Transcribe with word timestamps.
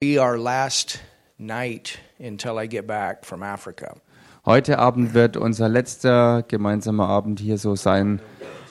be 0.00 0.18
our 0.20 0.38
last 0.38 1.00
night 1.38 1.98
until 2.20 2.58
I 2.58 2.66
get 2.68 2.86
back 2.86 3.24
from 3.24 3.42
Africa. 3.42 3.96
Heute 4.46 4.78
Abend 4.78 5.12
wird 5.12 5.36
unser 5.36 5.68
letzter 5.68 6.42
gemeinsamer 6.46 7.08
Abend 7.08 7.40
hier 7.40 7.58
so 7.58 7.74
sein, 7.74 8.20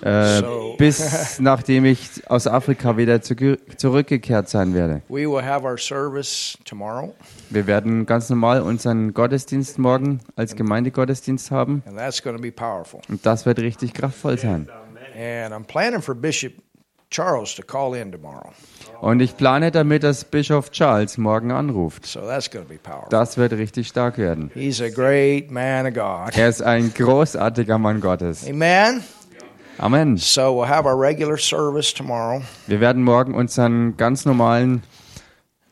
äh, 0.01 0.39
So- 0.39 0.75
bis 0.79 1.39
nachdem 1.39 1.83
ich 1.85 2.29
aus 2.29 2.47
Afrika 2.47 2.95
wieder 2.97 3.21
zu, 3.21 3.35
zurückgekehrt 3.75 4.47
sein 4.47 4.73
werde. 4.73 5.01
We 5.09 5.29
will 5.29 5.43
have 5.43 5.65
our 5.65 5.77
service 5.77 6.57
tomorrow, 6.63 7.13
Wir 7.49 7.67
werden 7.67 8.05
ganz 8.05 8.29
normal 8.29 8.61
unseren 8.61 9.13
Gottesdienst 9.13 9.77
morgen 9.79 10.21
als 10.37 10.55
Gemeindegottesdienst 10.55 11.51
haben 11.51 11.83
and 11.85 11.97
that's 11.97 12.23
going 12.23 12.37
to 12.37 12.41
be 12.41 12.51
powerful. 12.51 13.01
und 13.09 13.25
das 13.25 13.45
wird 13.45 13.59
richtig 13.59 13.93
kraftvoll 13.93 14.37
sein. 14.37 14.69
And 15.15 15.53
I'm 15.53 15.65
planning 15.65 16.01
for 16.01 16.15
Bishop 16.15 16.53
Charles 17.09 17.55
to 17.55 17.63
call 17.63 17.95
in 17.95 18.11
tomorrow. 18.11 18.51
Und 18.99 19.21
ich 19.21 19.37
plane 19.37 19.71
damit, 19.71 20.03
dass 20.03 20.25
Bischof 20.25 20.71
Charles 20.71 21.17
morgen 21.17 21.51
anruft. 21.51 22.05
So 22.05 22.21
that's 22.21 22.49
going 22.49 22.65
to 22.65 22.73
be 22.73 22.79
powerful. 22.79 23.09
Das 23.09 23.37
wird 23.37 23.53
richtig 23.53 23.87
stark 23.87 24.17
werden. 24.17 24.51
He's 24.53 24.81
a 24.81 24.89
great 24.89 25.49
man 25.51 25.85
of 25.87 25.93
God. 25.93 26.35
Er 26.37 26.49
ist 26.49 26.61
ein 26.61 26.93
großartiger 26.93 27.77
Mann 27.77 28.01
Gottes. 28.01 28.47
Amen. 28.47 29.03
Amen. 29.79 30.17
So 30.17 30.55
we'll 30.55 30.67
have 30.67 30.85
our 30.85 30.99
regular 30.99 31.37
service 31.37 31.93
tomorrow. 31.93 32.41
Wir 32.65 32.79
werden 32.79 33.03
morgen 33.03 33.35
unseren 33.35 33.95
ganz 33.95 34.25
normalen, 34.25 34.81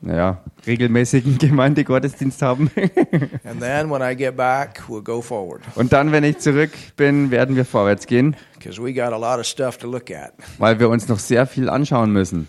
naja, 0.06 0.42
regelmäßigen 0.66 1.38
Gemeindegottesdienst 1.40 2.42
haben. 2.42 2.70
And 3.44 3.60
then 3.60 3.90
when 3.90 4.02
I 4.02 4.16
get 4.16 4.38
back, 4.38 4.84
we'll 4.88 5.04
go 5.04 5.22
forward 5.22 5.62
Und 5.76 5.92
dann, 5.92 6.12
wenn 6.12 6.24
ich 6.24 6.38
zurück 6.38 6.72
bin, 6.96 7.32
werden 7.32 7.56
wir 7.56 7.66
vorwärts 7.66 8.08
gehen, 8.08 8.36
because 8.54 8.82
we 8.82 8.94
got 8.94 9.12
a 9.12 9.18
lot 9.18 9.40
of 9.40 9.46
stuff 9.46 9.78
to 9.78 9.88
look 9.88 10.12
at. 10.12 10.34
weil 10.58 10.80
wir 10.80 10.90
uns 10.90 11.08
noch 11.08 11.20
sehr 11.20 11.46
viel 11.48 11.70
anschauen 11.70 12.12
müssen. 12.12 12.48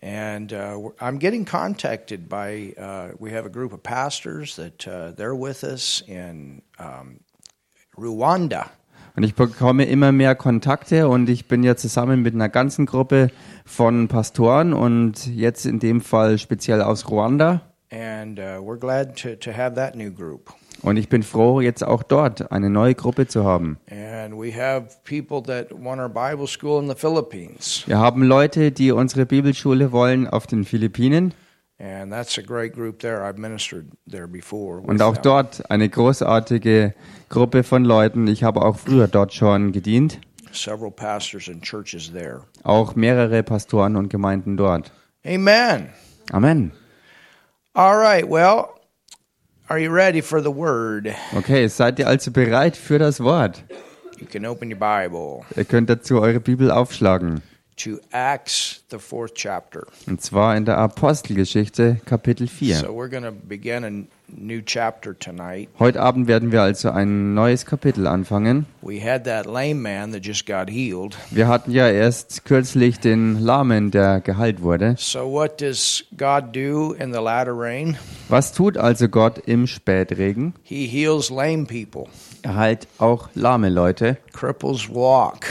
And 0.00 0.52
uh, 0.52 0.92
I'm 1.00 1.18
getting 1.18 1.44
contacted 1.44 2.28
by, 2.28 2.72
uh, 2.78 3.16
we 3.18 3.32
have 3.32 3.44
a 3.44 3.50
group 3.50 3.72
of 3.72 3.82
pastors 3.82 4.54
that 4.54 4.86
uh, 4.86 5.10
they're 5.16 5.34
with 5.34 5.64
us 5.64 6.04
in 6.06 6.62
um, 6.78 7.18
Rwanda. 7.96 8.70
Und 9.18 9.24
ich 9.24 9.34
bekomme 9.34 9.84
immer 9.84 10.12
mehr 10.12 10.36
Kontakte 10.36 11.08
und 11.08 11.28
ich 11.28 11.48
bin 11.48 11.64
ja 11.64 11.74
zusammen 11.74 12.22
mit 12.22 12.34
einer 12.34 12.48
ganzen 12.48 12.86
Gruppe 12.86 13.32
von 13.64 14.06
Pastoren 14.06 14.72
und 14.72 15.26
jetzt 15.26 15.66
in 15.66 15.80
dem 15.80 16.00
Fall 16.00 16.38
speziell 16.38 16.80
aus 16.82 17.10
Ruanda. 17.10 17.62
And 17.90 18.38
uh, 18.38 18.62
we're 18.62 18.78
glad 18.78 19.16
to, 19.20 19.34
to 19.34 19.50
have 19.50 19.74
that 19.74 19.96
new 19.96 20.12
group. 20.12 20.52
Und 20.82 20.98
ich 20.98 21.08
bin 21.08 21.24
froh, 21.24 21.60
jetzt 21.60 21.82
auch 21.82 22.04
dort 22.04 22.52
eine 22.52 22.70
neue 22.70 22.94
Gruppe 22.94 23.26
zu 23.26 23.42
haben. 23.42 23.78
And 23.90 24.40
we 24.40 24.54
have 24.54 24.86
people 25.02 25.42
that 25.52 25.72
want 25.72 26.00
our 26.00 26.08
Bible 26.08 26.46
school 26.46 26.80
in 26.80 26.88
the 26.88 26.94
Philippines. 26.94 27.82
Wir 27.88 27.98
haben 27.98 28.22
Leute, 28.22 28.70
die 28.70 28.92
unsere 28.92 29.26
Bibelschule 29.26 29.90
wollen 29.90 30.28
auf 30.28 30.46
den 30.46 30.64
Philippinen 30.64 31.34
And 31.80 32.10
that's 32.12 32.36
a 32.38 32.42
great 32.42 32.74
group 32.74 32.98
there. 33.00 33.22
I've 33.24 33.38
ministered 33.38 33.86
there 34.10 34.26
before. 34.26 34.80
with 34.82 34.88
und 34.90 35.02
auch 35.02 35.16
dort 35.16 35.70
eine 35.70 35.88
großartige 35.88 36.92
Gruppe 37.28 37.62
von 37.62 37.84
Leuten. 37.84 38.26
Ich 38.26 38.42
habe 38.42 38.62
auch 38.62 38.78
früher 38.78 39.06
dort 39.06 39.32
schon 39.32 39.70
gedient, 39.72 40.18
Several 40.50 40.90
pastors 40.90 41.48
and 41.48 41.62
churches 41.62 42.10
there. 42.12 42.40
auch 42.64 42.96
mehrere 42.96 43.42
Pastoren 43.44 43.94
und 43.96 44.08
Gemeinden 44.08 44.56
dort. 44.56 44.90
Amen. 45.24 45.90
Amen. 46.32 46.72
All 47.74 47.96
right. 47.96 48.28
Well, 48.28 48.70
are 49.68 49.78
you 49.78 49.92
ready 49.92 50.20
for 50.20 50.42
the 50.42 50.50
word? 50.52 51.08
Okay, 51.36 51.68
seid 51.68 51.98
ihr 52.00 52.08
also 52.08 52.32
bereit 52.32 52.76
für 52.76 52.98
das 52.98 53.20
Wort? 53.20 53.62
You 54.18 54.26
can 54.26 54.44
open 54.46 54.68
your 54.72 54.78
Bible 54.80 55.42
Ihr 55.54 55.64
könnt 55.64 55.88
dazu 55.88 56.20
eure 56.20 56.40
Bibel 56.40 56.72
aufschlagen. 56.72 57.40
To 57.78 58.00
Acts, 58.10 58.82
the 58.90 58.98
fourth 58.98 59.34
chapter. 59.34 59.86
Und 60.06 60.20
zwar 60.20 60.56
in 60.56 60.64
der 60.64 60.78
Apostelgeschichte 60.78 62.00
Kapitel 62.04 62.48
4. 62.48 62.76
So 62.76 62.88
we're 62.88 63.08
going 63.08 63.24
to 63.24 63.32
begin 63.32 63.84
a 63.84 63.90
new 64.28 64.60
chapter 64.60 65.18
tonight. 65.18 65.68
Heute 65.78 66.00
Abend 66.00 66.26
werden 66.26 66.52
wir 66.52 66.62
also 66.62 66.90
ein 66.90 67.34
neues 67.34 67.64
Kapitel 67.66 68.06
anfangen. 68.06 68.66
We 68.82 69.00
had 69.02 69.24
that 69.24 69.46
lame 69.46 69.76
man 69.76 70.12
that 70.12 70.24
just 70.24 70.46
got 70.46 70.68
healed. 70.68 71.16
Wir 71.30 71.48
hatten 71.48 71.70
ja 71.70 71.88
erst 71.88 72.44
kürzlich 72.44 73.00
den 73.00 73.40
Lahmen, 73.40 73.90
der 73.90 74.20
geheilt 74.20 74.62
wurde. 74.62 74.94
So 74.98 75.30
what 75.30 75.60
does 75.60 76.04
God 76.16 76.54
do 76.54 76.92
in 76.92 77.12
the 77.12 77.20
latter 77.20 77.58
rain? 77.58 77.96
Was 78.28 78.52
tut 78.52 78.76
also 78.76 79.08
Gott 79.08 79.38
im 79.46 79.66
Spätregen? 79.66 80.54
He 80.62 80.86
heals 80.86 81.30
lame 81.30 81.64
people. 81.64 82.06
Er 82.42 82.56
heilt 82.56 82.88
auch 82.98 83.28
lahme 83.34 83.68
Leute. 83.68 84.18
Cripples 84.32 84.88
walk. 84.88 85.46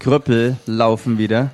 Krüppel 0.00 0.56
laufen 0.66 1.18
wieder. 1.18 1.50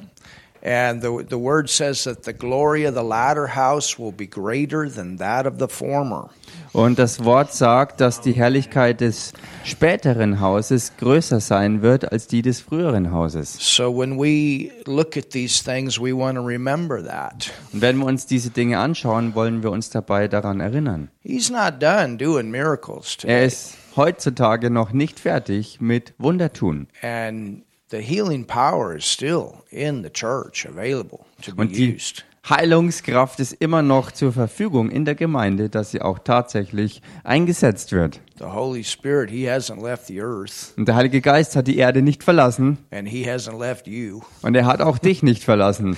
And 0.64 1.02
the, 1.02 1.08
the 1.28 1.36
word 1.40 1.68
says 1.68 2.04
that 2.04 2.24
the 2.24 2.32
glory 2.32 2.86
of 2.86 2.94
the 2.94 3.02
latter 3.02 3.48
house 3.56 3.98
will 3.98 4.12
be 4.12 4.28
greater 4.28 4.88
than 4.88 5.16
that 5.18 5.44
of 5.44 5.54
the 5.58 5.66
former. 5.66 6.30
Und 6.72 7.00
das 7.00 7.24
Wort 7.24 7.52
sagt, 7.52 8.00
dass 8.00 8.20
die 8.20 8.32
Herrlichkeit 8.32 9.00
des 9.00 9.32
späteren 9.64 10.40
Hauses 10.40 10.92
größer 10.98 11.40
sein 11.40 11.82
wird 11.82 12.12
als 12.12 12.28
die 12.28 12.42
des 12.42 12.60
früheren 12.60 13.10
Hauses. 13.10 13.56
So 13.58 13.90
when 13.92 14.18
we 14.18 14.70
look 14.86 15.16
at 15.16 15.30
these 15.30 15.62
things, 15.64 15.98
we 16.00 16.16
want 16.16 16.36
to 16.38 16.44
remember 16.44 17.02
that. 17.04 17.50
Und 17.72 17.80
wenn 17.82 17.96
wir 17.98 18.06
uns 18.06 18.26
diese 18.26 18.50
Dinge 18.50 18.78
anschauen, 18.78 19.34
wollen 19.34 19.64
wir 19.64 19.72
uns 19.72 19.90
dabei 19.90 20.28
daran 20.28 20.60
erinnern. 20.60 21.08
He's 21.24 21.50
not 21.50 21.82
done 21.82 22.16
doing 22.18 22.50
miracles 22.52 23.16
Er 23.24 23.40
today. 23.40 23.46
ist 23.48 23.74
heutzutage 23.96 24.70
noch 24.70 24.92
nicht 24.92 25.18
fertig 25.18 25.80
mit 25.80 26.14
Wundertun. 26.18 26.86
And 27.02 27.64
the 27.92 27.98
healing 27.98 28.44
power 28.44 28.96
is 28.96 29.04
still 29.04 29.62
in 29.70 30.02
the 30.02 30.10
church 30.10 30.66
available 30.66 31.20
to 31.42 31.54
be 31.54 31.62
Und 31.62 31.76
die 31.76 31.94
used. 31.94 32.24
Heilungskraft 32.48 33.38
ist 33.38 33.52
immer 33.52 33.82
noch 33.82 34.10
zur 34.10 34.32
Verfügung 34.32 34.90
in 34.90 35.04
der 35.04 35.14
Gemeinde, 35.14 35.68
dass 35.70 35.92
sie 35.92 36.02
auch 36.02 36.18
tatsächlich 36.18 37.00
eingesetzt 37.22 37.92
wird. 37.92 38.18
The 38.40 38.46
Holy 38.46 38.82
Spirit, 38.82 39.30
He 39.30 39.48
hasn't 39.48 39.80
left 39.80 40.06
the 40.08 40.20
earth, 40.20 40.72
Und 40.76 40.88
der 40.88 40.96
Heilige 40.96 41.20
Geist 41.20 41.54
hat 41.54 41.68
die 41.68 41.76
Erde 41.78 42.02
nicht 42.02 42.24
verlassen 42.24 42.78
and 42.90 43.06
He 43.08 43.24
hasn't 43.30 43.60
left 43.60 43.86
you. 43.86 44.22
und 44.42 44.56
er 44.56 44.66
hat 44.66 44.80
auch 44.80 44.98
dich 44.98 45.22
nicht 45.22 45.44
verlassen. 45.44 45.96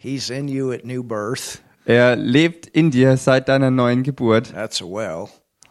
He's 0.00 0.30
in 0.30 0.48
you 0.48 0.72
at 0.72 0.84
new 0.84 1.04
birth. 1.04 1.60
Er 1.84 2.16
lebt 2.16 2.66
in 2.66 2.90
dir 2.90 3.16
seit 3.16 3.48
deiner 3.48 3.70
neuen 3.70 4.02
Geburt 4.02 4.52
That's 4.52 4.82
a 4.82 4.84
well. 4.84 5.28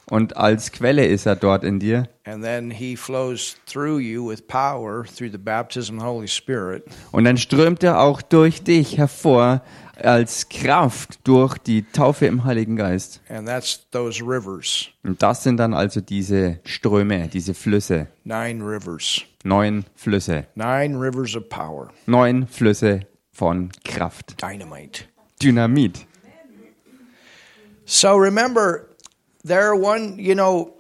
Und 0.10 0.38
als 0.38 0.72
Quelle 0.72 1.06
ist 1.06 1.26
er 1.26 1.36
dort 1.36 1.64
in 1.64 1.80
dir. 1.80 2.08
And 2.26 2.44
then 2.44 2.72
He 2.72 2.96
flows 2.96 3.56
through 3.66 4.00
you 4.00 4.30
with 4.30 4.48
power 4.48 5.06
through 5.06 5.32
the 5.32 5.38
baptism 5.38 5.96
of 5.98 6.02
the 6.02 6.08
Holy 6.08 6.28
Spirit. 6.28 6.84
Und 7.12 7.24
dann 7.26 7.38
strömt 7.38 7.84
er 7.84 8.02
auch 8.02 8.22
durch 8.22 8.64
dich 8.64 8.98
hervor 8.98 9.62
als 10.02 10.48
Kraft 10.50 11.20
durch 11.24 11.58
die 11.58 11.84
Taufe 11.84 12.28
im 12.28 12.44
Heiligen 12.44 12.76
Geist. 12.76 13.22
And 13.30 13.48
that's 13.48 13.90
those 13.92 14.22
rivers, 14.24 14.90
Und 15.04 15.22
das 15.24 15.44
sind 15.44 15.58
dann 15.58 15.74
also 15.74 16.02
diese 16.02 16.60
Ströme, 16.66 17.28
diese 17.30 17.54
Flüsse, 17.54 18.08
nine 18.24 18.64
rivers, 18.64 19.22
neun 19.44 19.86
Flüsse, 19.96 20.46
nine 20.56 21.00
rivers 21.00 21.36
of 21.36 21.50
power, 21.50 21.90
neun 22.06 22.46
Flüsse 22.48 23.02
von 23.32 23.70
Kraft. 23.84 24.42
dynamite. 24.42 25.06
Dynamit. 25.42 26.06
So 27.86 28.16
remember, 28.16 28.82
there 29.48 29.74
one, 29.76 30.18
you 30.20 30.36
know, 30.36 30.74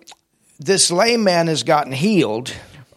this 0.59 0.89
lame 0.91 1.23
man 1.23 1.47
has 1.47 1.63
gotten 1.63 1.91
healed, 1.91 2.51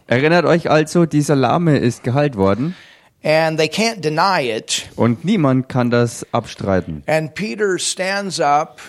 Erinnert 0.07 0.43
euch 0.45 0.69
also, 0.69 1.05
dieser 1.05 1.35
Lahme 1.37 1.77
ist 1.77 2.03
geheilt 2.03 2.35
worden 2.35 2.75
and 3.23 3.57
they 3.57 3.67
can't 3.69 4.01
deny 4.01 4.41
it. 4.41 4.89
und 4.95 5.23
niemand 5.23 5.69
kann 5.69 5.89
das 5.89 6.25
abstreiten. 6.33 7.03
And 7.07 7.33
Peter 7.33 7.77
stands 7.79 8.39
up, 8.39 8.81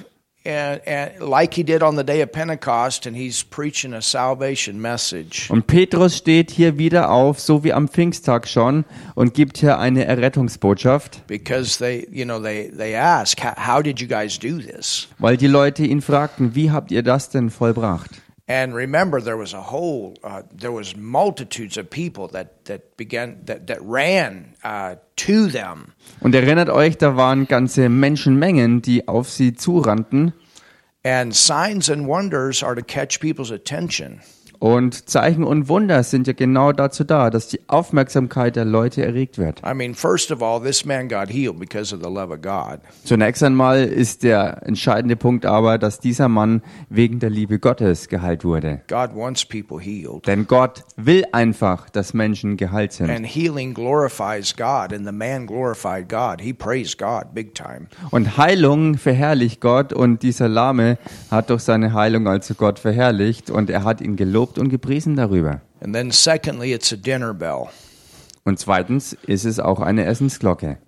and, 0.44 0.80
and 0.86 1.10
like 1.20 1.54
he 1.54 1.62
did 1.64 1.82
on 1.82 1.96
the 1.96 2.04
day 2.04 2.22
of 2.22 2.32
Pentecost, 2.32 3.06
and 3.06 3.16
he's 3.16 3.42
preaching 3.44 3.94
a 3.94 4.00
salvation 4.02 4.80
message. 4.80 5.48
Und 5.50 5.66
Petrus 5.66 6.16
steht 6.18 6.50
hier 6.50 6.78
wieder 6.78 7.10
auf, 7.10 7.40
so 7.40 7.62
wie 7.64 7.72
am 7.72 7.88
Pfingsttag 7.88 8.48
schon, 8.48 8.84
und 9.14 9.34
gibt 9.34 9.58
hier 9.58 9.78
eine 9.78 10.04
Errettungsbotschaft, 10.04 11.26
Because 11.26 11.78
they, 11.78 12.06
you 12.10 12.24
know, 12.24 12.38
they, 12.40 12.70
they 12.76 12.94
ask, 12.96 13.42
"How- 13.42 13.56
how 13.56 13.82
did 13.82 14.00
you 14.00 14.08
guys 14.08 14.38
do 14.38 14.58
this? 14.58 15.08
weil 15.18 15.36
die 15.36 15.46
Leute 15.46 15.84
ihn 15.84 16.00
fragten, 16.02 16.54
wie 16.54 16.70
habt 16.70 16.90
ihr 16.90 17.02
das 17.02 17.30
denn 17.30 17.50
vollbracht? 17.50 18.10
And 18.52 18.74
remember, 18.74 19.22
there 19.22 19.38
was 19.38 19.54
a 19.54 19.62
whole, 19.62 20.14
uh, 20.22 20.42
there 20.52 20.72
was 20.72 20.94
multitudes 20.94 21.78
of 21.78 21.88
people 21.88 22.28
that, 22.32 22.66
that 22.66 22.98
began, 22.98 23.40
that, 23.46 23.66
that 23.68 23.80
ran 23.80 24.56
uh, 24.62 24.96
to 25.24 25.46
them. 25.46 25.94
Und 26.20 26.34
erinnert 26.34 26.68
euch, 26.68 26.98
da 26.98 27.16
waren 27.16 27.48
ganze 27.48 27.88
Menschenmengen, 27.88 28.82
die 28.82 29.08
auf 29.08 29.30
sie 29.30 29.54
zurannten. 29.54 30.34
And 31.02 31.34
signs 31.34 31.88
and 31.88 32.06
wonders 32.06 32.62
are 32.62 32.74
to 32.74 32.82
catch 32.82 33.20
people's 33.20 33.50
attention. 33.50 34.20
Und 34.62 35.10
Zeichen 35.10 35.42
und 35.42 35.68
Wunder 35.68 36.04
sind 36.04 36.28
ja 36.28 36.34
genau 36.34 36.70
dazu 36.70 37.02
da, 37.02 37.30
dass 37.30 37.48
die 37.48 37.58
Aufmerksamkeit 37.66 38.54
der 38.54 38.64
Leute 38.64 39.04
erregt 39.04 39.36
wird. 39.36 39.60
I 39.68 39.74
mean, 39.74 39.92
first 39.92 40.30
of 40.30 40.40
all, 40.40 40.62
this 40.62 40.84
man 40.84 41.08
got 41.08 41.28
healed 41.28 41.58
because 41.58 41.92
of 41.92 42.00
the 42.00 42.08
love 42.08 42.32
of 42.32 42.40
God. 42.42 42.78
Zunächst 43.02 43.42
einmal 43.42 43.82
ist 43.82 44.22
der 44.22 44.62
entscheidende 44.64 45.16
Punkt 45.16 45.46
aber, 45.46 45.78
dass 45.78 45.98
dieser 45.98 46.28
Mann 46.28 46.62
wegen 46.88 47.18
der 47.18 47.30
Liebe 47.30 47.58
Gottes 47.58 48.06
geheilt 48.06 48.44
wurde. 48.44 48.82
God 48.86 49.16
wants 49.16 49.44
people 49.44 49.80
healed. 49.80 50.28
Denn 50.28 50.46
Gott 50.46 50.84
will 50.94 51.24
einfach, 51.32 51.90
dass 51.90 52.14
Menschen 52.14 52.56
geheilt 52.56 52.92
sind. 52.92 53.10
And 53.10 53.26
healing 53.26 53.74
glorifies 53.74 54.54
God, 54.54 54.92
and 54.92 55.04
the 55.04 55.10
man 55.12 55.48
glorified 55.48 56.08
God. 56.08 56.40
He 56.40 56.52
praised 56.52 56.98
God 56.98 57.34
big 57.34 57.56
time. 57.56 57.88
Und 58.12 58.36
Heilung 58.36 58.96
verherrlicht 58.96 59.60
Gott 59.60 59.92
und 59.92 60.22
dieser 60.22 60.46
Lahme 60.46 60.98
hat 61.32 61.50
durch 61.50 61.62
seine 61.62 61.94
Heilung 61.94 62.28
also 62.28 62.54
Gott 62.54 62.78
verherrlicht 62.78 63.50
und 63.50 63.68
er 63.68 63.82
hat 63.82 64.00
ihn 64.00 64.14
gelobt 64.14 64.51
und 64.58 64.68
gepriesen 64.68 65.16
darüber. 65.16 65.60
And 65.80 65.94
then, 65.94 66.10
secondly, 66.10 66.72
it's 66.72 66.92
a 66.92 66.96
dinner 66.96 67.34
bell. 67.34 67.68
Und 68.44 68.58
zweitens 68.58 69.16
ist 69.26 69.44
es 69.44 69.60
auch 69.60 69.80
eine 69.80 70.04
Essensglocke. 70.04 70.78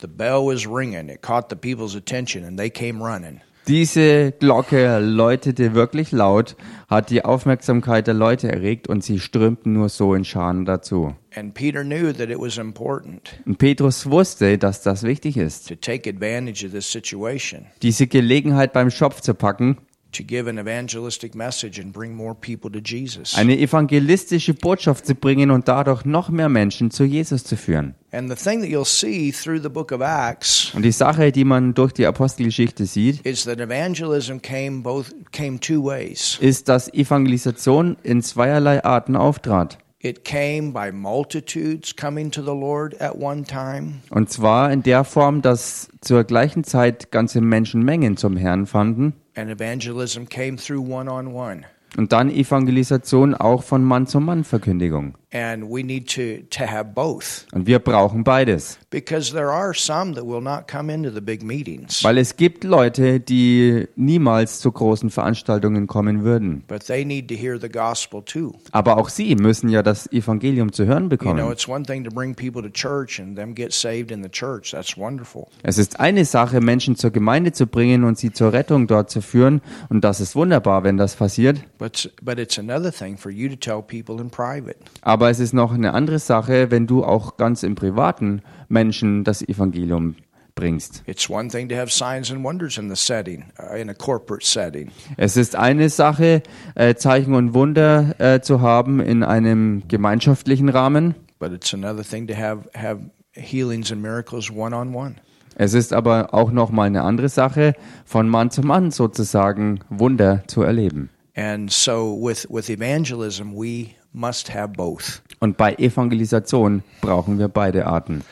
The 0.00 0.06
bell 0.06 0.46
was 0.46 0.66
ringing. 0.66 1.08
It 1.08 1.22
caught 1.22 1.46
the 1.50 1.56
people's 1.56 1.96
attention, 1.96 2.44
and 2.44 2.56
they 2.56 2.70
came 2.70 3.02
running. 3.02 3.40
Diese 3.68 4.32
Glocke 4.32 4.98
läutete 4.98 5.74
wirklich 5.74 6.10
laut, 6.10 6.56
hat 6.88 7.10
die 7.10 7.26
Aufmerksamkeit 7.26 8.06
der 8.06 8.14
Leute 8.14 8.50
erregt 8.50 8.88
und 8.88 9.04
sie 9.04 9.20
strömten 9.20 9.74
nur 9.74 9.90
so 9.90 10.14
in 10.14 10.24
Scharen 10.24 10.64
dazu. 10.64 11.14
And 11.36 11.52
Peter 11.52 11.84
knew 11.84 12.10
that 12.14 12.30
it 12.30 12.38
was 12.38 12.56
important 12.56 13.38
Und 13.44 13.58
Petrus 13.58 14.08
wusste, 14.08 14.56
dass 14.56 14.80
das 14.80 15.02
wichtig 15.02 15.36
ist, 15.36 15.68
to 15.68 15.74
take 15.74 16.08
advantage 16.08 16.64
of 16.64 16.72
this 16.72 16.90
situation, 16.90 17.66
diese 17.82 18.06
Gelegenheit 18.06 18.72
beim 18.72 18.90
Schopf 18.90 19.20
zu 19.20 19.34
packen, 19.34 19.76
to 20.12 20.22
give 20.22 20.48
an 20.48 20.58
evangelistic 20.58 21.34
message 21.34 21.78
and 21.78 21.92
bring 21.92 22.14
more 22.14 22.34
people 22.34 22.70
to 22.70 22.78
Jesus. 22.82 23.36
eine 23.36 23.58
evangelistische 23.58 24.54
Botschaft 24.54 25.06
zu 25.06 25.14
bringen 25.14 25.50
und 25.50 25.68
dadurch 25.68 26.04
noch 26.04 26.30
mehr 26.30 26.48
Menschen 26.48 26.90
zu 26.90 27.04
Jesus 27.04 27.44
zu 27.44 27.56
führen. 27.56 27.94
And 28.10 28.30
the 28.30 28.36
thing 28.36 28.60
that 28.62 28.70
you'll 28.70 28.86
see 28.86 29.30
through 29.32 29.60
the 29.62 29.68
book 29.68 29.92
of 29.92 30.00
Acts 30.00 30.72
Und 30.74 30.82
die 30.82 30.92
Sache, 30.92 31.30
die 31.30 31.44
man 31.44 31.74
durch 31.74 31.92
die 31.92 32.06
Apostelgeschichte 32.06 32.86
sieht, 32.86 33.20
is 33.26 33.44
that 33.44 33.60
evangelism 33.60 34.38
came 34.40 34.80
both 34.82 35.14
came 35.30 35.60
two 35.60 35.84
ways. 35.84 36.38
ist, 36.40 36.68
dass 36.68 36.92
Evangelisation 36.94 37.96
in 38.02 38.22
zweierlei 38.22 38.82
Arten 38.84 39.14
auftrat. 39.14 39.78
It 40.00 40.24
came 40.24 40.72
by 40.72 40.92
multitudes 40.92 41.94
coming 41.96 42.30
to 42.30 42.40
the 42.40 42.52
Lord 42.52 42.94
at 43.00 43.16
one 43.20 43.42
time, 43.42 43.94
Und 44.10 44.30
zwar 44.30 44.70
in 44.70 44.84
der 44.84 45.02
Form, 45.02 45.42
dass 45.42 45.88
zur 46.00 46.22
gleichen 46.22 46.62
Zeit 46.62 47.10
ganze 47.10 47.40
Menschenmengen 47.40 48.16
zum 48.16 48.36
Herrn 48.36 48.66
fanden 48.66 49.14
and 49.34 49.50
evangelism 49.50 50.26
came 50.28 50.56
through 50.56 50.88
one-on-one. 50.88 51.62
und 51.96 52.12
dann 52.12 52.30
Evangelisation 52.30 53.34
auch 53.34 53.64
von 53.64 53.82
Mann 53.82 54.06
zu 54.06 54.20
Mann 54.20 54.44
Verkündigung. 54.44 55.14
And 55.30 55.64
we 55.70 55.82
need 55.82 56.08
to 56.14 56.42
to 56.56 56.64
have 56.66 56.94
both 56.94 57.44
Und 57.52 57.66
wir 57.66 57.80
brauchen 57.80 58.24
beides, 58.24 58.78
because 58.88 59.30
there 59.32 59.50
are 59.50 59.74
some 59.74 60.14
that 60.14 60.24
will 60.24 60.40
not 60.40 60.66
come 60.66 60.90
into 60.90 61.10
the 61.10 61.20
big 61.20 61.42
meetings, 61.42 62.02
weil 62.02 62.16
es 62.16 62.36
gibt 62.36 62.64
Leute, 62.64 63.20
die 63.20 63.86
niemals 63.94 64.60
zu 64.60 64.72
großen 64.72 65.10
Veranstaltungen 65.10 65.86
kommen 65.86 66.24
würden. 66.24 66.64
but 66.66 66.86
they 66.86 67.04
need 67.04 67.28
to 67.28 67.34
hear 67.34 67.60
the 67.60 67.68
gospel 67.68 68.22
too. 68.24 68.54
Aber 68.72 68.96
auch 68.96 69.10
sie 69.10 69.34
müssen 69.36 69.68
ja 69.68 69.82
das 69.82 70.10
Evangelium 70.12 70.72
zu 70.72 70.86
hören 70.86 71.02
You 71.04 71.08
know, 71.08 71.16
bekommen. 71.34 71.52
it's 71.52 71.68
one 71.68 71.84
thing 71.84 72.04
to 72.04 72.10
bring 72.10 72.34
people 72.34 72.62
to 72.62 72.70
church 72.70 73.20
and 73.20 73.36
them 73.36 73.54
get 73.54 73.74
saved 73.74 74.10
in 74.10 74.22
the 74.22 74.30
church. 74.30 74.70
That's 74.70 74.96
wonderful. 74.96 75.46
Es 75.62 75.76
ist 75.76 76.00
eine 76.00 76.24
Sache, 76.24 76.62
Menschen 76.62 76.96
zur 76.96 77.10
Gemeinde 77.10 77.52
zu 77.52 77.66
bringen 77.66 78.04
und 78.04 78.16
sie 78.16 78.32
zur 78.32 78.54
Rettung 78.54 78.86
dort 78.86 79.10
zu 79.10 79.20
führen. 79.20 79.60
Und 79.90 80.04
das 80.04 80.20
ist 80.20 80.34
wunderbar, 80.34 80.84
wenn 80.84 80.96
das 80.96 81.16
passiert. 81.16 81.58
But 81.76 82.10
but 82.22 82.38
it's 82.38 82.58
another 82.58 82.90
thing 82.90 83.18
for 83.18 83.30
you 83.30 83.50
to 83.50 83.56
tell 83.56 83.82
people 83.82 84.22
in 84.22 84.30
private. 84.30 84.76
Aber 85.02 85.17
es 85.26 85.40
ist 85.40 85.52
noch 85.52 85.72
eine 85.72 85.92
andere 85.94 86.18
Sache, 86.18 86.70
wenn 86.70 86.86
du 86.86 87.04
auch 87.04 87.36
ganz 87.36 87.62
im 87.62 87.74
Privaten 87.74 88.42
Menschen 88.68 89.24
das 89.24 89.42
Evangelium 89.42 90.14
bringst. 90.54 91.02
It's 91.06 91.28
one 91.30 91.48
thing 91.48 91.68
to 91.68 91.76
have 91.76 91.90
signs 91.90 92.30
and 92.30 92.44
wonders 92.44 92.78
in 92.78 92.88
the 92.88 92.96
setting, 92.96 93.44
uh, 93.58 93.74
in 93.74 93.88
a 93.88 93.94
corporate 93.94 94.44
setting. 94.44 94.90
Es 95.16 95.36
ist 95.36 95.56
eine 95.56 95.88
Sache, 95.88 96.42
äh, 96.74 96.94
Zeichen 96.94 97.34
und 97.34 97.54
Wunder 97.54 98.14
äh, 98.18 98.40
zu 98.40 98.60
haben 98.60 99.00
in 99.00 99.22
einem 99.22 99.82
gemeinschaftlichen 99.88 100.68
Rahmen. 100.68 101.14
But 101.38 101.52
it's 101.52 101.72
another 101.72 102.02
thing 102.02 102.26
to 102.26 102.34
have 102.34 102.68
have 102.74 103.10
healings 103.32 103.92
and 103.92 104.02
miracles 104.02 104.50
one 104.50 104.74
on 104.74 104.94
one. 104.94 105.16
Es 105.54 105.74
ist 105.74 105.92
aber 105.92 106.34
auch 106.34 106.52
noch 106.52 106.70
mal 106.70 106.84
eine 106.84 107.02
andere 107.02 107.28
Sache, 107.28 107.74
von 108.04 108.28
Mann 108.28 108.50
zu 108.50 108.62
Mann 108.62 108.90
sozusagen 108.92 109.80
Wunder 109.88 110.44
zu 110.46 110.62
erleben. 110.62 111.10
And 111.34 111.70
so 111.70 112.16
with 112.20 112.46
with 112.50 112.68
evangelism, 112.68 113.52
we 113.54 113.90
must 114.18 114.52
have 114.52 114.72
both. 114.72 115.22
Und 115.38 115.56
bei 115.56 115.74
Evangelisation 115.74 116.82
brauchen 117.00 117.38
wir 117.38 117.48
beide 117.48 117.86
Arten. 117.86 118.24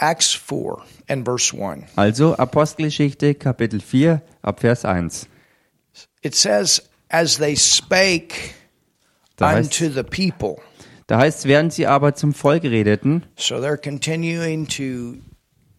Acts 0.00 0.32
4 0.34 0.78
and 1.08 1.24
verse 1.24 1.52
1. 1.56 1.84
Also 1.96 2.36
Apostelgeschichte 2.36 3.34
Kapitel 3.34 3.80
4 3.80 4.20
ab 4.42 4.60
Vers 4.60 4.84
1. 4.84 5.26
It 6.22 6.34
says, 6.34 6.82
As 7.08 7.38
they 7.38 7.56
spake 7.56 8.54
Da 9.36 9.50
unto 9.56 9.84
heißt, 9.86 9.94
the 9.94 10.02
people. 10.02 10.56
da 11.06 11.18
heißt, 11.18 11.46
während 11.46 11.72
sie 11.72 11.86
aber 11.86 12.14
zum 12.14 12.34
Volk 12.34 12.64
redeten, 12.64 13.24
So 13.36 13.56
they're 13.56 13.76
continuing 13.80 14.66
to 14.68 15.16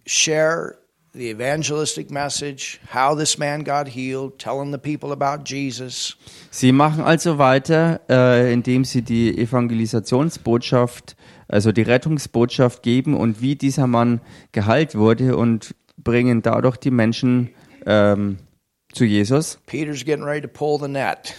share 0.08 0.76
the 1.14 1.30
evangelistic 1.30 2.12
message, 2.12 2.80
how 2.94 3.16
this 3.16 3.38
man 3.38 3.64
got 3.64 3.88
healed, 3.88 4.38
telling 4.38 4.72
the 4.72 4.78
people 4.78 5.12
about 5.12 5.44
Jesus. 5.46 6.16
sie 6.52 6.72
machen 6.72 7.04
also 7.04 7.38
weiter, 7.38 8.02
äh, 8.10 8.54
indem 8.54 8.86
sie 8.86 9.02
die 9.02 9.38
Evangelisationsbotschaft, 9.38 11.16
also 11.48 11.72
die 11.72 11.82
Rettungsbotschaft 11.82 12.84
geben 12.84 13.16
und 13.16 13.42
wie 13.42 13.56
dieser 13.56 13.88
Mann 13.88 14.22
geheilt 14.52 14.96
wurde 14.96 15.36
und 15.36 15.76
bringen 15.98 16.42
dadurch 16.42 16.78
die 16.78 16.92
Menschen 16.92 17.50
ähm, 17.86 18.38
zu 18.94 19.06
Jesus, 19.06 19.60
Peter's 19.66 20.04
getting 20.04 20.24
ready 20.24 20.42
to 20.42 20.48
pull 20.48 20.80
the 20.80 20.88
net. 20.88 21.36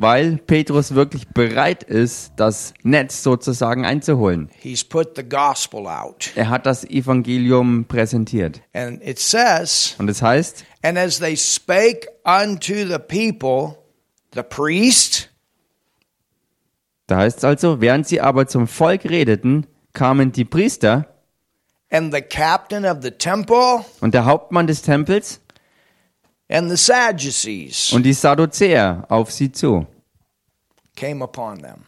Weil 0.00 0.38
Petrus 0.38 0.94
wirklich 0.94 1.26
bereit 1.28 1.82
ist, 1.82 2.32
das 2.36 2.72
Netz 2.84 3.22
sozusagen 3.24 3.84
einzuholen. 3.84 4.48
He's 4.56 4.84
put 4.84 5.16
the 5.16 5.28
gospel 5.28 5.86
out. 5.86 6.30
Er 6.36 6.48
hat 6.48 6.66
das 6.66 6.84
Evangelium 6.84 7.84
präsentiert. 7.84 8.62
And 8.72 9.04
it 9.04 9.18
says, 9.18 9.96
Und 9.98 10.08
es 10.08 10.22
heißt, 10.22 10.64
And 10.82 10.96
as 10.96 11.18
they 11.18 11.36
spake 11.36 12.08
unto 12.24 12.74
the 12.74 12.98
people, 12.98 13.76
the 14.34 14.42
priest 14.42 15.28
da 17.08 17.16
heißt 17.16 17.38
es 17.38 17.44
also, 17.44 17.80
während 17.80 18.06
sie 18.06 18.20
aber 18.20 18.46
zum 18.46 18.68
Volk 18.68 19.04
redeten, 19.06 19.66
kamen 19.94 20.30
die 20.30 20.44
Priester 20.44 21.06
and 21.90 22.14
the 22.14 22.20
captain 22.20 22.84
of 22.84 22.98
the 23.00 23.10
temple 23.10 23.84
und 24.00 24.12
der 24.12 24.26
Hauptmann 24.26 24.66
des 24.66 24.82
Tempels 24.82 25.40
and 26.48 26.70
the 26.70 26.76
Sadducees 26.76 27.92
und 27.92 28.02
die 28.04 28.12
Sadduzäer 28.12 29.04
auf 29.08 29.30
sie 29.30 29.50
zu. 29.52 29.86
came 30.96 31.22
upon 31.22 31.58
them. 31.58 31.84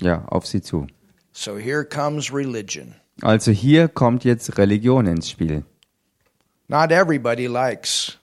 Ja, 0.00 0.24
auf 0.28 0.46
sie 0.46 0.60
zu. 0.62 0.86
So 1.32 1.56
here 1.58 1.84
comes 1.84 2.32
religion. 2.32 2.94
Also 3.22 3.50
hier 3.50 3.88
kommt 3.88 4.24
jetzt 4.24 4.58
Religion 4.58 5.06
ins 5.06 5.30
Spiel. 5.30 5.64
Not 6.68 6.90
everybody 6.90 7.46
likes 7.46 8.18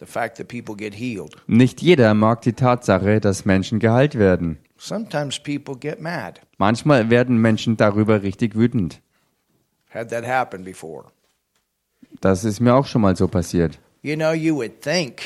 the 0.00 0.06
fact 0.06 0.38
that 0.38 0.48
people 0.48 0.74
get 0.76 0.94
healed. 0.94 1.36
Nicht 1.46 1.82
jeder 1.82 2.14
mag 2.14 2.42
die 2.42 2.52
Tatsache, 2.52 3.20
dass 3.20 3.44
Menschen 3.44 3.78
geheilt 3.78 4.14
werden. 4.18 4.58
Sometimes 4.78 5.38
people 5.38 5.76
get 5.76 6.00
mad. 6.00 6.40
Manchmal 6.56 7.10
werden 7.10 7.38
Menschen 7.38 7.76
darüber 7.76 8.22
richtig 8.22 8.54
wütend. 8.54 9.00
Had 9.90 10.10
that 10.10 10.26
happen 10.26 10.64
before. 10.64 11.06
Das 12.20 12.44
ist 12.44 12.60
mir 12.60 12.74
auch 12.74 12.86
schon 12.86 13.02
mal 13.02 13.16
so 13.16 13.28
passiert. 13.28 13.78
You 14.08 14.16
know, 14.16 14.32
you 14.32 14.54
would 14.56 14.80
think 14.80 15.20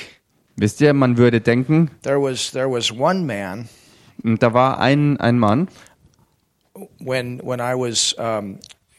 Wisst 0.57 0.81
ihr, 0.81 0.93
man 0.93 1.17
würde 1.17 1.41
denken, 1.41 1.91
there 2.03 2.21
was 2.21 2.51
there 2.51 2.69
was 2.69 2.91
one 2.91 3.25
man 3.25 3.69
da 4.25 4.53
war 4.53 4.81
ein, 4.81 5.21
ein 5.21 5.39
Mann, 5.39 5.69
when 6.99 7.39
when 7.45 7.61
I 7.61 7.77
was 7.77 8.13
um, 8.19 8.59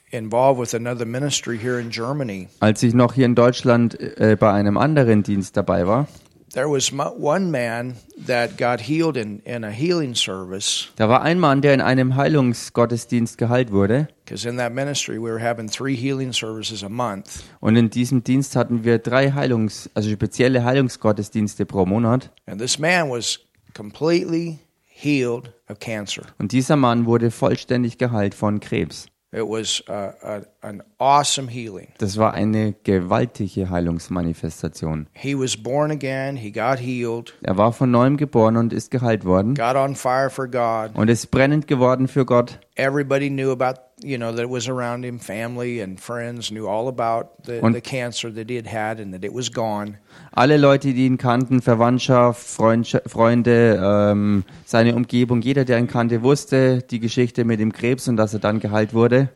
involved 0.10 0.58
with 0.58 0.74
another 0.74 1.06
ministry 1.06 1.58
here 1.58 1.82
in 1.82 1.90
Germany. 1.90 2.48
als 2.62 2.82
ich 2.82 2.94
noch 2.94 3.13
hier 3.13 3.25
in 3.25 3.36
Deutschland 3.36 4.00
äh, 4.00 4.38
bei 4.40 4.54
einem 4.54 4.78
anderen 4.78 5.22
Dienst 5.22 5.58
dabei 5.58 5.86
war. 5.86 6.08
There 6.53 6.69
was 6.69 6.91
one 6.93 7.50
man 7.50 7.95
that 8.27 8.57
got 8.60 8.81
healed 8.81 9.17
in, 9.17 9.39
in 9.39 9.63
a 9.63 9.72
healing 9.72 10.13
service 10.13 10.89
Da 10.98 11.10
war 11.10 11.24
ein 11.24 11.39
Mann, 11.39 11.62
der 11.63 11.74
in 11.74 11.81
einem 11.81 12.15
Heilungsgottesdienst 12.15 13.39
geheilt 13.39 13.72
wurde. 13.72 14.07
because 14.24 14.48
in 14.48 14.57
that 14.57 14.72
ministry 14.72 15.17
we 15.17 15.31
were 15.31 15.39
having 15.43 15.67
three 15.67 15.95
healing 15.95 16.31
services 16.31 16.83
a 16.83 16.89
month, 16.89 17.43
Und 17.60 17.75
in 17.75 17.89
diesem 17.89 18.24
Dienst 18.24 18.55
hatten 18.55 18.83
wir 18.83 19.00
drei 19.00 19.31
Heilungs-, 19.31 19.89
also 19.95 20.12
spezielle 20.12 20.63
Heilungsgottesdienste 20.63 21.65
pro 21.65 21.88
Monat. 21.88 22.29
and 22.45 22.62
this 22.62 22.77
man 22.77 23.10
was 23.10 23.39
completely 23.74 24.60
healed 24.86 25.51
of 25.69 25.79
cancer. 25.79 26.22
Und 26.38 26.51
dieser 26.51 26.75
Mann 26.75 27.07
wurde 27.07 27.31
vollständig 27.31 27.98
geheilt 27.98 28.36
von 28.36 28.60
Krebs. 28.60 29.07
It 29.34 29.48
was 29.50 29.82
uh, 29.90 30.12
a, 30.22 30.42
an 30.62 30.84
awesome 31.00 31.50
healing. 31.50 31.88
Das 31.98 32.18
war 32.18 32.36
eine 32.36 32.74
gewaltige 32.84 33.72
Heilungsmanifestation. 33.72 35.08
He 35.13 35.34
was 35.36 35.58
born 35.58 35.90
again. 35.90 36.36
He 36.36 36.52
got 36.52 36.80
healed. 36.80 37.34
Er 37.42 37.58
war 37.58 37.74
von 37.74 37.90
neuem 37.90 38.18
geboren 38.18 38.58
und 38.58 38.74
ist 38.74 38.92
geheilt 38.92 39.25
worden 39.25 39.56
Got 39.56 39.75
on 39.75 39.96
fire 39.96 40.30
for 40.30 40.48
God. 40.48 40.92
und 40.96 41.10
ist 41.10 41.32
brennend 41.32 41.68
geworden 41.68 42.08
für 42.08 42.25
Gott. 42.25 42.60
Everybody 42.75 43.30
knew 43.30 43.52
about 43.52 43.80
you 44.03 44.17
know 44.17 44.31
that 44.31 44.43
it 44.43 44.50
was 44.50 44.67
around 44.67 45.05
him. 45.05 45.19
Family 45.19 45.81
and 45.81 46.00
friends 46.00 46.51
knew 46.51 46.67
all 46.67 46.88
about 46.88 47.43
the, 47.43 47.62
the 47.62 47.81
cancer 47.81 48.31
that 48.31 48.50
he 48.50 48.55
had 48.55 48.67
had 48.67 49.00
and 49.00 49.13
that 49.13 49.24
it 49.24 49.33
was 49.33 49.50
gone. 49.50 49.98
Alle 50.36 50.57
Leute, 50.57 50.93
die 50.93 51.05
ihn 51.05 51.17
kannten, 51.17 51.62
Verwandtschaft, 51.62 52.41
Freundscha 52.41 53.01
Freunde, 53.05 53.79
ähm, 53.81 54.43
seine 54.65 54.95
Umgebung, 54.95 55.41
jeder, 55.41 55.65
der 55.65 55.79
ihn 55.79 55.88
kannte, 55.88 56.24
wusste 56.24 56.81
die 56.81 57.00
Geschichte 57.00 57.45
mit 57.45 57.60
dem 57.60 57.72
Krebs 57.72 58.07
und 58.07 58.17
dass 58.17 58.33
er 58.33 58.39
dann 58.39 58.60
geheilt 58.60 58.93
wurde. 58.93 59.29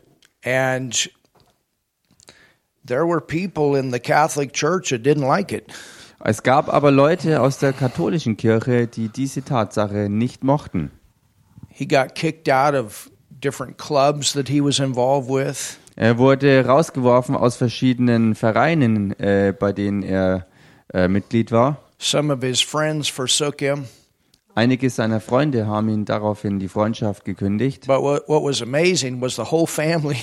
And 0.43 1.09
there 2.85 3.07
were 3.07 3.21
people 3.21 3.77
in 3.77 3.91
the 3.91 3.99
Catholic 3.99 4.53
Church 4.53 4.89
that 4.89 5.03
didn't 5.03 5.27
like 5.27 5.51
it. 5.51 5.71
Es 6.23 6.41
gab 6.41 6.73
aber 6.73 6.91
Leute 6.91 7.41
aus 7.41 7.59
der 7.59 7.73
katholischen 7.73 8.37
Kirche, 8.37 8.87
die 8.87 9.09
diese 9.09 9.43
Tatsache 9.43 10.09
nicht 10.09 10.43
mochten. 10.43 10.91
He 11.69 11.87
got 11.87 12.15
kicked 12.15 12.49
out 12.49 12.73
of 12.73 13.11
different 13.41 13.77
clubs 13.77 14.33
that 14.33 14.47
he 14.49 14.61
was 14.61 14.79
involved 14.79 15.29
with. 15.29 15.77
Er 15.95 16.17
wurde 16.17 16.65
rausgeworfen 16.65 17.35
aus 17.35 17.55
verschiedenen 17.55 18.35
Vereinen, 18.35 19.19
äh, 19.19 19.53
bei 19.57 19.73
denen 19.73 20.03
er 20.03 20.45
äh, 20.93 21.07
Mitglied 21.07 21.51
war. 21.51 21.77
Some 21.97 22.31
of 22.31 22.41
his 22.41 22.61
friends 22.61 23.09
forsook 23.09 23.59
him. 23.61 23.85
Einige 24.57 24.89
seiner 24.89 25.19
Freunde 25.19 25.67
haben 25.67 25.87
ihn 25.87 26.05
daraufhin 26.05 26.57
die 26.57 26.67
Freundschaft 26.67 27.25
gekündigt. 27.25 27.85
But 27.85 28.01
what, 28.01 28.27
what 28.27 28.43
was 28.43 28.59
amazing 28.59 29.21
was 29.21 29.35
the 29.35 29.43
whole 29.43 29.67
family, 29.67 30.17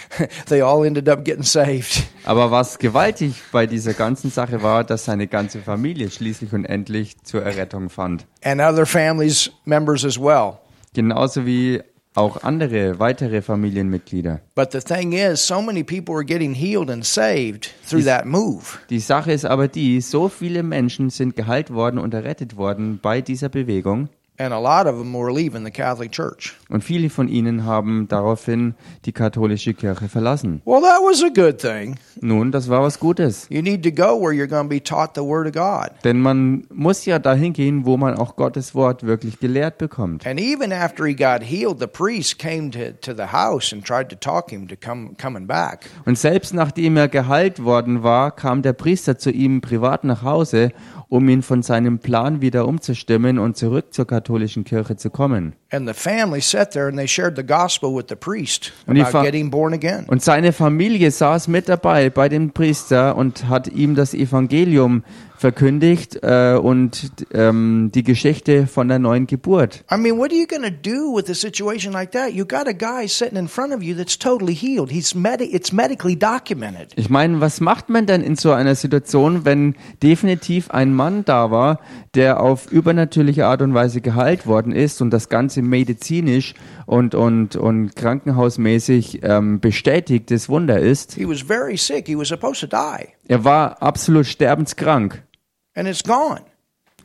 they 0.46 0.60
all 0.60 0.84
ended 0.84 1.08
up 1.08 1.24
getting 1.24 1.42
saved. 1.42 2.02
Aber 2.24 2.50
was 2.50 2.78
gewaltig 2.78 3.34
bei 3.50 3.66
dieser 3.66 3.94
ganzen 3.94 4.30
Sache 4.30 4.62
war, 4.62 4.84
dass 4.84 5.06
seine 5.06 5.26
ganze 5.26 5.60
Familie 5.60 6.10
schließlich 6.10 6.52
und 6.52 6.66
endlich 6.66 7.22
zur 7.22 7.42
Errettung 7.42 7.88
fand. 7.88 8.26
And 8.42 8.60
other 8.60 8.84
families 8.84 9.50
members 9.64 10.04
as 10.04 10.18
well. 10.20 10.58
Genauso 10.92 11.46
wie 11.46 11.80
auch 12.14 12.42
andere 12.42 12.98
weitere 12.98 13.42
Familienmitglieder. 13.42 14.40
But 14.54 14.72
the 14.72 14.80
thing 14.80 15.12
is, 15.12 15.46
so 15.46 15.62
many 15.62 15.82
people 15.84 16.14
were 16.14 16.24
getting 16.24 16.54
healed 16.54 16.90
and 16.90 17.04
saved 17.04 17.70
through 17.88 18.04
that 18.04 18.26
move. 18.26 18.78
Die 18.90 18.98
Sache 18.98 19.32
ist 19.32 19.44
aber 19.44 19.68
die, 19.68 20.00
so 20.00 20.28
viele 20.28 20.62
Menschen 20.62 21.10
sind 21.10 21.36
geheilt 21.36 21.72
worden 21.72 21.98
und 21.98 22.14
errettet 22.14 22.56
worden 22.56 22.98
bei 23.00 23.20
dieser 23.20 23.48
Bewegung. 23.48 24.08
And 24.40 24.52
a 24.52 24.60
lot 24.60 24.86
of 24.86 24.98
them 24.98 25.12
were 25.14 25.32
leaving 25.32 25.64
the 25.64 25.70
Catholic 25.72 26.12
Church. 26.12 26.54
Und 26.68 26.84
viele 26.84 27.10
von 27.10 27.26
ihnen 27.28 27.64
haben 27.64 28.06
daraufhin 28.06 28.74
die 29.04 29.10
katholische 29.10 29.74
Kirche 29.74 30.08
verlassen. 30.08 30.62
Well, 30.64 30.80
that 30.80 31.00
was 31.02 31.24
a 31.24 31.28
good 31.28 31.58
thing. 31.58 31.96
Nun, 32.20 32.52
das 32.52 32.68
war 32.68 32.82
was 32.82 33.00
Gutes. 33.00 33.46
You 33.50 33.62
need 33.62 33.82
to 33.82 33.90
go 33.90 34.16
where 34.16 34.32
you're 34.32 34.46
going 34.46 34.64
to 34.64 34.68
be 34.68 34.80
taught 34.80 35.16
the 35.16 35.22
Word 35.22 35.48
of 35.48 35.54
God. 35.54 35.90
Denn 36.04 36.20
man 36.20 36.68
muss 36.72 37.04
ja 37.04 37.18
dahin 37.18 37.52
gehen, 37.52 37.84
wo 37.84 37.96
man 37.96 38.14
auch 38.14 38.36
Gottes 38.36 38.76
Wort 38.76 39.02
wirklich 39.02 39.40
gelehrt 39.40 39.78
bekommt. 39.78 40.24
And 40.24 40.38
even 40.38 40.72
after 40.72 41.04
he 41.04 41.14
got 41.14 41.42
healed, 41.42 41.80
the 41.80 41.88
priest 41.88 42.38
came 42.38 42.70
to, 42.70 42.92
to 43.00 43.12
the 43.12 43.32
house 43.32 43.72
and 43.72 43.84
tried 43.84 44.08
to 44.10 44.16
talk 44.16 44.52
him 44.52 44.68
to 44.68 44.76
come 44.76 45.16
coming 45.20 45.48
back. 45.48 45.86
Und 46.06 46.16
selbst 46.16 46.54
nachdem 46.54 46.96
er 46.96 47.08
geheilt 47.08 47.64
worden 47.64 48.04
war, 48.04 48.30
kam 48.30 48.62
der 48.62 48.72
Priester 48.72 49.18
zu 49.18 49.32
ihm 49.32 49.60
privat 49.60 50.04
nach 50.04 50.22
Hause, 50.22 50.70
um 51.10 51.28
ihn 51.28 51.42
von 51.42 51.62
seinem 51.62 51.98
Plan 52.00 52.40
wieder 52.40 52.66
umzustimmen 52.68 53.38
und 53.38 53.56
zurück 53.56 53.94
zur 53.94 54.06
katholischen 54.06 54.64
Kirche 54.64 54.96
zu 54.96 55.10
kommen. 55.10 55.54
And 55.70 55.88
the 55.88 55.94
family 55.94 56.40
sat 56.40 56.72
there 56.72 56.86
and 56.88 56.96
they 56.98 57.08
shared 57.08 57.36
the 57.36 57.44
gospel 57.44 57.94
with 57.94 58.06
the 58.08 58.16
priest 58.16 58.72
Und 58.86 58.96
die 58.96 59.02
about 59.02 59.12
Fa- 59.12 59.22
getting 59.22 59.50
born 59.50 59.72
again. 59.72 60.04
Und 60.06 60.22
seine 60.22 60.52
Familie 60.52 61.10
saß 61.10 61.48
mit 61.48 61.68
dabei 61.68 62.10
bei 62.10 62.28
dem 62.28 62.50
Priester 62.52 63.16
und 63.16 63.48
hat 63.48 63.68
ihm 63.68 63.94
das 63.94 64.12
Evangelium 64.14 65.02
verkündigt 65.38 66.18
äh, 66.22 66.54
und 66.60 67.12
ähm, 67.32 67.90
die 67.94 68.02
Geschichte 68.02 68.66
von 68.66 68.88
der 68.88 68.98
neuen 68.98 69.26
Geburt. 69.26 69.84
I 69.90 69.96
mean, 69.96 70.18
what 70.18 70.30
are 70.30 70.38
you 70.38 70.46
going 70.46 70.62
to 70.62 70.70
do 70.70 71.14
with 71.16 71.30
a 71.30 71.34
situation 71.34 71.92
like 71.92 72.10
that? 72.12 72.32
You 72.32 72.44
got 72.44 72.66
a 72.66 72.72
guy 72.72 73.06
sitting 73.08 73.38
in 73.38 73.48
front 73.48 73.72
of 73.74 73.82
you 73.82 73.94
that's 73.94 74.18
totally 74.18 74.54
healed. 74.54 74.90
He's 74.90 75.14
med- 75.14 75.40
it's 75.40 75.72
medically 75.72 76.16
documented. 76.18 76.92
Ich 76.96 77.08
meine, 77.08 77.40
was 77.40 77.60
macht 77.60 77.88
man 77.88 78.06
denn 78.06 78.22
in 78.22 78.36
so 78.36 78.52
einer 78.52 78.74
Situation, 78.74 79.44
wenn 79.44 79.74
definitiv 80.02 80.70
ein 80.70 80.92
Mann 80.94 81.24
da 81.24 81.50
war, 81.50 81.80
der 82.14 82.40
auf 82.40 82.70
übernatürliche 82.72 83.46
Art 83.46 83.62
und 83.62 83.74
Weise 83.74 84.00
geheilt 84.00 84.46
worden 84.46 84.72
ist 84.72 85.00
und 85.00 85.10
das 85.10 85.28
Ganze 85.28 85.62
medizinisch 85.62 86.54
und, 86.86 87.14
und, 87.14 87.56
und 87.56 87.94
krankenhausmäßig 87.96 89.20
ähm, 89.22 89.60
bestätigtes 89.60 90.48
Wunder 90.48 90.78
ist? 90.78 91.14
He 91.14 91.28
was 91.28 91.42
very 91.42 91.76
sick. 91.76 92.06
He 92.06 92.16
was 92.16 92.28
supposed 92.28 92.60
to 92.60 92.66
die, 92.66 93.08
Er 93.28 93.44
war 93.44 93.82
absolut 93.82 94.26
sterbenskrank. 94.26 95.22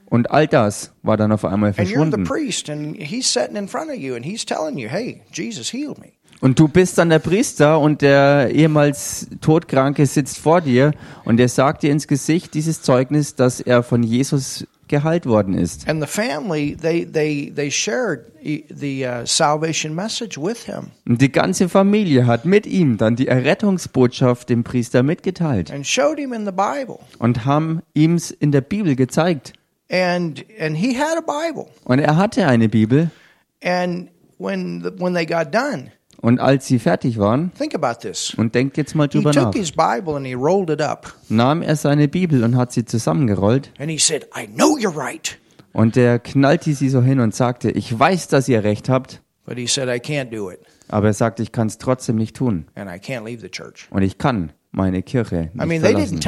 Und 0.05 0.29
all 0.31 0.47
das 0.47 0.91
war 1.01 1.17
dann 1.17 1.31
auf 1.31 1.43
einmal 1.45 1.69
And 1.69 1.79
you're 1.79 1.85
the 1.85 1.93
verschwunden. 1.93 2.23
priest, 2.23 2.69
and 2.69 2.95
he's 2.97 3.31
sitting 3.31 3.55
in 3.55 3.67
front 3.67 3.89
of 3.89 3.97
you, 3.97 4.15
and 4.15 4.23
he's 4.25 4.45
telling 4.45 4.77
you, 4.77 4.87
"Hey, 4.89 5.21
Jesus 5.31 5.71
healed 5.71 5.97
me." 5.99 6.13
Und 6.41 6.59
du 6.59 6.67
bist 6.67 6.97
dann 6.97 7.09
der 7.09 7.19
Priester 7.19 7.79
und 7.79 8.01
der 8.01 8.49
ehemals 8.53 9.27
Todkranke 9.39 10.05
sitzt 10.05 10.37
vor 10.37 10.59
dir 10.59 10.91
und 11.23 11.37
der 11.37 11.47
sagt 11.47 11.83
dir 11.83 11.91
ins 11.91 12.05
Gesicht 12.05 12.53
dieses 12.53 12.81
Zeugnis, 12.81 13.35
dass 13.35 13.61
er 13.61 13.81
von 13.81 14.03
Jesus 14.03 14.67
geheilt 14.87 15.25
worden 15.25 15.53
ist. 15.57 15.87
And 15.87 16.01
the 16.01 16.07
family, 16.07 16.75
they 16.75 17.05
they 17.05 17.51
they 17.55 17.71
shared 17.71 18.25
e- 18.41 18.63
the 18.69 19.05
uh, 19.05 19.25
salvation 19.25 19.95
message 19.95 20.37
with 20.37 20.65
him 20.65 20.91
Und 21.07 21.21
die 21.21 21.31
ganze 21.31 21.69
Familie 21.69 22.27
hat 22.27 22.45
mit 22.45 22.65
ihm 22.65 22.97
dann 22.97 23.15
die 23.15 23.27
Errettungsbotschaft 23.27 24.49
dem 24.49 24.63
Priester 24.63 25.03
mitgeteilt 25.03 25.71
and 25.71 25.85
showed 25.87 26.17
him 26.19 26.33
in 26.33 26.45
the 26.45 26.51
Bible. 26.51 26.99
und 27.19 27.45
haben 27.45 27.81
ihm's 27.93 28.31
in 28.31 28.51
der 28.51 28.61
Bibel 28.61 28.95
gezeigt. 28.95 29.53
And 29.91 30.43
and 30.59 30.75
he 30.77 30.97
had 30.97 31.17
a 31.17 31.21
Bible. 31.21 31.67
Und 31.85 31.99
er 31.99 32.17
hatte 32.17 32.45
eine 32.47 32.69
Bibel 32.69 33.09
And 33.63 34.09
when 34.37 34.81
the, 34.83 34.89
when 35.01 35.13
they 35.13 35.25
got 35.25 35.53
done, 35.53 35.91
und 36.23 36.39
als 36.39 36.65
sie 36.67 36.79
fertig 36.79 37.19
waren, 37.19 37.51
und 38.37 38.55
denkt 38.55 38.77
jetzt 38.77 38.95
mal 38.95 39.07
drüber 39.07 39.33
nach, 39.33 39.51
took 39.51 39.55
his 39.55 39.71
Bible 39.71 40.15
and 40.15 40.25
he 40.25 40.33
rolled 40.33 40.69
it 40.69 40.81
up, 40.81 41.13
nahm 41.27 41.61
er 41.61 41.75
seine 41.75 42.07
Bibel 42.07 42.43
und 42.45 42.55
hat 42.55 42.71
sie 42.71 42.85
zusammengerollt 42.85 43.71
and 43.77 43.91
he 43.91 43.97
said, 43.97 44.27
"I 44.35 44.47
know 44.47 44.77
you're 44.77 44.95
right." 44.95 45.37
und 45.73 45.97
er 45.97 46.19
knallte 46.19 46.73
sie 46.73 46.87
so 46.87 47.01
hin 47.01 47.19
und 47.19 47.35
sagte, 47.35 47.71
ich 47.71 47.97
weiß, 47.99 48.29
dass 48.29 48.47
ihr 48.47 48.63
recht 48.63 48.87
habt, 48.89 49.21
But 49.45 49.57
he 49.57 49.67
said, 49.67 49.89
"I 49.89 49.99
can't 49.99 50.29
do 50.35 50.49
it, 50.49 50.59
aber 50.87 51.07
er 51.07 51.13
sagte, 51.13 51.43
ich 51.43 51.51
kann 51.51 51.67
es 51.67 51.77
trotzdem 51.77 52.15
nicht 52.15 52.37
tun 52.37 52.67
and 52.75 52.89
I 52.89 52.95
can't 52.95 53.25
leave 53.25 53.41
the 53.41 53.49
church." 53.49 53.89
und 53.91 54.01
ich 54.01 54.17
kann 54.17 54.53
meine 54.71 55.03
Kirche 55.03 55.51
I 55.53 55.57
mean, 55.57 55.81
nicht 55.81 55.81
verlassen. 55.81 56.19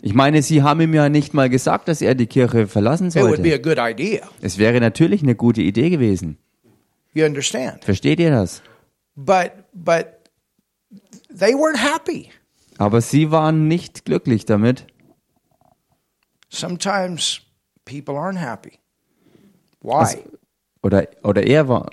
Ich 0.00 0.14
meine, 0.14 0.42
sie 0.42 0.62
haben 0.62 0.80
ihm 0.80 0.94
ja 0.94 1.08
nicht 1.08 1.34
mal 1.34 1.48
gesagt, 1.50 1.88
dass 1.88 2.00
er 2.00 2.14
die 2.14 2.26
Kirche 2.26 2.66
verlassen 2.66 3.10
sollte. 3.10 3.42
Es 4.40 4.58
wäre 4.58 4.80
natürlich 4.80 5.22
eine 5.22 5.36
gute 5.36 5.62
Idee 5.62 5.90
gewesen. 5.90 6.38
You 7.14 7.24
understand? 7.26 7.84
Versteht 7.84 8.20
ihr 8.20 8.30
das? 8.30 8.62
But 9.14 9.64
but 9.72 10.30
they 11.28 11.54
weren't 11.54 11.78
happy. 11.78 12.30
Aber 12.78 13.00
sie 13.00 13.30
waren 13.30 13.68
nicht 13.68 14.04
glücklich 14.04 14.44
damit. 14.46 14.86
Sometimes 16.48 17.40
people 17.84 18.14
aren't 18.16 18.38
happy. 18.38 18.78
Why? 19.80 20.22
Oder, 20.82 21.08
oder 21.22 21.46
er 21.46 21.68
war, 21.68 21.90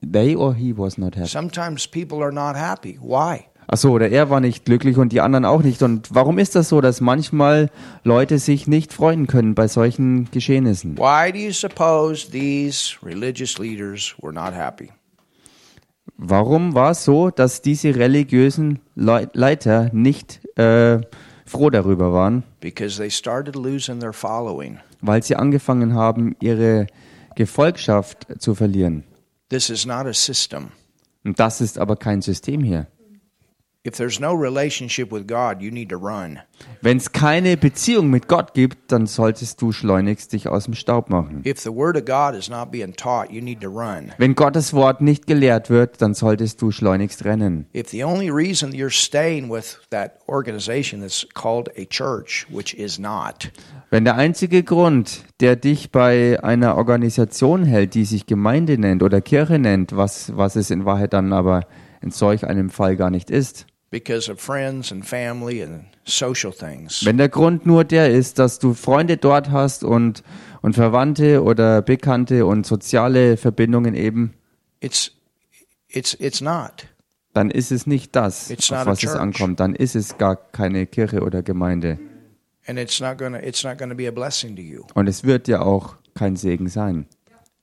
they 0.00 0.34
or 0.34 0.54
he 0.54 0.76
was 0.76 0.96
not 0.98 1.14
happy. 1.14 1.28
Sometimes 1.28 1.86
people 1.86 2.22
are 2.22 2.32
not 2.32 2.56
happy. 2.56 2.98
Why? 3.00 3.48
Achso, 3.70 3.90
oder 3.90 4.08
er 4.08 4.30
war 4.30 4.40
nicht 4.40 4.64
glücklich 4.64 4.96
und 4.96 5.12
die 5.12 5.20
anderen 5.20 5.44
auch 5.44 5.62
nicht. 5.62 5.82
Und 5.82 6.08
warum 6.10 6.38
ist 6.38 6.54
das 6.54 6.70
so, 6.70 6.80
dass 6.80 7.02
manchmal 7.02 7.70
Leute 8.02 8.38
sich 8.38 8.66
nicht 8.66 8.94
freuen 8.94 9.26
können 9.26 9.54
bei 9.54 9.68
solchen 9.68 10.30
Geschehnissen? 10.30 10.96
Why 10.96 11.30
do 11.30 11.38
you 11.38 11.52
suppose 11.52 12.30
these 12.30 12.96
religious 13.02 13.58
leaders 13.58 14.14
were 14.22 14.32
not 14.32 14.54
happy? 14.54 14.88
Warum 16.16 16.74
war 16.74 16.92
es 16.92 17.04
so, 17.04 17.28
dass 17.30 17.60
diese 17.60 17.94
religiösen 17.94 18.80
Leiter 18.96 19.90
nicht 19.92 20.40
äh, 20.58 21.00
froh 21.44 21.68
darüber 21.68 22.14
waren? 22.14 22.44
Because 22.60 22.96
they 22.96 23.10
started 23.10 23.54
losing 23.54 24.00
their 24.00 24.14
following. 24.14 24.78
Weil 25.02 25.22
sie 25.22 25.36
angefangen 25.36 25.92
haben, 25.92 26.34
ihre 26.40 26.86
Gefolgschaft 27.36 28.26
zu 28.38 28.54
verlieren. 28.54 29.04
This 29.50 29.68
is 29.68 29.84
not 29.84 30.06
a 30.06 30.14
system. 30.14 30.68
Und 31.22 31.38
das 31.38 31.60
ist 31.60 31.78
aber 31.78 31.96
kein 31.96 32.22
System 32.22 32.64
hier. 32.64 32.86
Wenn 36.80 36.96
es 36.96 37.12
keine 37.12 37.56
Beziehung 37.56 38.10
mit 38.10 38.28
Gott 38.28 38.54
gibt, 38.54 38.92
dann 38.92 39.06
solltest 39.06 39.62
du 39.62 39.72
schleunigst 39.72 40.32
dich 40.32 40.48
aus 40.48 40.64
dem 40.64 40.74
Staub 40.74 41.10
machen. 41.10 41.42
If 41.46 41.60
the 41.60 41.70
Word 41.70 41.96
of 41.96 42.04
God 42.04 42.34
is 42.38 42.48
not 42.48 42.70
being 42.70 42.94
taught, 42.94 43.30
you 43.30 43.40
need 43.40 43.60
to 43.60 43.68
run. 43.68 44.12
Wenn 44.18 44.34
Gottes 44.34 44.72
Wort 44.72 45.00
nicht 45.00 45.26
gelehrt 45.26 45.70
wird, 45.70 46.02
dann 46.02 46.14
solltest 46.14 46.60
du 46.62 46.70
schleunigst 46.70 47.24
rennen. 47.24 47.66
If 47.74 47.88
the 47.90 48.04
only 48.04 48.30
reason 48.30 48.72
you're 48.72 48.90
staying 48.90 49.50
with 49.50 49.78
that 49.90 50.18
organization 50.28 51.00
that's 51.00 51.26
called 51.34 51.68
a 51.76 51.84
church, 51.84 52.46
which 52.50 52.74
is 52.74 52.98
not, 52.98 53.50
Wenn 53.90 54.04
der 54.04 54.16
einzige 54.16 54.62
Grund, 54.64 55.24
der 55.40 55.56
dich 55.56 55.90
bei 55.90 56.42
einer 56.42 56.76
Organisation 56.76 57.64
hält, 57.64 57.94
die 57.94 58.04
sich 58.04 58.26
Gemeinde 58.26 58.76
nennt 58.76 59.02
oder 59.02 59.22
Kirche 59.22 59.58
nennt, 59.58 59.96
was, 59.96 60.36
was 60.36 60.56
es 60.56 60.70
in 60.70 60.84
Wahrheit 60.84 61.14
dann 61.14 61.32
aber 61.32 61.66
in 62.02 62.10
solch 62.10 62.46
einem 62.46 62.68
Fall 62.68 62.96
gar 62.96 63.10
nicht 63.10 63.30
ist. 63.30 63.66
Because 63.90 64.30
of 64.30 64.40
friends 64.40 64.92
and 64.92 65.04
family 65.06 65.62
and 65.62 65.84
social 66.04 66.52
things. 66.52 67.04
Wenn 67.04 67.18
der 67.18 67.28
Grund 67.28 67.66
nur 67.66 67.84
der 67.84 68.10
ist, 68.10 68.38
dass 68.38 68.58
du 68.58 68.74
Freunde 68.74 69.16
dort 69.16 69.50
hast 69.50 69.84
und, 69.84 70.22
und 70.62 70.74
Verwandte 70.74 71.42
oder 71.42 71.82
Bekannte 71.82 72.46
und 72.46 72.66
soziale 72.66 73.36
Verbindungen 73.36 73.94
eben, 73.94 74.34
It's 74.80 75.10
it's 75.88 76.14
it's 76.20 76.40
not. 76.40 76.86
dann 77.34 77.50
ist 77.50 77.72
es 77.72 77.86
nicht 77.86 78.14
das, 78.14 78.50
It's 78.50 78.70
auf 78.72 78.86
was 78.86 79.02
es 79.02 79.14
ankommt. 79.14 79.60
Dann 79.60 79.74
ist 79.74 79.96
es 79.96 80.18
gar 80.18 80.36
keine 80.36 80.86
Kirche 80.86 81.22
oder 81.22 81.42
Gemeinde. 81.42 81.98
And 82.66 82.78
it's 82.78 83.00
not 83.00 83.18
gonna 83.18 83.42
it's 83.42 83.64
not 83.64 83.78
gonna 83.78 83.94
be 83.94 84.06
a 84.06 84.10
blessing 84.10 84.54
to 84.54 84.62
you. 84.62 84.82
Und 84.94 85.08
es 85.08 85.24
wird 85.24 85.48
ja 85.48 85.62
auch 85.62 85.96
kein 86.14 86.36
Segen 86.36 86.68
sein. 86.68 87.06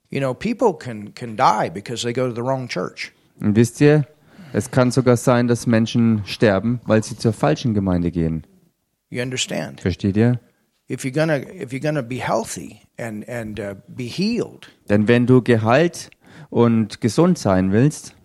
You 0.09 0.19
know, 0.19 0.33
people 0.33 0.73
can 0.77 1.13
can 1.13 1.37
die 1.37 1.69
because 1.69 2.03
they 2.03 2.13
go 2.13 2.27
to 2.27 2.33
the 2.33 2.41
wrong 2.41 2.67
church. 2.67 3.11
Und 3.39 3.55
wisst 3.55 3.81
ihr, 3.81 4.07
es 4.55 4.71
kann 4.71 4.89
sogar 4.91 5.17
sein, 5.17 5.47
dass 5.49 5.67
Menschen 5.67 6.21
sterben, 6.25 6.79
weil 6.85 7.03
sie 7.03 7.17
zur 7.17 7.33
falschen 7.33 7.73
Gemeinde 7.73 8.09
gehen. 8.09 8.47
You 9.09 9.21
understand? 9.21 9.81
Versteht 9.81 10.15
ihr? 10.15 10.39
If 10.89 11.03
you're 11.03 11.11
gonna 11.11 11.37
if 11.37 11.73
you're 11.73 11.81
gonna 11.81 12.01
be 12.01 12.15
healthy 12.25 12.79
and 12.97 13.27
and 13.27 13.59
uh, 13.59 13.75
be 13.87 14.03
healed, 14.03 14.69
Denn 14.87 15.07
wenn 15.07 15.25
du 15.25 15.41
geheilt 15.41 16.09
und 16.49 17.01
gesund 17.01 17.37
sein 17.37 17.71
willst, 17.71 18.15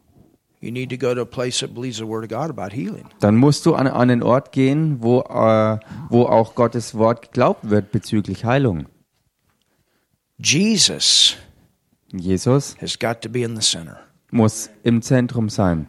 you 0.60 0.70
need 0.70 0.90
to 0.90 0.96
go 0.96 1.14
to 1.14 1.22
a 1.22 1.24
place 1.24 1.58
that 1.60 1.74
believes 1.74 1.96
the 1.96 2.06
word 2.06 2.22
of 2.22 2.28
God 2.28 2.50
about 2.50 2.74
healing. 2.74 3.06
dann 3.20 3.36
musst 3.36 3.66
du 3.66 3.74
an, 3.74 3.86
an 3.86 4.10
einen 4.10 4.22
Ort 4.22 4.52
gehen, 4.52 5.02
wo, 5.02 5.20
äh, 5.22 5.78
wo 6.10 6.24
auch 6.26 6.54
Gottes 6.54 6.94
Wort 6.94 7.22
geglaubt 7.22 7.70
wird 7.70 7.90
bezüglich 7.92 8.44
Heilung. 8.44 8.86
Jesus 10.38 11.36
Jesus 12.12 12.76
has 12.80 12.98
got 12.98 13.20
to 13.22 13.28
be 13.28 13.42
in 13.42 13.56
the 13.56 13.62
center. 13.62 13.98
muss 14.30 14.70
im 14.84 15.02
Zentrum 15.02 15.48
sein. 15.48 15.88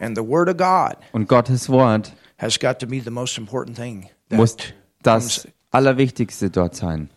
And 0.00 0.16
the 0.16 0.22
word 0.22 0.48
of 0.48 0.56
God 0.56 0.96
Und 1.12 1.28
Gottes 1.28 1.68
Wort 1.68 2.12
has 2.38 2.58
got 2.58 2.78
to 2.80 2.86
be 2.86 3.00
the 3.00 3.10
most 3.10 3.38
important 3.38 3.76
thing. 3.76 4.08
muss 4.30 4.56
das 5.02 5.46
Allerwichtigste 5.70 6.50
dort 6.50 6.74
sein. 6.74 7.10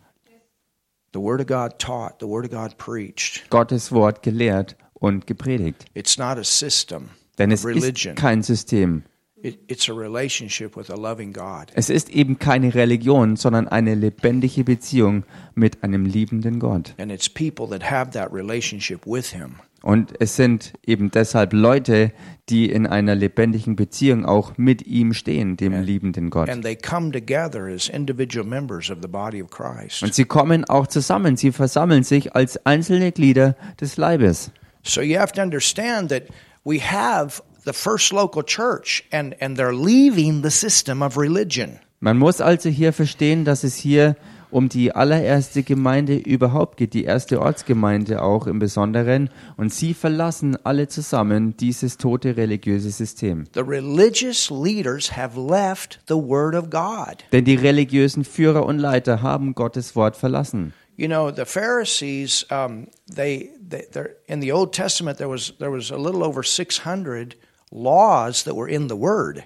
the 1.14 1.20
word 1.20 1.40
of 1.42 1.48
God 1.48 1.80
taught, 1.80 2.20
the 2.20 2.28
word 2.28 2.46
of 2.46 2.52
God 2.52 2.78
preached. 2.78 3.50
Gottes 3.50 3.92
Wort 3.92 4.22
gelehrt 4.24 4.76
und 4.94 5.28
gepredigt. 5.28 5.86
It's 5.94 6.18
not 6.18 6.38
a 6.38 6.44
system 6.44 7.10
Denn 7.38 7.52
es 7.52 7.66
religion. 7.66 8.16
ist 8.16 8.20
kein 8.22 8.44
System. 8.44 9.04
It, 9.44 9.60
it's 9.68 9.90
a 9.90 9.94
relationship 9.94 10.78
with 10.78 10.90
a 10.90 10.96
loving 10.96 11.34
God. 11.34 11.68
Es 11.76 11.90
ist 11.90 12.10
eben 12.10 12.40
keine 12.40 12.74
Religion, 12.74 13.36
sondern 13.36 13.68
eine 13.68 13.94
lebendige 13.94 14.64
Beziehung 14.64 15.26
mit 15.54 15.84
einem 15.84 16.06
liebenden 16.06 16.60
Gott. 16.60 16.96
And 16.98 17.12
it's 17.12 17.28
people 17.28 17.68
that 17.68 17.92
have 17.92 18.12
that 18.12 18.32
relationship 18.32 19.06
with 19.06 19.34
Him. 19.34 19.56
Und 19.82 20.14
es 20.22 20.38
sind 20.38 20.72
eben 20.86 21.12
deshalb 21.12 21.52
Leute, 21.52 22.14
die 22.48 22.70
in 22.70 22.88
einer 22.88 23.16
lebendigen 23.16 23.76
Beziehung 23.76 24.26
auch 24.26 24.58
mit 24.58 24.88
ihm 24.88 25.14
stehen, 25.14 25.58
dem 25.58 25.74
liebenden 25.82 26.30
Gott. 26.30 26.48
And 26.48 26.64
they 26.64 26.78
come 26.78 27.12
together 27.12 27.66
as 27.66 27.90
individual 27.90 28.48
members 28.48 28.90
of 28.90 29.00
the 29.02 29.10
body 29.10 29.44
of 29.44 29.50
Christ. 29.50 30.04
Und 30.04 30.14
sie 30.14 30.24
kommen 30.24 30.64
auch 30.64 30.88
zusammen, 30.88 31.36
sie 31.36 31.52
versammeln 31.52 32.04
sich 32.04 32.34
als 32.34 32.66
einzelne 32.66 33.12
Glieder 33.12 33.58
des 33.82 33.98
Leibes. 33.98 34.52
So 34.84 35.02
you 35.02 35.20
have 35.20 35.34
to 35.34 35.42
understand 35.42 36.10
that 36.12 36.24
we 36.64 36.80
have 36.80 37.44
the 37.66 37.74
first 37.74 38.12
local 38.12 38.44
church, 38.44 39.04
and, 39.12 39.36
and 39.42 39.58
they're 39.58 39.76
leaving 39.76 40.42
the 40.42 40.52
system 40.52 41.02
of 41.02 41.18
religion. 41.18 41.80
Man 42.00 42.18
muss 42.18 42.42
also 42.42 42.70
hier 42.70 42.92
verstehen, 42.92 43.46
dass 43.46 43.64
es 43.64 43.76
hier 43.76 44.18
um 44.54 44.70
die 44.70 44.94
allererste 44.94 45.64
Gemeinde 45.64 46.16
überhaupt 46.16 46.78
geht, 46.78 46.94
die 46.94 47.06
erste 47.06 47.42
Ortsgemeinde 47.42 48.22
auch 48.22 48.46
im 48.46 48.60
Besonderen. 48.60 49.30
Und 49.58 49.74
sie 49.74 49.94
verlassen 49.94 50.58
alle 50.64 50.88
zusammen 50.88 51.58
dieses 51.58 51.98
tote 51.98 52.38
religiöse 52.38 52.92
System. 52.92 53.46
The 53.54 53.62
religious 53.62 54.52
leaders 54.52 55.18
have 55.18 55.40
left 55.40 56.00
the 56.08 56.16
Word 56.16 56.56
of 56.56 56.70
God. 56.70 57.24
Denn 57.32 57.46
die 57.46 57.56
religiösen 57.56 58.24
Führer 58.24 58.66
und 58.66 58.78
Leiter 58.78 59.22
haben 59.22 59.56
Gottes 59.56 59.96
Wort 59.96 60.16
verlassen. 60.16 60.74
You 60.96 61.08
know, 61.08 61.32
the 61.32 61.46
Pharisees, 61.46 62.46
um, 62.52 62.88
they, 63.08 63.50
they 63.68 63.88
in 64.28 64.42
the 64.42 64.54
Old 64.54 64.74
Testament 64.74 65.18
there 65.18 65.30
was 65.30 65.54
there 65.58 65.72
was 65.72 65.92
a 65.92 65.98
little 65.98 66.24
over 66.24 66.44
600 66.44 67.36
laws 67.74 68.44
that 68.44 68.56
were 68.56 68.70
in 68.70 68.88
the 68.90 68.96
Word 68.96 69.44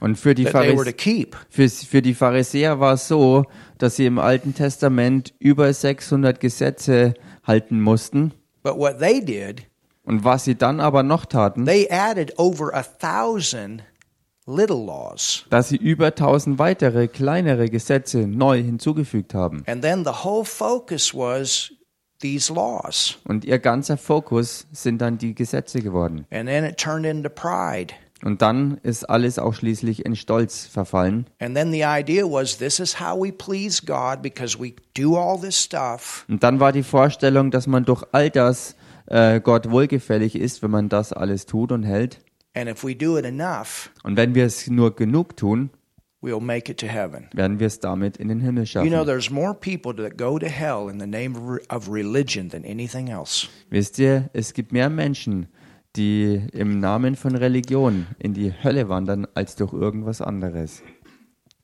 Und 0.00 0.16
für 0.16 0.34
die, 0.34 0.44
that 0.44 0.52
they 0.54 0.76
were 0.76 0.84
to 0.84 0.90
Pharis 0.90 0.96
keep. 0.96 1.36
für, 1.48 1.68
für 1.68 2.02
die 2.02 2.14
Pharisäer 2.14 2.78
war 2.80 2.94
es 2.94 3.08
so, 3.08 3.44
dass 3.78 3.96
sie 3.96 4.06
im 4.06 4.18
Alten 4.18 4.54
Testament 4.54 5.32
über 5.38 5.72
600 5.72 6.40
Gesetze 6.40 7.14
halten 7.42 7.80
mussten. 7.80 8.32
But 8.62 8.76
what 8.76 8.98
they 8.98 9.24
did, 9.24 9.62
Und 10.04 10.24
was 10.24 10.44
sie 10.44 10.54
dann 10.56 10.80
aber 10.80 11.02
noch 11.02 11.24
taten, 11.26 11.64
they 11.64 11.88
added 11.90 12.32
over 12.38 12.74
a 12.74 12.82
thousand 12.82 13.82
little 14.46 14.76
laws. 14.84 15.44
dass 15.48 15.70
sie 15.70 15.76
über 15.76 16.06
1000 16.08 16.58
weitere 16.58 17.08
kleinere 17.08 17.70
Gesetze 17.70 18.26
neu 18.26 18.62
hinzugefügt 18.62 19.32
haben. 19.32 19.62
And 19.66 19.80
then 19.82 20.04
the 20.04 20.24
whole 20.24 20.44
focus 20.44 21.14
was 21.14 21.72
these 22.24 22.52
laws. 22.52 23.18
Und 23.24 23.44
ihr 23.44 23.58
ganzer 23.58 23.98
Fokus 23.98 24.66
sind 24.72 25.00
dann 25.00 25.18
die 25.18 25.34
Gesetze 25.34 25.80
geworden. 25.80 26.26
And 26.30 26.48
then 26.48 26.64
it 26.64 26.78
turned 26.78 27.04
into 27.04 27.28
pride. 27.28 27.94
Und 28.22 28.40
dann 28.40 28.78
ist 28.82 29.04
alles 29.04 29.38
auch 29.38 29.52
schließlich 29.52 30.06
in 30.06 30.16
Stolz 30.16 30.64
verfallen. 30.64 31.26
And 31.40 31.54
then 31.54 31.70
the 31.70 31.82
idea 31.84 32.24
was 32.24 32.56
this 32.56 32.80
is 32.80 32.98
how 32.98 33.22
we 33.22 33.30
please 33.30 33.82
God 33.84 34.22
because 34.22 34.58
we 34.58 34.72
do 34.96 35.18
all 35.18 35.38
this 35.38 35.62
stuff. 35.62 36.24
Und 36.28 36.42
dann 36.42 36.58
war 36.58 36.72
die 36.72 36.82
Vorstellung, 36.82 37.50
dass 37.50 37.66
man 37.66 37.84
durch 37.84 38.02
all 38.12 38.30
das 38.30 38.76
äh, 39.06 39.40
Gott 39.40 39.70
wohlgefällig 39.70 40.36
ist, 40.36 40.62
wenn 40.62 40.70
man 40.70 40.88
das 40.88 41.12
alles 41.12 41.44
tut 41.44 41.70
und 41.70 41.82
hält. 41.82 42.20
And 42.54 42.70
if 42.70 42.82
we 42.82 42.94
do 42.94 43.18
it 43.18 43.26
enough, 43.26 43.90
Und 44.04 44.16
wenn 44.16 44.34
wir 44.34 44.46
es 44.46 44.68
nur 44.68 44.96
genug 44.96 45.36
tun, 45.36 45.68
we'll 46.24 46.40
make 46.40 46.70
it 46.70 46.78
to 46.80 46.86
heaven. 46.86 47.28
werden 47.34 47.58
wir 47.60 47.66
es 47.66 47.78
damit 47.80 48.16
in 48.16 48.28
den 48.28 48.40
Himmel 48.40 48.64
You 48.64 48.80
know, 48.82 48.88
schaffen. 48.88 49.06
there's 49.06 49.30
more 49.30 49.54
people 49.54 49.92
that 49.96 50.16
go 50.16 50.38
to 50.38 50.46
hell 50.46 50.88
in 50.90 50.98
the 50.98 51.06
name 51.06 51.36
of 51.68 51.88
religion 51.90 52.48
than 52.50 52.64
anything 52.64 53.08
else. 53.10 53.48
Wisst 53.70 53.98
ihr, 53.98 54.30
es 54.32 54.54
gibt 54.54 54.72
mehr 54.72 54.88
Menschen, 54.88 55.46
die 55.96 56.40
im 56.52 56.80
Namen 56.80 57.14
von 57.14 57.36
Religion 57.36 58.06
in 58.18 58.32
die 58.34 58.52
Hölle 58.64 58.88
wandern, 58.88 59.26
als 59.34 59.54
durch 59.56 59.72
irgendwas 59.72 60.20
anderes. 60.20 60.82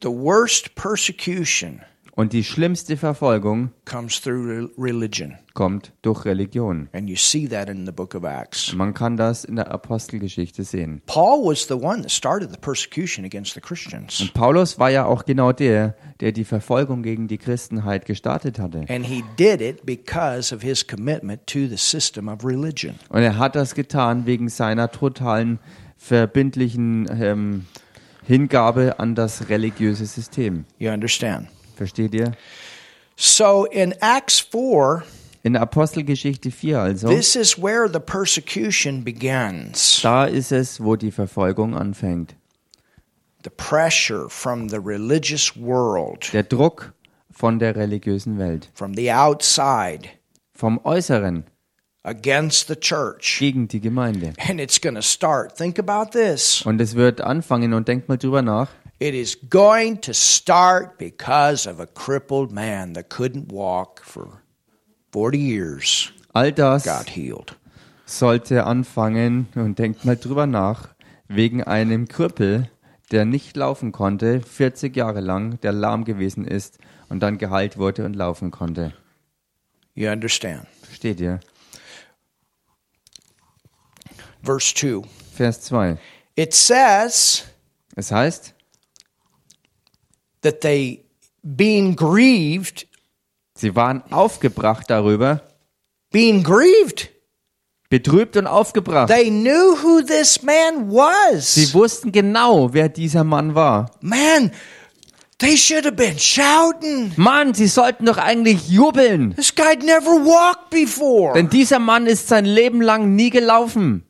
The 0.02 0.08
worst 0.08 0.74
persecution 0.76 1.80
Und 2.12 2.32
die 2.32 2.44
schlimmste 2.44 2.96
Verfolgung 2.96 3.70
comes 3.84 4.20
through 4.20 4.44
re- 4.46 4.70
religion. 4.76 5.36
kommt 5.54 5.92
durch 6.02 6.24
Religion. 6.24 6.88
And 6.92 7.08
you 7.08 7.16
see 7.16 7.48
that 7.48 7.68
in 7.68 7.86
the 7.86 7.92
book 7.92 8.14
of 8.14 8.24
Acts. 8.24 8.72
Man 8.74 8.94
kann 8.94 9.16
das 9.16 9.44
in 9.44 9.56
der 9.56 9.70
Apostelgeschichte 9.70 10.64
sehen. 10.64 11.02
Paul 11.06 11.44
was 11.44 11.66
the 11.66 11.74
one 11.74 12.02
that 12.02 12.10
started 12.10 12.50
the 12.50 12.58
persecution 12.58 13.24
against 13.24 13.54
the 13.54 13.60
Christians. 13.60 14.20
Und 14.20 14.34
Paulus 14.34 14.78
war 14.78 14.90
ja 14.90 15.04
auch 15.06 15.24
genau 15.24 15.52
der, 15.52 15.94
der 16.20 16.32
die 16.32 16.44
Verfolgung 16.44 17.02
gegen 17.02 17.28
die 17.28 17.38
Christenheit 17.38 18.04
gestartet 18.06 18.58
hatte. 18.58 18.80
Und 23.08 23.22
er 23.22 23.38
hat 23.38 23.56
das 23.56 23.74
getan 23.74 24.26
wegen 24.26 24.48
seiner 24.48 24.90
totalen, 24.90 25.58
verbindlichen 25.96 27.08
ähm, 27.20 27.66
Hingabe 28.24 28.98
an 28.98 29.14
das 29.14 29.48
religiöse 29.48 30.06
System. 30.06 30.64
You 30.78 30.90
understand? 30.90 31.48
Versteht 31.80 32.12
ihr? 32.12 32.32
So 33.16 33.64
in 33.64 33.92
Acts 34.02 34.38
4, 34.38 35.02
In 35.42 35.56
Apostelgeschichte 35.56 36.50
4 36.50 36.78
also, 36.78 37.08
this 37.08 37.34
is 37.34 37.56
where 37.56 37.88
the 37.90 37.98
persecution 37.98 39.02
begins. 39.02 40.00
da 40.02 40.26
ist 40.26 40.52
es, 40.52 40.84
wo 40.84 40.96
die 40.96 41.10
Verfolgung 41.10 41.74
anfängt. 41.74 42.36
The 43.44 43.50
pressure 43.56 44.28
from 44.28 44.68
the 44.68 44.76
religious 44.76 45.56
world, 45.56 46.30
Der 46.34 46.42
Druck 46.42 46.92
von 47.30 47.58
der 47.58 47.74
religiösen 47.76 48.38
Welt, 48.38 48.68
from 48.74 48.92
the 48.92 49.10
outside, 49.10 50.06
vom 50.54 50.78
Äußeren 50.84 51.44
against 52.02 52.68
the 52.68 52.76
church. 52.76 53.38
gegen 53.38 53.68
die 53.68 53.80
Gemeinde. 53.80 54.34
And 54.46 54.60
it's 54.60 54.78
going 54.78 54.96
to 54.96 55.00
start. 55.02 55.56
Think 55.56 55.78
about 55.78 56.10
this. 56.10 56.60
Und 56.66 56.78
es 56.78 56.94
wird 56.94 57.22
anfangen 57.22 57.72
und 57.72 57.88
denkt 57.88 58.10
mal 58.10 58.18
drüber 58.18 58.42
nach. 58.42 58.68
It 59.00 59.14
is 59.14 59.38
going 59.48 60.02
to 60.02 60.12
start 60.12 60.98
because 60.98 61.66
of 61.66 61.80
a 61.80 61.86
crippled 61.86 62.52
man 62.52 62.92
that 62.92 63.08
couldn't 63.08 63.50
walk 63.50 64.02
for 64.04 64.42
40 65.12 65.38
years 65.38 66.12
All 66.34 66.52
das 66.52 66.84
got 66.84 67.08
healed. 67.08 67.56
sollte 68.04 68.64
anfangen 68.64 69.48
und 69.54 69.78
denkt 69.78 70.04
mal 70.04 70.16
drüber 70.16 70.46
nach, 70.46 70.88
wegen 71.28 71.62
einem 71.64 72.08
Krüppel, 72.08 72.68
der 73.10 73.24
nicht 73.24 73.56
laufen 73.56 73.90
konnte, 73.92 74.42
40 74.42 74.94
Jahre 74.94 75.20
lang, 75.20 75.58
der 75.62 75.72
lahm 75.72 76.04
gewesen 76.04 76.44
ist 76.44 76.78
und 77.08 77.20
dann 77.20 77.38
geheilt 77.38 77.78
wurde 77.78 78.04
und 78.04 78.14
laufen 78.14 78.50
konnte. 78.50 78.92
You 79.94 80.10
understand? 80.10 80.66
Versteht 80.82 81.20
ihr? 81.20 81.40
Verse 84.42 84.74
2. 84.74 85.08
Vers 85.34 85.62
2. 85.62 85.96
It 86.36 86.52
says 86.52 87.44
Es 87.96 88.12
heißt, 88.12 88.54
that 90.42 90.60
they, 90.60 91.04
being 91.42 91.96
grieved, 91.96 92.86
sie 93.54 93.74
waren 93.74 94.02
aufgebracht 94.10 94.88
darüber, 94.88 95.42
being 96.10 96.42
grieved, 96.42 97.10
betrübt 97.88 98.36
und 98.36 98.46
aufgebracht. 98.46 99.08
They 99.08 99.30
knew 99.30 99.76
who 99.82 100.02
this 100.02 100.42
man 100.42 100.90
was. 100.90 101.54
Sie 101.54 101.72
wussten 101.74 102.12
genau, 102.12 102.72
wer 102.72 102.88
dieser 102.88 103.24
Mann 103.24 103.54
war. 103.54 103.90
Man, 104.00 104.52
they 105.38 105.56
should 105.56 105.84
have 105.84 105.96
been 105.96 106.18
shouting. 106.18 107.12
Mann, 107.16 107.54
sie 107.54 107.66
sollten 107.66 108.06
doch 108.06 108.18
eigentlich 108.18 108.68
jubeln. 108.68 109.34
This 109.34 109.54
guy'd 109.54 109.84
never 109.84 110.24
walked 110.24 110.70
before. 110.70 111.34
Denn 111.34 111.50
dieser 111.50 111.78
Mann 111.78 112.06
ist 112.06 112.28
sein 112.28 112.44
Leben 112.44 112.80
lang 112.80 113.14
nie 113.14 113.30
gelaufen. 113.30 114.04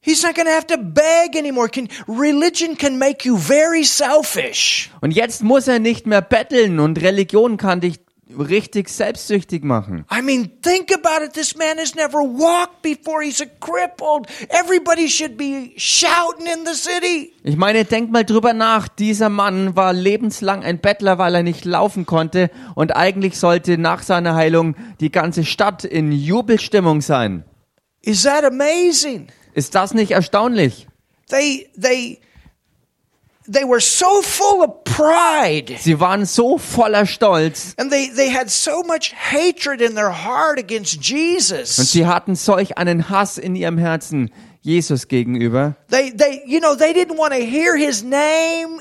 He's 0.00 0.22
not 0.22 0.34
going 0.36 0.46
to 0.46 0.52
have 0.52 0.66
to 0.68 0.78
beg 0.78 1.36
anymore. 1.36 1.68
Can, 1.68 1.88
religion 2.06 2.76
can 2.76 2.98
make 2.98 3.24
you 3.24 3.36
very 3.36 3.84
selfish. 3.84 4.90
Und 5.00 5.10
jetzt 5.10 5.42
muss 5.42 5.66
er 5.66 5.80
nicht 5.80 6.06
mehr 6.06 6.22
betteln 6.22 6.78
und 6.78 7.02
Religion 7.02 7.56
kann 7.56 7.80
dich 7.80 7.98
richtig 8.36 8.88
selbstsüchtig 8.88 9.64
machen. 9.64 10.04
I 10.12 10.22
mean, 10.22 10.50
think 10.62 10.92
about 10.92 11.24
it. 11.24 11.32
This 11.32 11.56
man 11.56 11.78
has 11.78 11.94
never 11.94 12.18
walked 12.18 12.82
before. 12.82 13.22
He's 13.22 13.40
a 13.40 13.46
crippled. 13.46 14.26
Everybody 14.50 15.08
should 15.08 15.36
be 15.36 15.72
shouting 15.76 16.46
in 16.46 16.64
the 16.64 16.74
city. 16.74 17.32
Ich 17.42 17.56
meine, 17.56 17.84
denk 17.84 18.10
mal 18.10 18.24
drüber 18.24 18.52
nach. 18.52 18.88
Dieser 18.88 19.28
Mann 19.28 19.76
war 19.76 19.92
lebenslang 19.92 20.62
ein 20.62 20.78
Bettler, 20.78 21.18
weil 21.18 21.34
er 21.34 21.42
nicht 21.42 21.64
laufen 21.64 22.06
konnte 22.06 22.50
und 22.74 22.94
eigentlich 22.94 23.38
sollte 23.38 23.78
nach 23.78 24.02
seiner 24.02 24.34
Heilung 24.34 24.76
die 25.00 25.10
ganze 25.10 25.44
Stadt 25.44 25.84
in 25.84 26.12
Jubelstimmung 26.12 27.00
sein. 27.00 27.44
Is 28.02 28.22
that 28.22 28.44
amazing? 28.44 29.28
Ist 29.58 29.74
das 29.74 29.92
nicht 29.92 30.12
erstaunlich? 30.12 30.86
They, 31.30 31.68
they, 31.76 32.20
they 33.50 33.64
were 33.64 33.80
so 33.80 34.22
full 34.22 34.62
of 34.62 34.84
pride. 34.84 35.76
Sie 35.80 35.98
waren 35.98 36.24
so 36.26 36.58
voller 36.58 37.06
Stolz 37.06 37.74
And 37.76 37.90
they, 37.90 38.08
they 38.14 38.32
had 38.32 38.48
so 38.48 38.84
much 38.84 39.12
hatred 39.12 39.80
in 39.80 39.96
their 39.96 40.24
heart 40.24 40.60
against 40.60 40.98
und 40.98 41.08
Jesus. 41.08 41.74
sie 41.74 42.06
hatten 42.06 42.36
solch 42.36 42.78
einen 42.78 43.10
Hass 43.10 43.36
in 43.36 43.56
ihrem 43.56 43.78
Herzen 43.78 44.30
Jesus 44.62 45.08
gegenüber. 45.08 45.74
They, 45.90 46.12
they, 46.12 46.42
you 46.46 46.60
know, 46.60 46.76
they 46.76 46.92
didn't 46.92 47.18
want 47.18 47.32
to 47.34 47.40
hear 47.40 47.76
his 47.76 48.04
name 48.04 48.78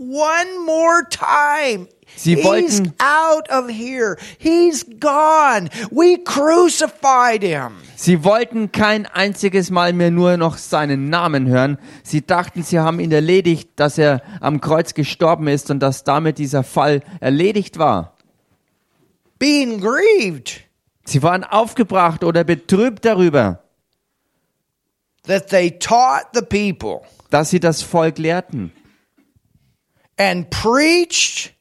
one 0.00 0.64
more 0.66 1.02
time. 1.10 1.86
Sie 2.16 2.34
He's 2.34 2.44
wollten- 2.44 2.92
out 2.98 3.48
of 3.50 3.68
here. 3.68 4.16
He's 4.38 4.84
gone. 4.98 5.68
We 5.92 6.18
crucified 6.24 7.42
him. 7.42 7.74
Sie 7.96 8.24
wollten 8.24 8.72
kein 8.72 9.06
einziges 9.06 9.70
Mal 9.70 9.92
mehr 9.92 10.10
nur 10.10 10.36
noch 10.36 10.56
seinen 10.58 11.08
Namen 11.08 11.46
hören. 11.46 11.78
Sie 12.02 12.26
dachten, 12.26 12.62
sie 12.64 12.80
haben 12.80 12.98
ihn 12.98 13.12
erledigt, 13.12 13.70
dass 13.76 13.96
er 13.98 14.22
am 14.40 14.60
Kreuz 14.60 14.94
gestorben 14.94 15.46
ist 15.46 15.70
und 15.70 15.78
dass 15.80 16.02
damit 16.02 16.38
dieser 16.38 16.64
Fall 16.64 17.02
erledigt 17.20 17.78
war. 17.78 18.16
Being 19.38 19.80
grieved 19.80 20.62
Sie 21.04 21.22
waren 21.22 21.44
aufgebracht 21.44 22.22
oder 22.24 22.44
betrübt 22.44 23.04
darüber, 23.04 23.60
that 25.26 25.48
they 25.48 25.70
taught 25.78 26.26
the 26.34 26.42
people 26.42 27.00
dass 27.30 27.50
sie 27.50 27.60
das 27.60 27.82
Volk 27.82 28.18
lehrten 28.18 28.72
and 30.20 30.50
preached 30.50 31.54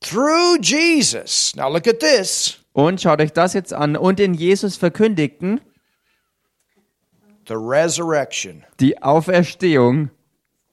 through 0.00 0.58
Jesus. 0.60 1.54
Now 1.54 1.68
look 1.70 1.86
at 1.86 2.00
this. 2.00 2.58
und 2.72 3.00
schaut 3.00 3.20
euch 3.20 3.32
das 3.32 3.52
jetzt 3.52 3.72
an 3.74 3.96
und 3.96 4.18
in 4.18 4.34
Jesus 4.34 4.76
verkündigten 4.76 5.60
The 7.46 7.54
resurrection. 7.56 8.64
die 8.80 9.02
Auferstehung. 9.02 10.10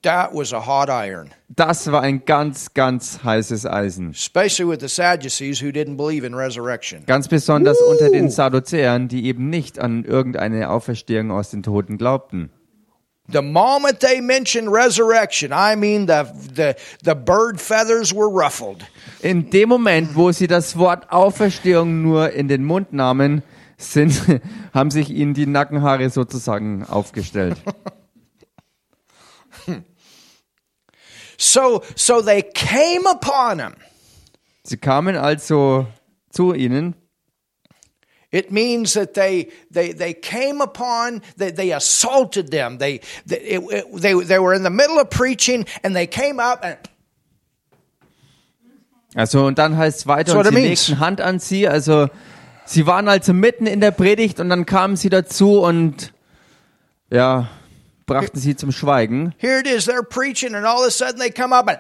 That 0.04 0.34
was 0.34 0.52
a 0.52 0.66
hot 0.66 0.90
iron. 0.90 1.30
Das 1.50 1.92
war 1.92 2.02
ein 2.02 2.26
ganz, 2.26 2.74
ganz 2.74 3.24
heißes 3.24 3.68
Eisen. 3.68 4.12
especially 4.12 4.68
with 4.68 4.80
the 4.80 4.88
Sadducees 4.88 5.62
who 5.62 5.68
didn't 5.68 5.98
believe 5.98 6.26
in 6.26 6.34
resurrection. 6.34 7.06
Ganz 7.06 7.28
besonders 7.28 7.78
unter 7.82 8.10
den 8.10 8.30
Sadduzäern, 8.32 9.10
die 9.10 9.26
eben 9.26 9.50
nicht 9.50 9.78
an 9.78 10.04
irgendeine 10.06 10.70
Auferstehung 10.72 11.30
aus 11.30 11.52
den 11.52 11.62
Toten 11.62 11.98
glaubten. 12.00 12.50
The 13.32 13.42
moment 13.42 14.00
they 14.00 14.22
mentioned 14.22 14.72
resurrection, 14.72 15.52
I 15.54 15.76
mean 15.76 16.08
the 16.08 16.26
the 16.54 16.76
the 17.04 17.16
bird 17.16 17.60
feathers 17.60 18.14
were 18.14 18.30
ruffled. 18.30 18.86
In 19.22 19.50
dem 19.50 19.70
Moment, 19.70 20.16
wo 20.16 20.32
sie 20.32 20.48
das 20.48 20.78
Wort 20.78 21.12
Auferstehung 21.12 22.02
nur 22.02 22.32
in 22.32 22.48
den 22.48 22.64
Mund 22.64 22.94
nahmen, 22.94 23.44
sind, 23.78 24.22
haben 24.74 24.92
sich 24.92 25.10
ihnen 25.10 25.34
die 25.34 25.46
Nackenhaare 25.46 26.10
sozusagen 26.10 26.86
aufgestellt. 26.86 27.58
So 31.38 31.82
so 31.96 32.22
they 32.22 32.44
came 32.44 33.08
upon 33.10 33.60
him. 33.60 33.74
Sie 34.64 34.78
kamen 34.78 35.16
also 35.16 35.88
zu 36.30 36.54
ihnen. 36.54 36.96
It 38.32 38.50
means 38.52 38.94
that 38.94 39.14
they 39.14 39.50
they 39.70 39.92
they 39.94 40.14
came 40.14 40.62
upon 40.62 41.22
they, 41.38 41.52
they 41.52 41.74
assaulted 41.74 42.50
them. 42.50 42.78
They 42.78 43.02
they, 43.26 43.38
it, 43.38 43.62
it- 43.72 44.02
they 44.02 44.14
they 44.14 44.40
were 44.40 44.54
in 44.56 44.64
the 44.64 44.70
middle 44.70 45.00
of 45.00 45.10
preaching 45.10 45.66
and 45.84 45.94
they 45.96 46.08
came 46.08 46.40
up 46.40 46.64
and 46.64 46.78
Also 49.16 49.46
und 49.46 49.58
dann 49.58 49.76
heißt 49.78 50.00
es 50.00 50.08
weiter, 50.08 50.38
und 50.38 50.46
sie 50.48 50.56
legten 50.56 51.00
Hand 51.00 51.20
an 51.20 51.40
sie. 51.40 51.68
Also 51.68 52.10
sie 52.66 52.86
waren 52.88 53.10
also 53.10 53.34
mitten 53.34 53.68
in 53.68 53.82
der 53.82 53.92
Predigt 53.92 54.40
und 54.40 54.48
dann 54.50 54.66
kamen 54.66 54.96
sie 54.96 55.10
dazu 55.10 55.60
und 55.62 56.14
ja, 57.12 57.50
brachten 58.06 58.40
sie 58.40 58.56
zum 58.56 58.72
Schweigen. 58.72 59.34
here 59.38 59.60
it 59.60 59.68
is. 59.68 59.86
They're 59.90 60.04
preaching 60.08 60.56
and 60.56 60.66
all 60.66 60.80
of 60.80 60.88
a 60.88 60.92
sudden 60.92 61.20
they 61.20 61.30
come 61.32 61.54
up 61.54 61.68
and 61.68 61.80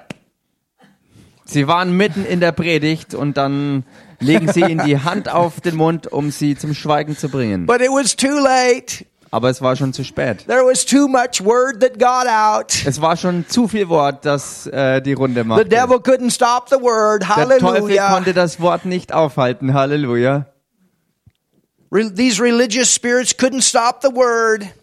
Sie 1.45 1.67
waren 1.67 1.95
mitten 1.97 2.25
in 2.25 2.39
der 2.39 2.51
Predigt 2.53 3.13
und 3.13 3.35
dann 3.37 3.83
legen 4.21 4.51
sie 4.51 4.61
ihnen 4.61 4.85
die 4.85 4.99
Hand 4.99 5.29
auf 5.29 5.59
den 5.61 5.75
Mund, 5.75 6.07
um 6.11 6.31
sie 6.31 6.55
zum 6.55 6.73
Schweigen 6.73 7.17
zu 7.17 7.29
bringen. 7.29 7.65
but 7.65 7.81
it 7.81 7.89
was 7.89 8.15
too 8.15 8.39
late. 8.39 9.05
Aber 9.33 9.49
es 9.49 9.61
war 9.61 9.77
schon 9.77 9.93
zu 9.93 10.03
spät. 10.03 10.45
There 10.47 10.65
was 10.65 10.85
too 10.85 11.07
much 11.07 11.41
word 11.43 11.79
that 11.79 11.97
got 11.97 12.27
out. 12.27 12.85
Es 12.85 12.99
war 13.01 13.15
schon 13.15 13.45
zu 13.47 13.67
viel 13.69 13.87
Wort, 13.87 14.25
das 14.25 14.67
äh, 14.67 15.01
die 15.01 15.13
Runde 15.13 15.41
The 15.43 15.47
machte. 15.47 15.65
devil 15.69 15.97
couldn't 15.99 16.31
stop 16.31 16.67
the 16.69 16.75
word. 16.75 17.21
Der 17.21 17.47
Teufel 17.47 17.61
Hallelujah. 17.65 18.13
konnte 18.13 18.33
das 18.33 18.59
Wort 18.59 18.83
nicht 18.85 19.13
aufhalten. 19.13 19.73
Halleluja. 19.73 20.37
Re- 20.37 20.43
these 20.43 20.47
religious 20.47 20.47
spirits 20.47 21.27
couldn't 21.27 21.29
stop 21.31 21.47
the 21.47 21.69
word, 21.69 21.80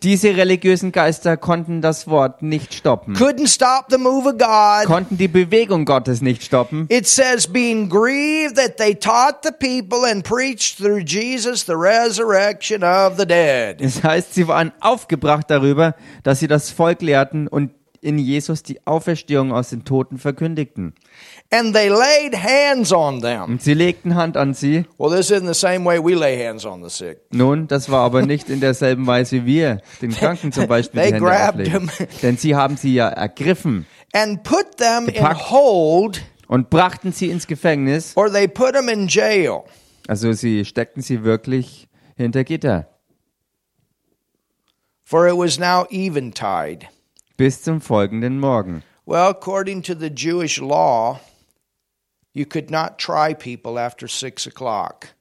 Diese 0.03 0.37
religiösen 0.37 0.93
Geister 0.93 1.37
konnten 1.39 1.81
das 1.81 2.07
Wort 2.07 2.43
nicht 2.43 2.75
stoppen. 2.75 3.15
couldn't 3.17 3.49
stop 3.49 3.87
the 3.89 3.97
move 3.97 4.29
of 4.29 4.37
God. 4.37 4.85
Konnten 4.85 5.17
die 5.17 5.29
Bewegung 5.29 5.87
Gottes 5.87 6.21
nicht 6.21 6.43
stoppen. 6.43 6.85
It 6.91 7.07
says, 7.07 7.47
being 7.47 7.89
grieved 7.89 8.57
that 8.57 8.77
they 8.77 8.95
taught 8.95 9.43
the 9.43 9.53
people 9.53 10.05
and 10.05 10.23
preached 10.23 10.77
through 10.77 10.99
Jesus 10.99 11.65
the 11.65 11.73
resurrection 11.73 12.83
of 12.85 13.17
the 13.17 13.25
dead. 13.25 13.81
Das 13.81 14.03
heißt, 14.03 14.35
sie 14.35 14.47
waren 14.47 14.73
aufgebracht 14.81 15.47
darüber, 15.49 15.95
dass 16.25 16.41
sie 16.41 16.47
das 16.47 16.71
Volk 16.71 17.01
lehrten 17.01 17.49
und 17.49 17.71
in 18.01 18.19
Jesus 18.19 18.63
die 18.63 18.87
Auferstehung 18.87 19.53
aus 19.53 19.71
den 19.71 19.85
Toten 19.85 20.19
verkündigten. 20.19 20.95
And 21.51 21.75
they 21.75 21.89
laid 21.89 22.35
hands 22.35 22.93
on 22.93 23.21
them. 23.21 23.45
Und 23.45 23.63
sie 23.63 23.75
legten 23.75 24.15
Hand 24.15 24.37
an 24.37 24.55
sie. 24.55 24.85
Well, 24.99 25.11
this 25.11 25.31
isn't 25.31 25.47
the 25.47 25.59
same 25.59 25.85
way 25.85 25.99
we 25.99 26.15
lay 26.15 26.37
hands 26.45 26.65
on 26.65 26.83
the 26.83 26.91
sick. 26.91 27.21
Nun, 27.31 27.67
das 27.69 27.91
war 27.91 28.05
aber 28.05 28.25
nicht 28.25 28.51
in 28.51 28.61
derselben 28.61 29.07
Weise, 29.07 29.45
wie 29.45 29.47
wir 29.47 29.81
den 30.03 30.11
Kranken 30.11 30.53
zum 30.53 30.67
Beispiel 30.67 31.01
They 31.01 31.11
die 31.11 31.15
Hände 31.17 31.49
auflegen. 31.49 31.91
Denn 32.23 32.37
sie 32.37 32.55
haben 32.55 32.77
sie 32.77 32.95
ja 32.95 33.09
ergriffen 33.09 33.87
And 34.13 34.43
put 34.43 34.79
them 34.79 35.09
in 35.09 35.25
hold, 35.25 36.23
und 36.47 36.71
brachten 36.71 37.13
sie 37.13 37.29
ins 37.31 37.47
Gefängnis. 37.47 38.17
or 38.17 38.33
they 38.33 38.49
put 38.49 38.73
them 38.73 38.89
in 38.89 39.07
jail. 39.09 39.65
Also 40.07 40.33
sie 40.33 40.65
steckten 40.65 41.03
sie 41.03 41.23
wirklich 41.25 41.89
hinter 42.17 42.45
Gitter. 42.45 42.89
For 45.05 45.27
it 45.27 45.37
was 45.37 45.59
now 45.59 45.87
eventide. 45.91 46.89
Bis 47.39 47.63
zum 47.63 47.81
folgenden 47.81 48.41
Morgen. 48.41 48.83
Well, 49.07 49.31
according 49.31 49.83
to 49.85 49.95
the 49.95 50.11
Jewish 50.11 50.61
law, 50.61 51.21
you 52.33 52.45
could 52.45 52.69
not 52.69 52.99
try 52.99 53.33
people 53.33 53.81
after 53.81 54.09
six 54.09 54.45
o'clock. 54.45 55.15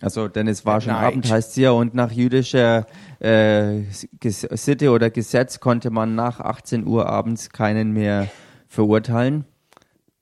Also, 0.00 0.26
denn 0.26 0.48
es 0.48 0.66
war 0.66 0.80
schon. 0.80 0.92
Abend, 0.92 1.30
heißt 1.30 1.56
ja, 1.58 1.70
und 1.70 1.94
nach 1.94 2.10
jüdischer 2.10 2.84
äh, 3.20 3.82
Sitte 4.24 4.90
oder 4.90 5.10
Gesetz 5.10 5.60
konnte 5.60 5.90
man 5.90 6.16
nach 6.16 6.40
18 6.40 6.84
Uhr 6.84 7.06
abends 7.06 7.50
keinen 7.50 7.92
mehr 7.92 8.28
verurteilen. 8.66 9.44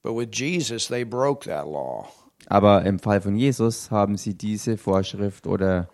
But 0.02 0.14
with 0.16 0.28
Jesus, 0.32 0.88
they 0.88 1.06
broke 1.06 1.48
that 1.48 1.64
law. 1.64 2.06
Aber 2.48 2.84
im 2.84 2.98
Fall 2.98 3.22
von 3.22 3.34
Jesus 3.34 3.90
haben 3.90 4.18
sie 4.18 4.34
diese 4.34 4.76
Vorschrift 4.76 5.46
oder 5.46 5.88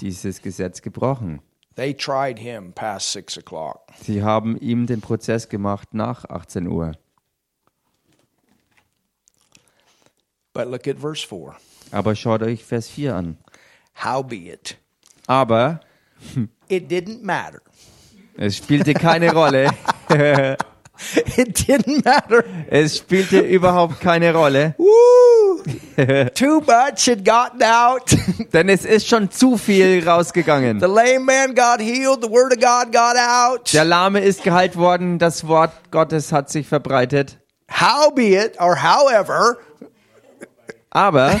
dieses 0.00 0.40
Gesetz 0.40 0.82
gebrochen. 0.82 1.40
They 1.76 1.92
tried 1.94 2.38
him 2.38 2.72
past 2.72 3.10
six 3.12 3.36
o'clock. 3.36 3.88
Sie 4.00 4.22
haben 4.22 4.56
ihm 4.58 4.86
den 4.86 5.00
Prozess 5.00 5.48
gemacht 5.48 5.92
nach 5.92 6.24
18 6.26 6.68
Uhr. 6.68 6.92
But 10.52 10.68
look 10.70 10.86
at 10.86 10.98
verse 10.98 11.26
4. 11.26 11.56
Aber 11.90 12.14
schaut 12.14 12.42
euch 12.42 12.64
Vers 12.64 12.88
4 12.88 13.14
an. 13.16 13.38
Howbeit, 14.04 14.76
Aber 15.26 15.80
it 16.68 16.90
didn't 16.90 17.22
matter. 17.22 17.60
es 18.36 18.56
spielte 18.56 18.94
keine 18.94 19.32
Rolle. 19.32 19.70
It 21.36 21.58
didn't 21.58 22.04
matter. 22.04 22.44
Es 22.70 22.98
spielte 22.98 23.40
überhaupt 23.40 24.00
keine 24.00 24.32
Rolle. 24.32 24.76
Woo! 24.78 24.86
Too 26.34 26.60
much 26.60 27.06
had 27.08 27.24
gotten 27.24 27.62
out. 27.62 28.14
Denn 28.52 28.68
es 28.68 28.84
ist 28.84 29.08
schon 29.08 29.30
zu 29.30 29.56
viel 29.56 30.06
rausgegangen. 30.06 30.80
the 30.80 30.86
lame 30.86 31.20
man 31.20 31.54
got 31.54 31.80
healed. 31.80 32.22
The 32.22 32.30
word 32.30 32.52
of 32.52 32.60
God 32.60 32.92
got 32.92 33.16
out. 33.16 33.72
Der 33.72 33.84
Lahme 33.84 34.20
ist 34.20 34.42
geheilt 34.44 34.76
worden, 34.76 35.18
das 35.18 35.46
Wort 35.48 35.72
Gottes 35.90 36.32
hat 36.32 36.50
sich 36.50 36.66
verbreitet. 36.66 37.38
Howbeit, 37.70 38.60
or 38.60 38.82
however, 38.82 39.56
Aber 40.90 41.40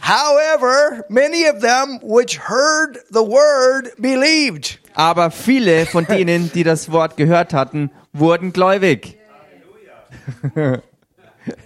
however, 0.00 1.04
many 1.08 1.46
of 1.46 1.60
them 1.60 1.98
which 2.02 2.38
heard 2.38 2.98
the 3.10 3.22
word 3.22 3.90
believed. 3.98 4.78
Aber 4.94 5.30
viele 5.30 5.86
von 5.86 6.04
denen, 6.06 6.50
die 6.52 6.64
das 6.64 6.90
Wort 6.92 7.16
gehört 7.16 7.54
hatten, 7.54 7.90
wurden 8.12 8.52
gläubig. 8.52 9.16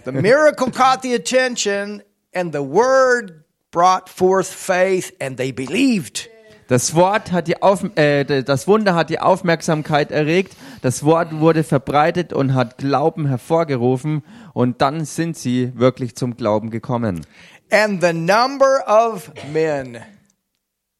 The 0.05 0.11
miracle 0.11 0.71
caught 0.71 1.01
the 1.01 1.13
attention, 1.13 2.01
and 2.33 2.53
the 2.53 2.61
word 2.61 3.43
brought 3.71 4.09
forth 4.09 4.47
faith, 4.47 5.11
and 5.19 5.37
they 5.37 5.51
believed. 5.51 6.29
Das 6.67 6.95
Wort 6.95 7.31
hat 7.31 7.47
die 7.47 7.61
Auf 7.61 7.83
äh, 7.95 8.41
das 8.43 8.67
Wunder 8.67 8.95
hat 8.95 9.11
die 9.11 9.19
Aufmerksamkeit 9.19 10.11
erregt. 10.11 10.55
Das 10.81 11.03
Wort 11.03 11.39
wurde 11.39 11.63
verbreitet 11.63 12.33
und 12.33 12.55
hat 12.55 12.79
Glauben 12.79 13.27
hervorgerufen. 13.27 14.23
Und 14.53 14.81
dann 14.81 15.05
sind 15.05 15.37
sie 15.37 15.77
wirklich 15.77 16.15
zum 16.15 16.37
Glauben 16.37 16.71
gekommen. 16.71 17.21
And 17.69 18.01
the 18.01 18.13
number 18.13 18.83
of 18.87 19.31
men. 19.53 19.99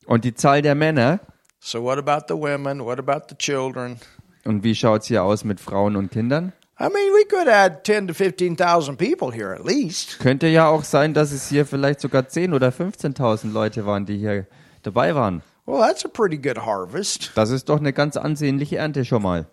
Und 0.05 0.23
die 0.23 0.35
Zahl 0.35 0.61
der 0.61 0.75
Männer. 0.75 1.19
So, 1.59 1.81
what 1.81 1.97
about 1.97 2.25
the 2.27 2.39
women? 2.39 2.85
What 2.85 2.99
about 2.99 3.25
the 3.29 3.35
children? 3.35 3.99
Und 4.43 4.63
wie 4.63 4.75
schaut's 4.75 5.07
hier 5.07 5.23
aus 5.23 5.43
mit 5.43 5.59
Frauen 5.59 5.95
und 5.95 6.11
Kindern? 6.11 6.53
I 6.77 6.89
mean, 6.89 7.13
we 7.13 7.23
could 7.25 7.47
add 7.47 7.85
10 7.85 8.07
to 8.09 8.13
15,000 8.13 8.97
people 8.97 9.31
here 9.31 9.53
at 9.53 9.63
least. 9.65 10.19
Könnte 10.19 10.47
ja 10.47 10.67
auch 10.67 10.83
sein, 10.83 11.13
dass 11.13 11.31
es 11.31 11.47
hier 11.47 11.65
vielleicht 11.65 12.01
sogar 12.01 12.23
10.000 12.23 12.53
oder 12.53 12.69
15.000 12.69 13.51
Leute 13.53 13.85
waren, 13.85 14.05
die 14.05 14.17
hier 14.17 14.45
dabei 14.83 15.15
waren. 15.15 15.41
Well, 15.65 15.79
that's 15.79 16.03
a 16.05 16.09
pretty 16.09 16.37
good 16.37 16.57
harvest. 16.65 17.31
Das 17.35 17.49
ist 17.49 17.69
doch 17.69 17.79
eine 17.79 17.93
ganz 17.93 18.17
ansehnliche 18.17 18.77
Ernte 18.77 19.05
schon 19.05 19.21
mal. 19.23 19.45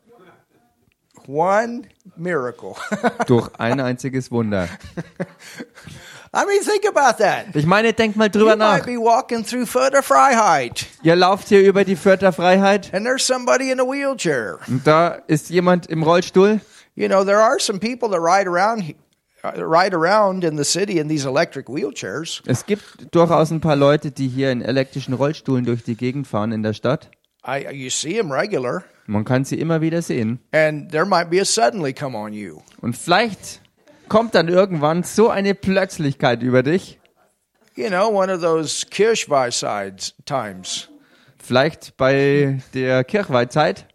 One 1.28 1.82
miracle. 2.16 2.74
Durch 3.28 3.48
ein 3.56 3.78
einziges 3.80 4.32
Wunder. 4.32 4.68
I 6.34 6.44
mean, 6.46 6.62
think 6.64 6.84
about 6.88 7.22
that. 7.22 7.54
Ich 7.54 7.66
meine, 7.66 7.92
denkt 7.92 8.16
mal 8.16 8.26
You 8.26 8.32
drüber 8.40 8.56
might 8.56 8.80
nach. 8.80 8.84
be 8.86 8.96
walking 8.96 9.44
through 9.44 9.66
Freiheit, 9.66 10.86
Ihr 11.02 11.14
lauft 11.14 11.48
hier 11.48 11.60
über 11.62 11.84
die 11.84 11.94
Vierter 11.94 12.32
Freiheit 12.32 12.92
and 12.92 13.04
there's 13.04 13.24
somebody 13.26 13.70
in 13.70 13.78
a 13.78 13.84
wheelchair. 13.84 14.58
und 14.66 14.84
da 14.86 15.08
ist 15.28 15.50
jemand 15.50 15.86
im 15.86 16.02
Rollstuhl. 16.02 16.60
You 16.94 17.08
know, 17.08 17.24
there 17.24 17.40
are 17.40 17.58
some 17.58 17.78
people 17.78 18.08
that 18.10 18.20
ride 18.20 18.46
around, 18.46 18.94
uh, 19.44 19.52
ride 19.64 19.94
around 19.94 20.44
in 20.44 20.56
the 20.56 20.64
city 20.64 20.98
in 20.98 21.08
these 21.08 21.26
electric 21.26 21.68
wheelchairs. 21.68 22.42
Es 22.46 22.66
gibt 22.66 23.14
durchaus 23.14 23.50
ein 23.50 23.60
paar 23.60 23.76
Leute, 23.76 24.10
die 24.10 24.28
hier 24.28 24.50
in 24.52 24.60
elektrischen 24.62 25.14
Rollstuhlen 25.14 25.64
durch 25.64 25.82
die 25.84 25.96
Gegend 25.96 26.26
fahren 26.26 26.52
in 26.52 26.62
der 26.62 26.74
Stadt. 26.74 27.10
I, 27.46 27.66
you 27.72 27.90
see 27.90 28.14
them 28.16 28.30
regular, 28.30 28.84
Man 29.06 29.24
kann 29.24 29.44
sie 29.44 29.58
immer 29.58 29.80
wieder 29.80 30.00
sehen. 30.02 30.38
and 30.52 30.92
there 30.92 31.04
might 31.06 31.28
be 31.30 31.40
a 31.40 31.44
suddenly 31.44 31.92
come 31.92 32.16
on 32.16 32.32
you. 32.32 32.60
Und 32.80 32.96
vielleicht 32.96 33.60
kommt 34.08 34.34
dann 34.34 34.48
irgendwann 34.48 35.02
so 35.02 35.28
eine 35.30 35.54
Plötzlichkeit 35.54 36.42
über 36.42 36.62
dich. 36.62 37.00
You 37.74 37.88
know, 37.88 38.08
one 38.10 38.30
of 38.30 38.42
those 38.42 38.84
Kirschweih 38.86 39.50
times. 40.26 40.88
Vielleicht 41.44 41.96
bei 41.96 42.60
der 42.72 43.02
Kirchweihzeit, 43.02 43.86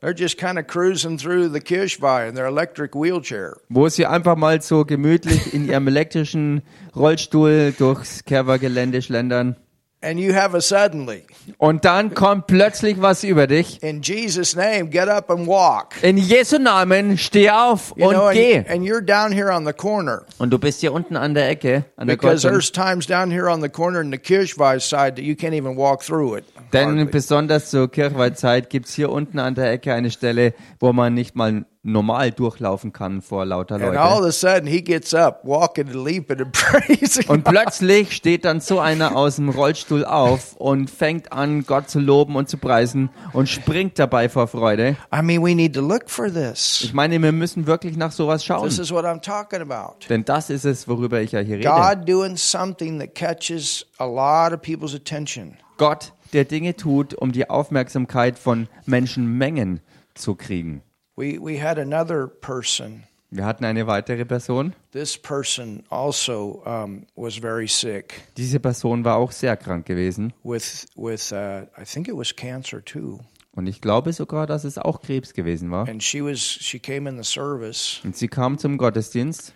wo 3.69 3.87
sie 3.87 4.05
einfach 4.05 4.35
mal 4.35 4.61
so 4.61 4.83
gemütlich 4.83 5.53
in 5.53 5.69
ihrem 5.69 5.87
elektrischen 5.97 6.61
Rollstuhl 6.93 7.73
durchs 7.77 8.25
Kerwa-Gelände 8.25 9.01
schlendern. 9.01 9.55
And 9.99 10.19
you 10.19 10.35
have 10.35 10.55
a 10.55 10.61
suddenly. 10.61 11.23
Und 11.57 11.83
dann 11.83 12.13
kommt 12.13 12.45
plötzlich 12.45 13.01
was 13.01 13.23
über 13.23 13.47
dich. 13.47 13.81
In 13.81 14.03
Jesus' 14.03 14.55
name, 14.55 14.89
get 14.91 15.07
up 15.07 15.31
and 15.31 15.47
walk. 15.47 15.95
In 16.03 16.17
Jesu 16.17 16.59
Namen, 16.59 17.17
steh 17.17 17.49
auf 17.49 17.93
You 17.97 18.11
know, 18.11 18.27
und 18.27 18.33
geh. 18.33 18.57
and, 18.57 18.69
and 18.69 18.83
you're 18.85 19.01
down 19.01 19.31
here 19.31 19.51
on 19.51 19.65
the 19.65 19.73
corner. 19.73 20.23
Und 20.37 20.51
du 20.51 20.59
bist 20.59 20.81
hier 20.81 20.93
unten 20.93 21.15
an 21.17 21.33
der 21.33 21.49
Ecke, 21.49 21.85
an 21.95 22.07
der 22.07 22.15
Because 22.15 22.47
Kreuzung. 22.47 22.51
there's 22.51 22.71
times 22.71 23.07
down 23.07 23.31
here 23.31 23.49
on 23.51 23.59
the 23.61 23.69
corner 23.69 23.99
in 23.99 24.11
the 24.11 24.19
Kirschweih 24.19 24.79
side 24.79 25.15
that 25.15 25.23
you 25.25 25.33
can't 25.33 25.55
even 25.55 25.75
walk 25.75 26.03
through 26.03 26.37
it. 26.37 26.45
Denn 26.73 26.89
hardly. 26.89 27.05
besonders 27.05 27.71
zur 27.71 27.89
Kirchweihzeit 27.89 28.69
gibt's 28.69 28.93
hier 28.93 29.09
unten 29.09 29.39
an 29.39 29.55
der 29.55 29.71
Ecke 29.71 29.93
eine 29.95 30.11
Stelle, 30.11 30.53
wo 30.79 30.93
man 30.93 31.15
nicht 31.15 31.35
mal 31.35 31.65
normal 31.87 32.31
durchlaufen 32.31 32.93
kann 32.93 33.21
vor 33.21 33.45
lauter 33.45 33.75
And 33.75 33.83
all 33.83 33.95
of 33.95 34.19
Leute. 34.19 34.27
a 34.27 34.31
sudden, 34.31 34.67
he 34.67 34.81
gets 34.81 35.13
up, 35.13 35.39
walking 35.43 35.87
and 35.87 36.05
leaping 36.05 36.39
and 36.41 36.51
praising. 36.51 37.27
Und 37.27 37.43
plötzlich 37.43 38.11
steht 38.13 38.45
dann 38.45 38.59
so 38.59 38.79
einer 38.79 39.15
aus 39.15 39.37
dem 39.37 39.49
Rollstuhl 39.49 40.05
auf 40.05 40.55
und 40.57 40.89
fängt 40.89 41.31
an, 41.31 41.65
Gott 41.65 41.89
zu 41.89 41.99
loben 41.99 42.35
und 42.35 42.49
zu 42.49 42.57
preisen 42.57 43.09
und 43.33 43.47
springt 43.49 43.97
dabei 43.97 44.29
vor 44.29 44.47
Freude. 44.47 44.97
I 45.13 45.21
mean, 45.21 45.41
we 45.43 45.55
need 45.55 45.73
to 45.75 45.81
look 45.81 46.09
for 46.09 46.31
this. 46.31 46.81
Ich 46.83 46.93
meine, 46.93 47.21
wir 47.21 47.31
müssen 47.31 47.65
wirklich 47.67 47.97
nach 47.97 48.11
sowas 48.11 48.43
schauen. 48.43 48.67
This 48.67 48.79
is 48.79 48.91
what 48.91 49.05
I'm 49.05 49.21
talking 49.21 49.61
about. 49.61 50.07
Denn 50.09 50.25
das 50.25 50.49
ist 50.49 50.65
es, 50.65 50.87
worüber 50.87 51.21
ich 51.21 51.31
ja 51.31 51.39
hier 51.39 51.57
rede. 51.57 51.69
God 51.69 52.07
doing 52.07 52.35
something 52.35 52.99
that 52.99 53.15
catches 53.15 53.85
a 53.97 54.05
lot 54.05 54.53
of 54.53 54.61
people's 54.61 54.93
attention. 54.93 55.57
Gott, 55.77 56.11
der 56.33 56.43
Dinge 56.43 56.75
tut, 56.75 57.13
um 57.13 57.31
die 57.31 57.49
Aufmerksamkeit 57.49 58.37
von 58.37 58.67
Menschenmengen 58.85 59.79
zu 60.15 60.35
kriegen. 60.35 60.81
We 61.17 61.37
we 61.41 61.61
had 61.61 61.77
another 61.79 62.27
person. 62.27 63.03
Wir 63.29 63.43
hatten 63.45 63.65
eine 63.65 63.87
weitere 63.87 64.23
Person. 64.23 64.73
This 64.93 65.17
person 65.17 65.83
also 65.89 66.63
um, 66.65 67.05
was 67.15 67.35
very 67.37 67.67
sick 67.67 68.21
Diese 68.37 68.59
Person 68.59 69.03
war 69.03 69.17
auch 69.17 69.31
sehr 69.33 69.57
krank 69.57 69.85
gewesen. 69.85 70.31
with 70.43 70.85
with 70.95 71.33
uh, 71.33 71.65
I 71.77 71.83
think 71.83 72.07
it 72.07 72.15
was 72.15 72.33
cancer 72.33 72.81
too. 72.83 73.19
Und 73.53 73.67
ich 73.67 73.81
glaube 73.81 74.13
sogar, 74.13 74.45
dass 74.47 74.63
es 74.63 74.77
auch 74.77 75.01
Krebs 75.01 75.33
gewesen 75.33 75.71
war. 75.71 75.89
And 75.89 76.01
she 76.01 76.23
was 76.23 76.39
she 76.39 76.79
came 76.79 77.09
in 77.09 77.17
the 77.21 77.29
service, 77.29 77.99
Und 78.05 78.15
sie 78.15 78.27
kam 78.29 78.57
zum 78.59 78.77
Gottesdienst 78.77 79.53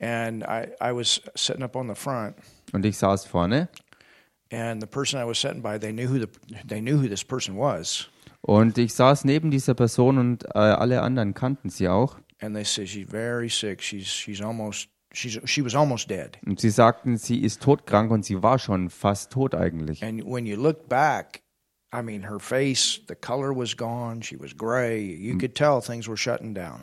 and 0.00 0.42
I 0.44 0.68
I 0.80 0.92
was 0.94 1.20
sitting 1.34 1.62
up 1.62 1.76
on 1.76 1.88
the 1.88 1.94
front, 1.94 2.36
und 2.72 2.86
ich 2.86 2.96
saß 2.96 3.26
vorne. 3.26 3.68
and 4.50 4.80
the 4.80 4.86
person 4.86 5.20
I 5.20 5.24
was 5.26 5.38
sitting 5.40 5.60
by 5.62 5.78
they 5.78 5.92
knew 5.92 6.06
who 6.08 6.18
the 6.20 6.28
they 6.66 6.80
knew 6.80 6.96
who 7.02 7.08
this 7.08 7.24
person 7.24 7.56
was, 7.58 8.08
Und 8.42 8.76
ich 8.76 8.94
saß 8.94 9.24
neben 9.24 9.50
dieser 9.50 9.74
Person 9.74 10.18
und 10.18 10.44
äh, 10.46 10.58
alle 10.58 11.02
anderen 11.02 11.32
kannten 11.34 11.70
sie 11.70 11.88
auch. 11.88 12.16
and 12.42 12.54
they 12.56 12.64
said 12.64 12.88
she's 12.88 13.06
very 13.08 13.48
sick. 13.48 13.80
She's 13.80 14.08
she's 14.08 14.40
almost 14.40 14.88
she's 15.12 15.38
she 15.44 15.62
was 15.64 15.74
almost 15.74 16.10
dead. 16.10 16.38
Und 16.44 16.60
sie 16.60 16.70
sagten, 16.70 17.16
sie 17.16 17.38
ist 17.40 17.62
todkrank 17.62 18.10
und 18.10 18.24
sie 18.24 18.42
war 18.42 18.58
schon 18.58 18.90
fast 18.90 19.30
tot 19.30 19.54
eigentlich. 19.54 20.02
And 20.02 20.24
when 20.24 20.44
you 20.46 20.56
look 20.60 20.88
back, 20.88 21.42
I 21.94 22.02
mean, 22.02 22.28
her 22.28 22.40
face, 22.40 23.00
the 23.08 23.14
color 23.14 23.54
was 23.56 23.76
gone. 23.76 24.22
She 24.22 24.38
was 24.38 24.56
gray. 24.56 25.00
You 25.00 25.38
could 25.38 25.54
tell 25.54 25.80
things 25.80 26.08
were 26.08 26.16
shutting 26.16 26.54
down. 26.54 26.82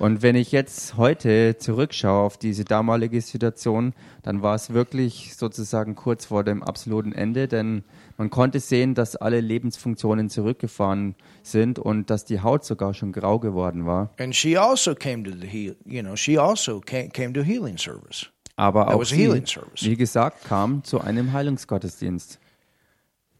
Und 0.00 0.22
wenn 0.22 0.34
ich 0.34 0.50
jetzt 0.50 0.96
heute 0.96 1.56
zurückschaue 1.56 2.24
auf 2.26 2.36
diese 2.36 2.64
damalige 2.64 3.20
Situation, 3.20 3.94
dann 4.24 4.42
war 4.42 4.56
es 4.56 4.74
wirklich 4.74 5.36
sozusagen 5.36 5.94
kurz 5.94 6.24
vor 6.26 6.42
dem 6.42 6.64
absoluten 6.64 7.12
Ende, 7.12 7.46
denn 7.46 7.84
man 8.16 8.30
konnte 8.30 8.60
sehen, 8.60 8.94
dass 8.94 9.16
alle 9.16 9.40
Lebensfunktionen 9.40 10.28
zurückgefahren 10.30 11.14
sind 11.42 11.78
und 11.78 12.10
dass 12.10 12.24
die 12.24 12.40
Haut 12.40 12.64
sogar 12.64 12.94
schon 12.94 13.12
grau 13.12 13.38
geworden 13.38 13.86
war. 13.86 14.10
And 14.18 14.34
she 14.34 14.56
also 14.56 14.94
came 14.94 15.24
to 15.24 15.30
the 15.36 15.46
heal. 15.46 15.76
You 15.84 16.02
know, 16.02 16.14
she 16.16 16.38
also 16.38 16.80
came, 16.80 17.08
came 17.10 17.32
to 17.32 17.42
healing 17.42 17.76
service. 17.78 18.26
Aber 18.56 18.94
auch 18.94 19.04
sie, 19.04 19.16
healing 19.16 19.46
service. 19.46 19.82
wie 19.82 19.96
gesagt, 19.96 20.44
kam 20.44 20.84
zu 20.84 21.00
einem 21.00 21.32
Heilungsgottesdienst. 21.32 22.38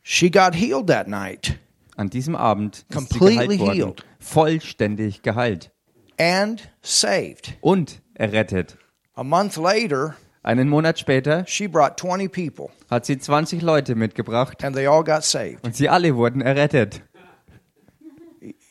She 0.03 0.31
got 0.31 0.55
healed 0.55 0.87
that 0.89 1.09
night 1.09 1.59
An 1.97 2.11
diesem 2.11 2.35
Abend 2.35 2.79
ist 2.79 2.87
sie 2.89 2.95
Completely 2.95 3.57
geheilt 3.57 3.61
worden, 3.61 3.75
healed. 3.77 4.05
vollständig 4.19 5.23
geheilt 5.23 5.71
and 6.19 6.69
saved. 6.83 7.55
und 7.61 8.03
errettet. 8.15 8.77
A 9.15 9.23
month 9.23 9.57
later, 9.57 10.17
Einen 10.45 10.69
Monat 10.69 10.99
später 10.99 11.45
she 11.49 11.67
brought 11.67 11.99
20 11.99 12.29
people, 12.31 12.69
hat 12.91 13.07
sie 13.07 13.19
20 13.19 13.61
Leute 13.63 13.95
mitgebracht 13.97 14.63
and 14.63 14.77
they 14.77 14.87
all 14.87 15.03
got 15.03 15.25
saved. 15.25 15.65
und 15.65 15.75
sie 15.75 15.89
alle 15.89 16.15
wurden 16.15 16.41
errettet. 16.43 17.03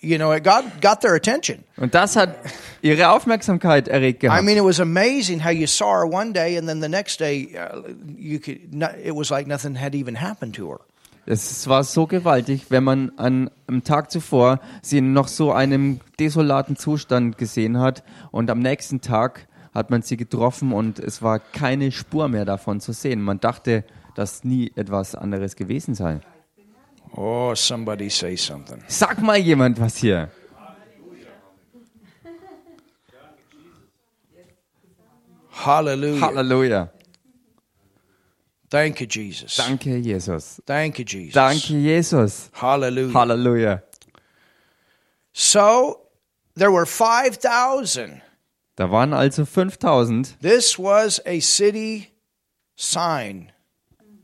You 0.01 0.17
know, 0.17 0.31
it 0.33 0.43
got 0.43 0.81
got 0.81 0.99
their 1.01 1.15
attention. 1.15 1.63
Und 1.77 1.95
das 1.95 2.15
hat 2.15 2.35
ihre 2.81 3.09
Aufmerksamkeit 3.09 3.87
erregt 3.87 4.21
I 4.21 4.27
gehabt. 4.27 4.43
mean, 4.43 4.57
it 4.57 4.63
was 4.63 4.79
amazing 4.79 5.43
how 5.43 5.49
you 5.49 5.65
saw 5.65 5.93
her 6.01 6.05
one 6.05 6.33
day, 6.33 6.57
and 6.57 6.67
then 6.67 6.81
the 6.81 6.89
next 6.89 7.19
day, 7.19 7.55
uh, 7.57 7.81
you 8.17 8.39
could. 8.39 8.73
Not, 8.73 8.91
it 9.03 9.15
was 9.15 9.29
like 9.31 9.47
nothing 9.47 9.75
had 9.79 9.95
even 9.95 10.19
happened 10.21 10.55
to 10.57 10.69
her. 10.69 10.79
Es 11.25 11.67
war 11.69 11.85
so 11.85 12.05
gewaltig, 12.05 12.65
wenn 12.69 12.83
man 12.83 13.13
an, 13.15 13.49
am 13.67 13.83
Tag 13.85 14.11
zuvor 14.11 14.59
sie 14.81 14.97
in 14.97 15.13
noch 15.13 15.29
so 15.29 15.53
einem 15.53 16.01
desolaten 16.19 16.75
Zustand 16.75 17.37
gesehen 17.37 17.79
hat 17.79 18.03
und 18.31 18.51
am 18.51 18.59
nächsten 18.59 18.99
Tag 18.99 19.47
hat 19.73 19.89
man 19.89 20.01
sie 20.01 20.17
getroffen 20.17 20.71
und 20.71 20.99
es 20.99 21.21
war 21.21 21.39
keine 21.39 21.91
Spur 21.91 22.27
mehr 22.27 22.45
davon 22.45 22.79
zu 22.79 22.93
sehen. 22.93 23.21
Man 23.21 23.39
dachte, 23.39 23.83
dass 24.15 24.43
nie 24.43 24.71
etwas 24.75 25.15
anderes 25.15 25.55
gewesen 25.55 25.95
sei. 25.95 26.19
Oh, 27.15 27.53
somebody 27.55 28.09
say 28.09 28.35
something. 28.35 28.83
Sag 28.87 29.21
mal 29.21 29.37
jemand 29.37 29.79
was 29.79 29.97
hier. 29.97 30.29
Hallelujah. 35.65 36.21
Halleluja. 36.21 36.89
Thank 38.69 39.01
you, 39.01 39.07
Jesus. 39.07 39.55
Danke, 39.55 39.97
Jesus. 39.97 40.59
Thank 40.65 40.97
you, 40.97 41.05
Jesus. 41.05 41.33
Danke, 41.33 41.73
Jesus. 41.73 42.49
Hallelujah. 42.53 43.13
Halleluja. 43.13 43.83
So 45.31 46.07
there 46.55 46.71
were 46.71 46.87
5,000. 46.87 48.21
Da 48.75 48.89
waren 48.91 49.13
also 49.13 49.45
5000 49.45 50.39
This 50.41 50.79
was 50.79 51.23
a 51.25 51.39
city 51.39 52.07
sign. 52.75 53.51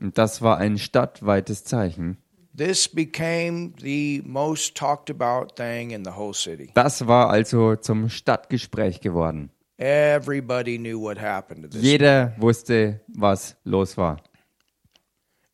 und 0.00 0.16
das 0.18 0.42
war 0.42 0.58
ein 0.58 0.78
stadtweites 0.78 1.64
Zeichen. 1.64 2.16
This 2.56 2.88
became 2.88 3.72
the 3.80 4.22
most 4.26 4.76
talked 4.76 5.08
about 5.10 5.54
thing 5.54 5.90
in 5.92 6.04
the 6.04 6.10
whole 6.10 6.34
city. 6.34 6.70
Das 6.74 7.06
war 7.06 7.30
also 7.30 7.76
zum 7.76 8.08
Stadtgespräch 8.08 9.00
geworden. 9.00 9.50
Everybody 9.78 10.76
knew 10.78 11.00
what 11.00 11.18
happened 11.18 11.62
to 11.62 11.68
this. 11.68 11.82
Jeder 11.82 12.34
wusste, 12.38 13.00
was 13.08 13.56
los 13.64 13.96
war. 13.96 14.18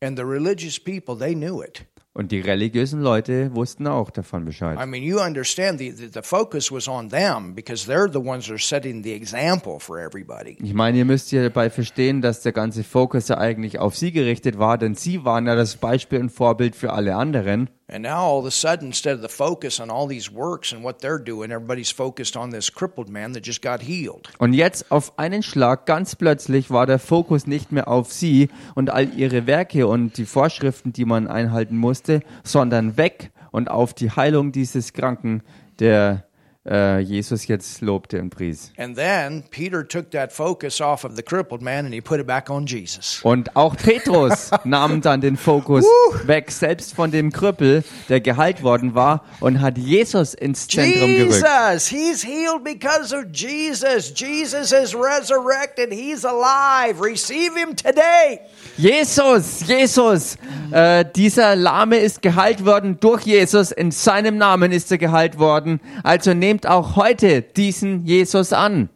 And 0.01 0.17
the 0.17 0.25
religious 0.25 0.79
people, 0.79 1.15
they 1.17 1.33
knew 1.33 1.61
it. 1.61 1.85
Und 2.17 2.31
die 2.31 2.39
religiösen 2.39 2.99
Leute 2.99 3.53
wussten 3.53 3.85
auch 3.85 4.09
davon 4.09 4.41
I 4.41 4.45
Bescheid. 4.45 4.87
mean, 4.87 5.03
you 5.03 5.19
understand 5.19 5.77
the, 5.77 5.91
the, 5.91 6.07
the 6.11 6.23
focus 6.23 6.71
was 6.71 6.87
on 6.87 7.09
them 7.09 7.53
because 7.53 7.85
they're 7.85 8.11
the 8.11 8.17
ones 8.17 8.45
that 8.45 8.53
are 8.53 8.59
setting 8.59 9.03
the 9.03 9.13
example 9.13 9.79
for 9.79 9.99
everybody. 9.99 10.57
Ich 10.63 10.73
meine, 10.73 10.97
ihr 10.97 11.05
müsst 11.05 11.31
ja 11.31 11.43
dabei 11.43 11.69
verstehen, 11.69 12.23
dass 12.23 12.41
der 12.41 12.53
ganze 12.53 12.83
Fokus 12.83 13.27
ja 13.27 13.37
eigentlich 13.37 13.77
auf 13.77 13.95
sie 13.95 14.11
gerichtet 14.11 14.57
war, 14.57 14.79
denn 14.79 14.95
sie 14.95 15.25
waren 15.25 15.45
ja 15.45 15.53
das 15.53 15.75
Beispiel 15.75 16.19
und 16.19 16.31
Vorbild 16.31 16.75
für 16.75 16.91
alle 16.91 17.15
anderen. 17.15 17.69
And 17.89 18.03
now 18.03 18.19
all 18.19 18.39
of 18.39 18.45
a 18.45 18.51
sudden, 18.51 18.87
instead 18.87 19.15
of 19.15 19.21
the 19.21 19.29
focus 19.29 19.79
on 19.79 19.89
all 19.89 20.07
these 20.07 20.29
works 20.29 20.73
and 20.73 20.83
what 20.83 20.99
they're 20.99 21.23
doing, 21.23 21.51
everybody's 21.51 21.89
focused 21.89 22.35
on 22.35 22.51
this 22.51 22.69
crippled 22.69 23.07
man 23.07 23.31
that 23.31 23.45
just 23.45 23.61
got 23.61 23.81
healed. 23.81 24.27
Und 24.39 24.51
jetzt 24.51 24.91
auf 24.91 25.17
einen 25.17 25.41
Schlag, 25.41 25.85
ganz 25.85 26.17
plötzlich, 26.17 26.69
war 26.69 26.85
der 26.85 26.99
Fokus 26.99 27.47
nicht 27.47 27.71
mehr 27.71 27.87
auf 27.87 28.11
sie 28.11 28.49
und 28.75 28.89
all 28.89 29.13
ihre 29.13 29.47
Werke 29.47 29.87
und 29.87 30.17
die 30.17 30.25
Vorschriften, 30.25 30.91
die 30.91 31.05
man 31.05 31.29
einhalten 31.29 31.77
musste, 31.77 32.23
sondern 32.43 32.97
weg 32.97 33.31
und 33.51 33.71
auf 33.71 33.93
die 33.93 34.11
Heilung 34.11 34.51
dieses 34.51 34.91
Kranken, 34.91 35.41
der 35.79 36.26
äh, 36.67 36.99
Jesus 36.99 37.47
jetzt 37.47 37.81
lobte 37.81 38.21
und 38.21 38.29
pries. 38.29 38.71
And 38.77 38.95
then 38.95 39.43
Peter 39.49 39.87
took 39.87 40.11
that 40.11 40.31
focus 40.31 40.81
off 40.81 41.03
of 41.03 41.15
the 41.15 41.23
crippled 41.23 41.61
man 41.61 41.85
and 41.85 41.93
he 41.93 42.01
put 42.01 42.19
it 42.19 42.27
back 42.27 42.49
on 42.49 42.65
Jesus. 42.65 43.19
Und 43.23 43.55
auch 43.55 43.75
Petrus 43.75 44.51
nahm 44.63 45.01
dann 45.01 45.21
den 45.21 45.37
Fokus 45.37 45.85
weg, 46.25 46.51
selbst 46.51 46.93
von 46.93 47.11
dem 47.11 47.31
Krüppel, 47.31 47.83
der 48.09 48.21
geheilt 48.21 48.63
worden 48.63 48.95
war, 48.95 49.23
und 49.39 49.61
hat 49.61 49.77
Jesus 49.77 50.33
ins 50.33 50.67
Zentrum 50.67 51.07
gerückt. 51.15 51.33
Jesus, 51.33 51.87
he's 51.87 52.23
healed 52.23 52.63
because 52.63 53.15
of 53.15 53.25
Jesus. 53.33 54.13
Jesus 54.15 54.71
is 54.71 54.93
resurrected. 54.93 55.91
He's 55.91 56.25
alive. 56.25 57.01
Receive 57.01 57.55
him 57.55 57.75
today. 57.75 58.39
Jesus, 58.77 59.67
Jesus, 59.67 60.37
äh, 60.71 61.05
dieser 61.15 61.55
Lahme 61.55 61.97
ist 61.97 62.21
geheilt 62.21 62.65
worden 62.65 62.97
durch 62.99 63.23
Jesus, 63.23 63.71
in 63.71 63.91
seinem 63.91 64.37
Namen 64.37 64.71
ist 64.71 64.91
er 64.91 64.97
geheilt 64.97 65.39
worden. 65.39 65.79
Also 66.03 66.33
nehmt 66.33 66.56
auch 66.65 66.95
heute 66.95 67.41
diesen 67.41 68.05
Jesus 68.05 68.53
an 68.53 68.89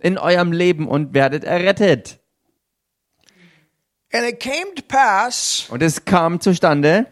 in 0.00 0.18
eurem 0.18 0.52
Leben 0.52 0.88
und 0.88 1.14
werdet 1.14 1.44
errettet. 1.44 2.18
And 4.12 4.24
it 4.24 4.38
came 4.38 4.74
to 4.76 4.82
pass 4.86 5.66
Und 5.70 5.82
es 5.82 6.04
kam 6.04 6.40
zustande 6.40 7.06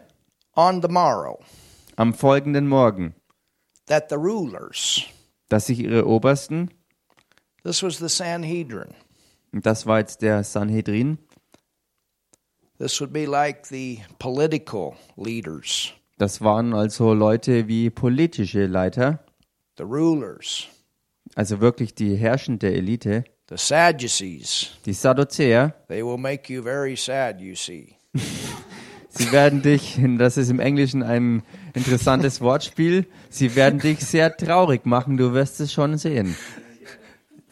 on 0.55 0.81
the 0.81 0.87
morrow 0.87 1.39
am 1.97 2.13
folgenden 2.13 2.67
Morgen, 2.67 3.13
that 3.87 4.09
the 4.09 4.15
rulers, 4.15 5.03
dass 5.49 5.67
sich 5.67 5.79
ihre 5.79 6.07
Obersten, 6.07 6.71
this 7.63 7.83
was 7.83 7.97
the 7.97 8.09
Sanhedrin, 8.09 8.93
und 9.51 9.65
das 9.65 9.85
war 9.85 9.99
jetzt 9.99 10.21
der 10.21 10.43
Sanhedrin, 10.43 11.17
this 12.79 12.99
would 12.99 13.13
be 13.13 13.25
like 13.25 13.65
the 13.65 13.99
political 14.19 14.93
leaders, 15.17 15.93
das 16.17 16.41
waren 16.41 16.73
also 16.73 17.13
Leute 17.13 17.67
wie 17.67 17.89
politische 17.89 18.65
Leiter, 18.65 19.23
the 19.77 19.83
rulers, 19.83 20.67
also 21.35 21.59
wirklich 21.61 21.93
die 21.95 22.15
herrschende 22.15 22.73
Elite, 22.73 23.23
the 23.49 23.57
Sadducees. 23.57 24.71
die 24.85 24.93
Sadduzäer, 24.93 25.73
They 25.87 26.03
will 26.03 26.17
make 26.17 26.51
you 26.51 26.61
very 26.63 26.95
sad, 26.95 27.39
you 27.41 27.55
see. 27.55 27.95
Sie 29.15 29.31
werden 29.31 29.61
dich, 29.61 29.99
das 30.17 30.37
ist 30.37 30.49
im 30.49 30.59
Englischen 30.59 31.03
ein 31.03 31.43
interessantes 31.75 32.41
Wortspiel, 32.41 33.05
sie 33.29 33.55
werden 33.55 33.79
dich 33.79 33.99
sehr 33.99 34.35
traurig 34.35 34.87
machen, 34.87 35.17
du 35.17 35.33
wirst 35.33 35.59
es 35.59 35.71
schon 35.71 35.99
sehen. 35.99 36.35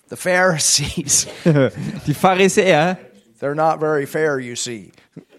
The 0.10 0.16
Pharisees, 0.16 1.28
Die 2.08 2.16
Pharisäer, 2.16 2.98
they're 3.40 3.54
not 3.54 3.80
very 3.80 4.08
fair, 4.08 4.40
you 4.40 4.56
see. 4.56 4.92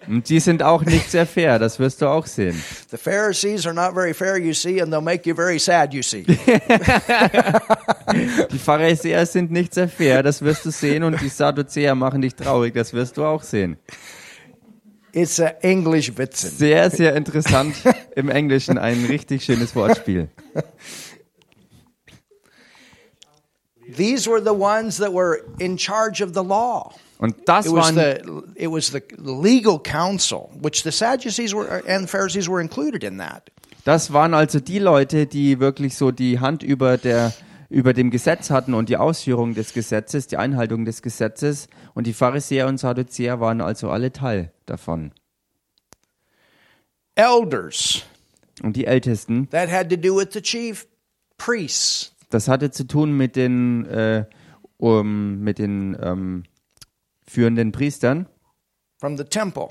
Und 0.07 0.29
die 0.29 0.41
sind 0.41 0.63
auch 0.63 0.85
nicht 0.85 1.11
sehr 1.11 1.27
fair, 1.27 1.59
das 1.59 1.79
wirst 1.79 2.03
du 2.03 2.07
auch 2.07 2.27
sehen. 2.27 2.63
The 2.91 2.97
Pharisees 2.97 3.67
are 3.67 3.75
not 3.75 3.95
very 3.95 4.15
fair, 4.15 4.37
you 4.39 4.53
see, 4.53 4.81
and 4.81 4.93
they'll 4.93 5.01
make 5.01 5.29
you 5.29 5.35
very 5.35 5.59
sad, 5.59 5.93
you 5.95 6.03
see. 6.03 6.23
Die 8.51 8.59
Pharisäer 8.59 9.25
sind 9.27 9.51
nicht 9.51 9.75
sehr 9.75 9.89
fair, 9.89 10.23
das 10.23 10.43
wirst 10.43 10.65
du 10.65 10.71
sehen, 10.71 11.03
und 11.03 11.21
die 11.21 11.29
Sadduzäer 11.29 11.95
machen 11.95 12.21
dich 12.21 12.35
traurig, 12.35 12.75
das 12.75 12.93
wirst 12.93 13.17
du 13.17 13.25
auch 13.25 13.43
sehen. 13.43 13.79
It's 15.13 15.39
a 15.41 15.55
English 15.61 16.17
Witzen. 16.17 16.51
Sehr, 16.51 16.91
sehr 16.91 17.15
interessant 17.15 17.75
im 18.17 18.29
Englischen, 18.31 18.79
ein 18.79 19.05
richtig 19.05 19.45
schönes 19.45 19.75
Wortspiel. 19.77 20.29
These 23.95 24.27
were 24.27 24.41
the 24.41 24.55
ones 24.55 24.97
that 24.99 25.13
were 25.13 25.41
in 25.59 25.77
charge 25.77 26.23
of 26.23 26.33
the 26.33 26.43
law. 26.43 26.95
Und 27.23 27.37
das 27.47 27.67
It 27.67 27.73
was 27.73 27.95
waren 27.95 28.43
the 28.57 28.65
it 28.65 28.69
was 28.69 28.89
the 28.89 29.01
legal 29.17 29.79
council, 29.79 30.49
which 30.61 30.83
the 30.83 30.91
Sadducees 30.91 31.55
were 31.55 31.81
and 31.87 32.11
Pharisees 32.11 32.49
were 32.49 32.61
included 32.61 33.05
in 33.05 33.19
that. 33.19 33.45
Das 33.85 34.13
waren 34.13 34.35
also 34.35 34.59
die 34.59 34.81
Leute, 34.81 35.27
die 35.27 35.61
wirklich 35.61 35.97
so 35.97 36.11
die 36.11 36.41
Hand 36.41 36.65
über 36.65 36.99
der 36.99 37.33
über 37.71 37.93
dem 37.93 38.11
Gesetz 38.11 38.51
hatten 38.51 38.75
und 38.75 38.89
die 38.89 38.97
Ausführung 38.97 39.55
des 39.55 39.73
Gesetzes, 39.73 40.27
die 40.27 40.37
Einhaltung 40.37 40.85
des 40.85 41.01
Gesetzes 41.01 41.69
und 41.95 42.09
die 42.09 42.13
Pharisäer 42.13 42.67
und 42.67 42.79
Sadduzäer 42.79 43.39
waren 43.39 43.61
also 43.61 43.89
alle 43.89 44.13
Teil 44.13 44.51
davon. 44.67 45.13
Elders 47.15 48.03
Und 48.65 48.75
die 48.75 48.87
Ältesten, 48.87 49.49
that 49.51 49.71
had 49.71 49.89
to 49.89 49.97
do 49.97 50.17
with 50.17 50.31
the 50.33 50.43
chief 50.43 50.89
priests. 51.39 52.13
das 52.31 52.49
hatte 52.49 52.73
zu 52.73 52.85
tun 52.85 53.17
mit 53.17 53.37
den 53.37 53.87
äh, 53.87 54.25
um, 54.79 55.39
mit 55.39 55.61
den 55.61 55.97
ähm, 56.03 56.43
führenden 57.33 57.73
Priestern, 57.73 58.27
from 58.99 59.17
the 59.17 59.25
temple. 59.25 59.69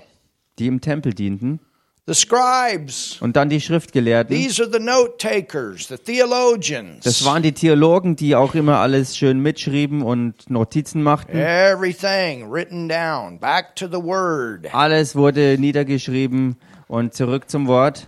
die 0.59 0.67
im 0.67 0.81
Tempel 0.81 1.13
dienten 1.13 1.59
The 2.07 2.15
scribes. 2.15 3.21
und 3.21 3.35
dann 3.35 3.49
die 3.49 3.61
Schriftgelehrten. 3.61 4.35
These 4.35 4.63
are 4.63 4.71
the 4.71 4.79
note 4.79 5.17
takers, 5.19 5.87
the 5.87 5.97
theologians. 5.97 7.03
Das 7.03 7.23
waren 7.23 7.43
die 7.43 7.51
Theologen, 7.53 8.15
die 8.15 8.35
auch 8.35 8.55
immer 8.55 8.77
alles 8.79 9.15
schön 9.15 9.39
mitschrieben 9.39 10.01
und 10.01 10.49
Notizen 10.49 11.03
machten. 11.03 11.37
Everything 11.37 12.51
written 12.51 12.89
down, 12.89 13.39
back 13.39 13.75
to 13.75 13.85
the 13.85 14.01
word. 14.03 14.73
Alles 14.73 15.15
wurde 15.15 15.57
niedergeschrieben 15.59 16.55
und 16.87 17.13
zurück 17.13 17.49
zum 17.49 17.67
Wort. 17.67 18.07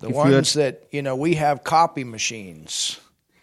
The 0.00 0.08
geführt. 0.08 0.34
ones 0.34 0.52
that, 0.52 0.82
you 0.90 1.00
know, 1.00 1.16
we 1.16 1.34
have 1.40 1.62
copy 1.64 2.04
machines. 2.04 2.98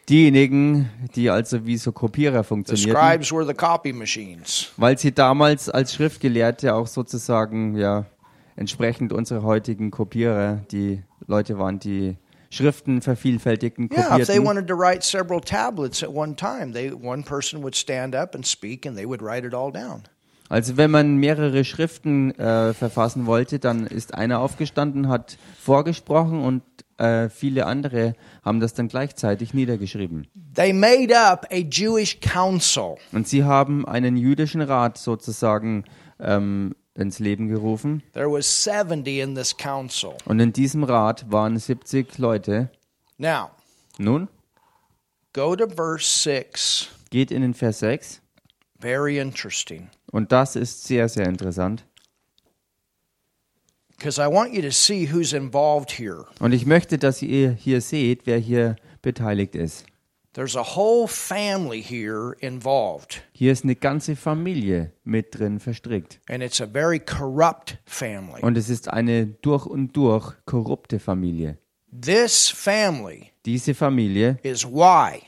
Diejenigen, 0.10 0.90
die 1.16 1.30
also 1.30 1.66
wie 1.68 1.78
so 1.78 1.92
Kopierer 1.92 2.44
funktionierten, 2.44 2.96
weil 4.78 4.98
sie 4.98 5.12
damals 5.12 5.70
als 5.70 5.94
Schriftgelehrte 5.94 6.74
auch 6.74 6.88
sozusagen 6.88 7.78
ja 7.78 8.06
entsprechend 8.56 9.14
unserer 9.14 9.44
heutigen 9.44 9.92
Kopierer 9.92 10.62
die 10.72 11.04
Leute 11.28 11.60
waren, 11.60 11.80
die 11.80 12.18
Schriften 12.50 13.02
vervielfältigten, 13.02 13.90
Yeah, 13.92 14.18
if 14.18 14.26
they 14.26 14.38
kopierten. 14.38 14.46
wanted 14.46 14.68
to 14.68 14.76
write 14.76 15.04
several 15.04 15.40
tablets 15.40 16.02
at 16.04 16.10
one 16.10 16.36
time, 16.36 16.74
they 16.74 16.92
one 16.92 17.22
person 17.22 17.62
would 17.62 17.76
stand 17.76 18.16
up 18.16 18.34
and 18.34 18.46
speak 18.46 18.88
and 18.88 18.98
they 18.98 19.06
would 19.08 19.22
write 19.22 19.46
it 19.46 19.54
all 19.54 19.72
down. 19.72 20.04
Also 20.50 20.78
wenn 20.78 20.90
man 20.90 21.18
mehrere 21.18 21.64
Schriften 21.64 22.32
äh, 22.40 22.74
verfassen 22.74 23.28
wollte, 23.28 23.60
dann 23.60 23.86
ist 23.86 24.16
einer 24.16 24.40
aufgestanden, 24.40 25.08
hat 25.08 25.38
vorgesprochen 25.60 26.42
und 26.42 26.64
äh, 27.00 27.30
viele 27.30 27.66
andere 27.66 28.14
haben 28.44 28.60
das 28.60 28.74
dann 28.74 28.88
gleichzeitig 28.88 29.54
niedergeschrieben. 29.54 30.28
They 30.54 30.74
made 30.74 31.18
up 31.18 31.48
a 31.52 31.58
Jewish 31.58 32.20
council. 32.20 32.96
Und 33.12 33.28
sie 33.28 33.44
haben 33.44 33.86
einen 33.88 34.18
jüdischen 34.18 34.62
Rat 34.62 34.98
sozusagen 34.98 35.86
ähm, 36.20 36.76
ins 36.96 37.20
Leben 37.20 37.48
gerufen. 37.48 38.04
There 38.14 38.30
was 38.32 38.64
70 38.64 39.20
in 39.20 39.36
this 39.36 39.56
council. 39.56 40.16
Und 40.26 40.40
in 40.40 40.52
diesem 40.54 40.84
Rat 40.84 41.32
waren 41.32 41.58
70 41.58 42.18
Leute. 42.18 42.70
Now, 43.18 43.52
Nun, 43.98 44.28
go 45.34 45.56
to 45.56 45.68
verse 45.68 46.06
6. 46.24 46.90
geht 47.10 47.32
in 47.32 47.42
den 47.42 47.54
Vers 47.54 47.80
6. 47.80 48.22
Very 48.80 49.20
interesting. 49.20 49.90
Und 50.12 50.32
das 50.32 50.56
ist 50.56 50.86
sehr, 50.86 51.10
sehr 51.10 51.28
interessant. 51.28 51.86
Because 53.89 53.89
I 53.89 53.89
want 53.89 53.89
you 53.89 53.89
to 53.89 53.89
see 53.89 53.89
who's 53.89 53.89
involved 53.89 53.89
here. 53.89 53.89
Und 56.40 56.54
ich 56.54 56.66
möchte, 56.66 56.98
dass 56.98 57.22
ihr 57.22 57.52
hier 57.52 57.82
seht, 57.82 58.26
wer 58.26 58.38
hier 58.38 58.76
beteiligt 59.02 59.56
ist. 59.56 59.86
There's 60.34 60.56
a 60.56 60.64
whole 60.64 61.08
family 61.08 61.82
here 61.82 62.36
involved, 62.40 63.24
Hier 63.34 63.52
ist 63.52 63.64
eine 63.64 63.76
ganze 63.76 64.16
Familie 64.16 64.94
mit 65.04 65.38
drin 65.38 65.60
verstrickt. 65.60 66.20
and 66.30 66.44
it's 66.44 66.62
a 66.62 66.68
very 66.68 67.00
corrupt 67.00 67.80
family. 67.86 68.40
Und 68.42 68.56
es 68.56 68.70
ist 68.70 68.88
eine 68.90 69.26
durch 69.26 69.66
und 69.66 69.98
durch 69.98 70.34
korrupte 70.46 71.00
Familie. 71.00 71.58
This 71.92 72.48
family 72.50 73.32
Diese 73.46 73.74
Familie 73.74 74.38
is 74.44 74.64
why 74.64 75.24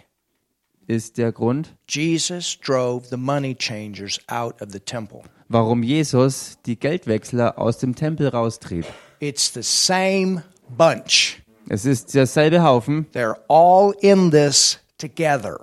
ist 0.91 1.17
der 1.17 1.31
Grund, 1.31 1.73
Jesus 1.87 2.57
drove 2.59 3.07
the 3.09 3.17
money 3.17 3.55
changers 3.55 4.19
out 4.27 4.61
of 4.61 4.69
the 4.71 4.79
temple. 4.79 5.21
warum 5.49 5.83
Jesus 5.83 6.57
die 6.65 6.77
Geldwechsler 6.79 7.57
aus 7.57 7.77
dem 7.77 7.95
Tempel 7.95 8.27
raustrieb. 8.29 8.85
It's 9.19 9.53
the 9.53 9.63
same 9.63 10.43
bunch. 10.77 11.41
Es 11.69 11.85
ist 11.85 12.13
derselbe 12.13 12.63
Haufen, 12.63 13.05
They're 13.13 13.37
all 13.47 13.93
in 14.01 14.31
this 14.31 14.79
together. 14.97 15.57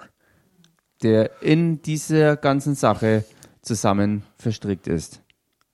der 1.02 1.30
in 1.42 1.80
dieser 1.82 2.36
ganzen 2.36 2.74
Sache 2.74 3.24
zusammen 3.62 4.22
verstrickt 4.38 4.86
ist. 4.86 5.20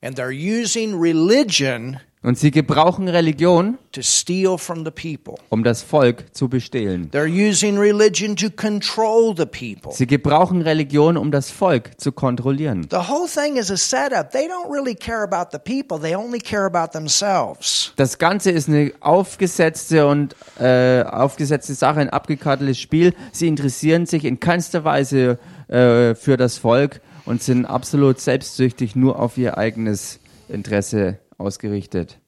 And 0.02 0.18
they're 0.18 0.30
using 0.32 0.94
religion 1.00 1.98
Und 2.24 2.38
sie 2.38 2.50
gebrauchen 2.50 3.06
Religion, 3.06 3.76
to 3.92 4.00
steal 4.00 4.56
from 4.56 4.82
the 4.82 4.90
people. 4.90 5.34
um 5.50 5.62
das 5.62 5.82
Volk 5.82 6.34
zu 6.34 6.48
bestehlen. 6.48 7.10
They're 7.10 7.26
using 7.26 7.76
religion 7.76 8.34
to 8.36 8.48
control 8.48 9.36
the 9.36 9.44
people. 9.44 9.92
Sie 9.92 10.06
gebrauchen 10.06 10.62
Religion, 10.62 11.18
um 11.18 11.30
das 11.30 11.50
Volk 11.50 12.00
zu 12.00 12.12
kontrollieren. 12.12 12.86
The 12.90 13.10
whole 13.10 13.28
thing 13.28 13.58
is 13.58 13.70
a 13.70 13.76
setup. 13.76 14.30
They 14.30 14.48
don't 14.48 14.72
really 14.72 14.94
care 14.94 15.22
about 15.22 15.50
the 15.52 15.58
people, 15.58 16.00
they 16.00 16.16
only 16.16 16.38
care 16.38 16.64
about 16.64 16.92
themselves. 16.92 17.92
Das 17.96 18.16
Ganze 18.16 18.52
ist 18.52 18.70
eine 18.70 18.92
aufgesetzte 19.00 20.06
und 20.06 20.34
äh, 20.58 21.02
aufgesetzte 21.02 21.74
Sache, 21.74 22.00
ein 22.00 22.08
abgekartetes 22.08 22.80
Spiel. 22.80 23.12
Sie 23.32 23.48
interessieren 23.48 24.06
sich 24.06 24.24
in 24.24 24.40
keinster 24.40 24.82
Weise 24.82 25.38
äh, 25.68 26.14
für 26.14 26.38
das 26.38 26.56
Volk 26.56 27.02
und 27.26 27.42
sind 27.42 27.66
absolut 27.66 28.18
selbstsüchtig 28.18 28.96
nur 28.96 29.18
auf 29.18 29.36
ihr 29.36 29.58
eigenes 29.58 30.20
Interesse 30.48 31.18
ausgerichtet. 31.38 32.18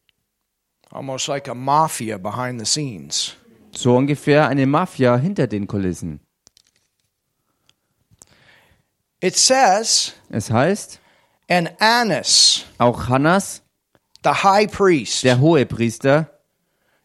Almost 0.90 1.28
like 1.28 1.48
a 1.48 1.54
mafia 1.54 2.18
behind 2.18 2.60
the 2.60 2.66
scenes. 2.66 3.36
So 3.74 3.96
ungefähr 3.96 4.48
eine 4.48 4.66
Mafia 4.66 5.16
hinter 5.16 5.46
den 5.46 5.66
Kulissen. 5.66 6.20
It 9.20 9.36
says, 9.36 10.14
Es 10.30 10.50
heißt, 10.50 11.00
and 11.48 11.70
Annas, 11.80 12.64
auch 12.78 13.08
Hannas, 13.08 13.62
the 14.22 14.42
high 14.42 14.66
priest, 14.66 15.24
der 15.24 15.40
Hohepriester, 15.40 16.30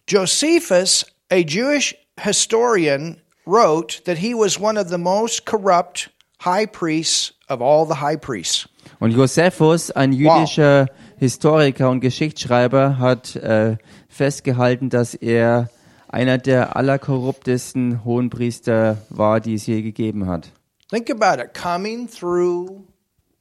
Josephus, 0.07 1.05
a 1.29 1.43
Jewish 1.43 1.95
historian, 2.19 3.21
wrote 3.45 4.01
that 4.05 4.17
he 4.17 4.33
was 4.33 4.59
one 4.59 4.77
of 4.77 4.89
the 4.89 4.97
most 4.97 5.45
corrupt 5.45 6.09
high 6.39 6.65
priests 6.65 7.33
of 7.49 7.61
all 7.61 7.85
the 7.85 7.95
high 7.95 8.17
priests. 8.17 8.67
Und 8.99 9.11
Josephus, 9.11 9.91
ein 9.91 10.13
jüdischer 10.13 10.87
Historiker 11.21 11.91
und 11.91 11.99
Geschichtsschreiber, 11.99 12.97
hat 12.97 13.35
äh, 13.35 13.77
festgehalten, 14.09 14.89
dass 14.89 15.13
er 15.13 15.69
einer 16.07 16.39
der 16.39 16.75
allerkorruptesten 16.75 18.03
Hohenpriester 18.03 18.97
war, 19.11 19.39
die 19.39 19.53
es 19.53 19.67
je 19.67 19.83
gegeben 19.83 20.25
hat. 20.25 20.51
Think 20.89 21.11
about 21.11 21.39
it 21.39 21.53
coming 21.53 22.09
through 22.09 22.85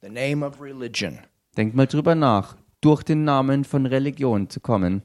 the 0.03 0.09
name 0.09 0.45
of 0.45 0.61
religion. 0.61 1.21
Denkt 1.57 1.75
mal 1.75 1.87
drüber 1.87 2.13
nach, 2.13 2.55
durch 2.81 3.01
den 3.01 3.23
Namen 3.23 3.63
von 3.63 3.87
Religion 3.87 4.47
zu 4.47 4.59
kommen. 4.59 5.01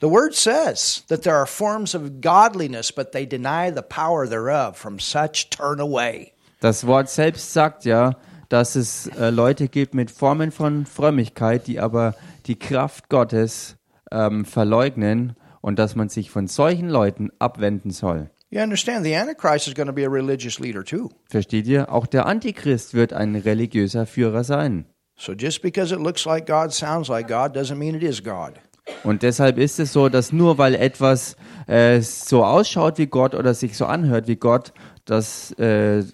The 0.00 0.08
word 0.08 0.34
says 0.34 1.04
that 1.08 1.20
there 1.20 1.36
are 1.36 1.46
forms 1.46 1.94
of 1.94 2.22
godliness, 2.22 2.90
but 2.90 3.12
they 3.12 3.26
deny 3.26 3.70
the 3.70 3.82
power 3.82 4.26
thereof. 4.26 4.78
From 4.78 4.98
such 4.98 5.50
turn 5.50 5.78
away. 5.78 6.32
Das 6.60 6.86
Wort 6.86 7.10
selbst 7.10 7.52
sagt 7.52 7.84
ja, 7.84 8.16
dass 8.50 8.76
es 8.76 9.06
äh, 9.06 9.30
Leute 9.30 9.68
gibt 9.68 9.94
mit 9.94 10.10
Formen 10.10 10.50
von 10.50 10.84
Frömmigkeit, 10.84 11.66
die 11.66 11.80
aber 11.80 12.14
die 12.46 12.58
Kraft 12.58 13.08
Gottes 13.08 13.76
ähm, 14.10 14.44
verleugnen 14.44 15.36
und 15.62 15.78
dass 15.78 15.96
man 15.96 16.08
sich 16.08 16.30
von 16.30 16.46
solchen 16.46 16.88
Leuten 16.88 17.30
abwenden 17.38 17.90
soll. 17.90 18.28
You 18.50 18.60
understand, 18.60 19.04
the 19.04 19.14
Antichrist 19.14 19.68
is 19.68 19.74
going 19.74 19.86
to 19.86 19.92
be 19.92 20.04
a 20.04 20.10
religious 20.10 20.58
leader 20.58 20.84
too. 20.84 21.08
Versteht 21.28 21.68
ihr? 21.68 21.92
Auch 21.92 22.06
der 22.06 22.26
Antichrist 22.26 22.94
wird 22.94 23.12
ein 23.12 23.36
religiöser 23.36 24.06
Führer 24.06 24.42
sein. 24.42 24.86
So 25.16 25.32
just 25.32 25.62
because 25.62 25.94
it 25.94 26.00
looks 26.00 26.24
like 26.24 26.46
God, 26.46 26.72
sounds 26.72 27.08
like 27.08 27.28
God, 27.28 27.56
doesn't 27.56 27.76
mean 27.76 27.94
it 27.94 28.02
is 28.02 28.22
God. 28.24 28.54
Und 29.04 29.22
deshalb 29.22 29.58
ist 29.58 29.78
es 29.78 29.92
so, 29.92 30.08
dass 30.08 30.32
nur 30.32 30.58
weil 30.58 30.74
etwas 30.74 31.36
äh, 31.66 32.00
so 32.00 32.44
ausschaut 32.44 32.98
wie 32.98 33.06
Gott 33.06 33.34
oder 33.34 33.54
sich 33.54 33.76
so 33.76 33.86
anhört 33.86 34.26
wie 34.26 34.36
Gott, 34.36 34.72
dass, 35.10 35.50
äh, 35.58 36.04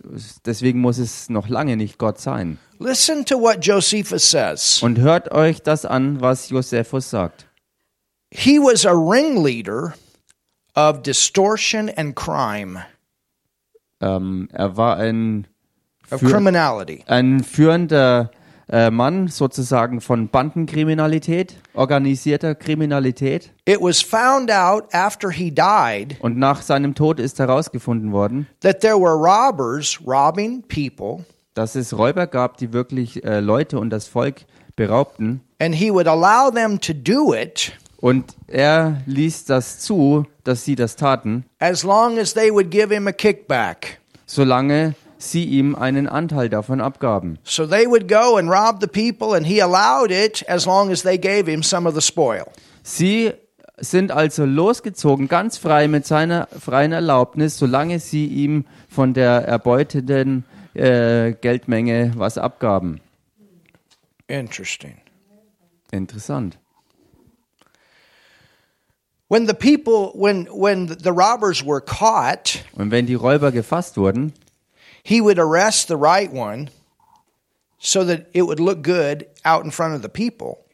deswegen 0.47 0.81
muss 0.81 0.97
es 0.97 1.29
noch 1.29 1.49
lange 1.49 1.77
nicht 1.77 1.99
Gott 1.99 2.19
sein. 2.19 2.59
Listen 2.79 3.27
to 3.27 3.39
what 3.39 3.59
Josephus 3.61 4.31
says. 4.31 4.83
Und 4.83 4.99
hört 4.99 5.33
euch 5.33 5.63
das 5.63 5.85
an, 5.85 6.23
was 6.23 6.49
Josephus 6.49 7.11
sagt. 7.11 7.47
He 8.31 8.59
was 8.59 8.87
a 8.87 8.93
ringleader 8.93 9.95
of 10.75 11.03
distortion 11.03 11.91
and 11.91 12.17
crime, 12.17 12.81
Ähm, 14.01 14.49
er 14.53 14.77
war 14.79 14.97
ein, 14.97 15.47
criminality. 16.11 17.05
ein 17.07 17.45
führender 17.45 18.31
äh, 18.69 18.91
Mann 18.91 19.29
sozusagen 19.29 20.01
von 20.01 20.29
Bandenkriminalität, 20.29 21.57
organisierter 21.75 22.55
Kriminalität. 22.55 23.53
It 23.67 23.81
was 23.81 24.03
found 24.03 24.51
out 24.51 24.93
after 24.93 25.31
he 25.31 25.51
died 25.53 26.17
Und 26.21 26.37
nach 26.39 26.63
seinem 26.63 26.95
Tod 26.95 27.21
ist 27.21 27.39
herausgefunden 27.39 28.13
worden, 28.13 28.47
that 28.61 28.81
there 28.81 28.97
were 29.01 29.15
robbers 29.15 30.01
robbing 30.07 30.63
people, 30.69 31.25
dass 31.55 31.75
es 31.75 31.97
Räuber 31.97 32.27
gab, 32.27 32.57
die 32.59 32.73
wirklich 32.73 33.25
äh, 33.25 33.41
Leute 33.41 33.79
und 33.79 33.91
das 33.91 34.07
Volk 34.09 34.43
beraubten. 34.75 35.41
and 35.61 35.75
he 35.75 35.91
would 35.91 36.07
allow 36.07 36.51
them 36.51 36.81
to 36.81 36.93
do 36.93 37.35
it 37.35 37.73
Und 37.99 38.35
er 38.47 39.01
ließ 39.07 39.47
das 39.47 39.79
zu, 39.79 40.27
dass 40.45 40.65
sie 40.65 40.75
das 40.77 40.97
taten, 40.97 41.45
as 41.61 41.83
long 41.83 42.19
as 42.19 42.35
they 42.35 42.53
would 42.53 42.71
give 42.71 42.93
him 42.95 43.07
a 43.07 43.13
kickback. 43.13 44.01
solange 44.27 44.95
sie 45.19 45.45
ihm 45.45 45.75
einen 45.75 46.09
Anteil 46.09 46.49
davon 46.49 46.81
abgaben. 46.81 47.39
So 47.45 47.67
they 47.67 47.87
would 47.87 48.09
go 48.09 48.37
and 48.37 48.51
rob 48.51 48.81
the 48.81 48.87
people, 48.87 49.37
and 49.37 49.47
he 49.47 49.61
allowed 49.61 50.11
it 50.11 50.45
as 50.49 50.67
long 50.67 50.91
as 50.91 51.03
they 51.03 51.19
gave 51.19 51.51
him 51.51 51.63
some 51.63 51.89
of 51.89 51.95
the 51.95 52.03
spoil. 52.03 52.45
Sie 52.83 53.33
sind 53.79 54.11
also 54.11 54.45
losgezogen, 54.45 55.29
ganz 55.29 55.59
frei 55.59 55.89
mit 55.89 56.07
seiner 56.07 56.49
freien 56.59 56.93
Erlaubnis, 56.93 57.59
solange 57.59 57.99
sie 57.99 58.27
ihm 58.27 58.65
von 58.89 59.13
der 59.15 59.47
erbeuteten 59.47 60.45
äh, 60.75 61.33
Geldmenge 61.33 62.13
was 62.17 62.39
abgaben. 62.39 63.01
Interesting. 64.29 64.97
Interessant. 65.93 66.59
When 69.29 69.47
the 69.47 69.55
people, 69.55 70.13
when 70.15 70.47
when 70.47 70.87
the 70.89 71.11
robbers 71.11 71.65
were 71.65 71.81
caught, 71.81 72.65
Und 72.77 72.91
wenn 72.93 73.07
die 73.07 73.15
Räuber 73.15 73.51
gefasst 73.51 73.97
wurden, 73.97 74.33
he 75.07 75.21
would 75.21 75.39
arrest 75.39 75.87
the 75.89 75.97
right 75.97 76.33
one, 76.33 76.69
so 77.79 78.05
that 78.05 78.27
it 78.33 78.43
would 78.43 78.59
look 78.59 78.83
good 78.83 79.27
out 79.45 79.65
in 79.65 79.71
front 79.71 79.95
of 79.95 80.03
the 80.03 80.09
people. 80.09 80.67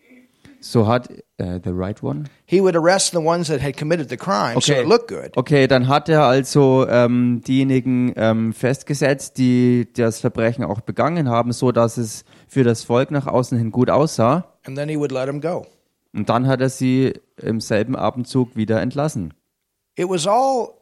so 0.63 0.87
hat 0.87 1.11
äh, 1.39 1.61
the 1.63 1.75
right 1.75 2.03
one. 2.03 2.29
He 2.47 2.61
would 2.61 2.77
arrest 2.77 3.13
the 3.13 3.21
ones 3.21 3.49
that 3.49 3.61
had 3.61 3.77
committed 3.77 4.09
the 4.09 4.17
crime, 4.17 4.61
so 4.61 4.73
it 4.73 4.87
looked 4.87 5.09
good. 5.09 5.37
Okay, 5.37 5.67
dann 5.67 5.89
hat 5.89 6.09
er 6.09 6.23
also 6.23 6.87
ähm, 6.89 7.43
diejenigen 7.47 8.13
ähm, 8.17 8.53
festgesetzt, 8.53 9.39
die 9.39 9.89
das 9.93 10.21
Verbrechen 10.21 10.65
auch 10.65 10.81
begangen 10.81 11.29
haben, 11.29 11.53
so 11.53 11.73
dass 11.73 11.97
es 11.97 12.25
für 12.49 12.65
das 12.65 12.85
Volk 12.85 13.11
nach 13.11 13.27
außen 13.27 13.59
hin 13.59 13.71
gut 13.71 13.91
aussah. 13.91 14.45
And 14.65 14.77
then 14.77 14.89
he 14.89 14.97
would 14.97 15.13
let 15.13 15.27
them 15.27 15.41
go. 15.41 15.67
Und 16.15 16.29
dann 16.29 16.47
hat 16.47 16.61
er 16.61 16.69
sie 16.69 17.15
im 17.37 17.61
selben 17.61 17.97
Abendzug 17.97 18.55
wieder 18.57 18.81
entlassen. 18.81 19.35
It 19.97 20.09
was 20.09 20.27
all 20.27 20.75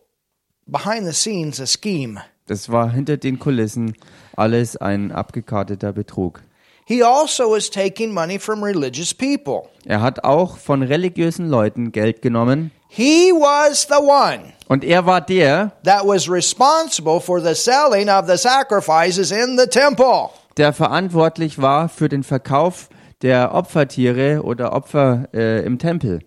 behind 0.66 1.06
the 1.06 1.12
scenes 1.12 1.60
a 1.60 1.66
scheme. 1.66 2.20
Das 2.50 2.68
war 2.72 2.90
hinter 2.90 3.16
den 3.16 3.38
Kulissen 3.38 3.94
alles 4.36 4.76
ein 4.76 5.12
abgekarteter 5.12 5.92
Betrug. 5.92 6.42
He 6.84 7.04
also 7.04 7.52
was 7.52 7.70
taking 7.70 8.12
money 8.12 8.40
from 8.40 8.64
religious 8.64 9.14
people. 9.14 9.68
Er 9.84 10.02
hat 10.02 10.24
auch 10.24 10.56
von 10.56 10.82
religiösen 10.82 11.48
Leuten 11.48 11.92
Geld 11.92 12.22
genommen 12.22 12.72
He 12.88 13.30
was 13.30 13.86
the 13.88 14.02
one 14.02 14.52
und 14.66 14.82
er 14.82 15.06
war 15.06 15.20
der, 15.20 15.70
that 15.84 16.04
was 16.04 16.28
responsible 16.28 17.20
for 17.20 17.40
the 17.40 17.54
selling 17.54 18.08
of 18.08 18.26
the 18.26 18.36
sacrifices 18.36 19.30
in 19.30 19.56
the 19.56 19.68
temple. 19.68 20.30
der 20.56 20.72
verantwortlich 20.72 21.62
war 21.62 21.88
für 21.88 22.08
den 22.08 22.24
Verkauf 22.24 22.88
der 23.22 23.54
Opfertiere 23.54 24.42
oder 24.42 24.72
Opfer 24.72 25.28
äh, 25.32 25.64
im 25.64 25.78
Tempel. 25.78 26.18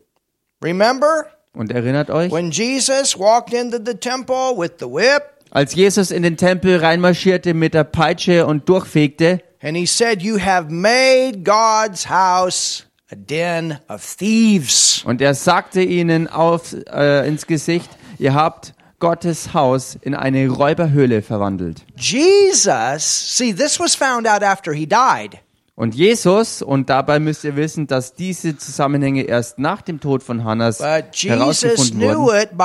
Remember 0.63 1.25
Und 1.53 1.69
erinnert 1.69 2.09
euch, 2.09 2.31
when 2.31 2.49
Jesus 2.49 3.19
walked 3.19 3.53
into 3.53 3.77
the 3.85 3.95
temple 3.95 4.55
with 4.55 4.71
the 4.79 4.85
whip 4.85 5.32
als 5.53 5.75
Jesus 5.75 6.09
in 6.09 6.23
den 6.23 6.35
Tempel 6.35 6.77
reinmarschierte 6.77 7.53
mit 7.53 7.75
der 7.75 7.83
Peitsche 7.83 8.45
und 8.47 8.67
durchfegte 8.67 9.41
and 9.61 9.77
he 9.77 9.85
said, 9.85 10.21
You 10.21 10.37
have 10.37 10.69
made 10.69 11.43
God's 11.43 12.09
house 12.09 12.85
a 13.11 13.15
den 13.15 13.77
of 13.87 14.03
thieves. 14.17 15.03
und 15.05 15.21
er 15.21 15.35
sagte 15.35 15.81
ihnen 15.81 16.27
auf, 16.27 16.75
äh, 16.91 17.27
ins 17.27 17.47
Gesicht, 17.47 17.89
ihr 18.17 18.33
habt 18.33 18.73
Gottes 18.99 19.53
Haus 19.53 19.97
in 20.01 20.15
eine 20.15 20.47
Räuberhöhle 20.49 21.21
verwandelt. 21.21 21.83
Jesus, 21.97 23.37
see, 23.37 23.53
this 23.53 23.79
was 23.79 23.95
found 23.95 24.27
out 24.27 24.43
after 24.43 24.73
he 24.73 24.85
died. 24.85 25.37
Und 25.75 25.95
Jesus, 25.95 26.61
und 26.61 26.89
dabei 26.89 27.19
müsst 27.19 27.43
ihr 27.43 27.55
wissen, 27.55 27.87
dass 27.87 28.13
diese 28.13 28.55
Zusammenhänge 28.57 29.23
erst 29.23 29.57
nach 29.57 29.81
dem 29.81 29.99
Tod 29.99 30.21
von 30.21 30.43
Hannas 30.43 30.79
herausgefunden 30.79 32.01
wurden. 32.01 32.59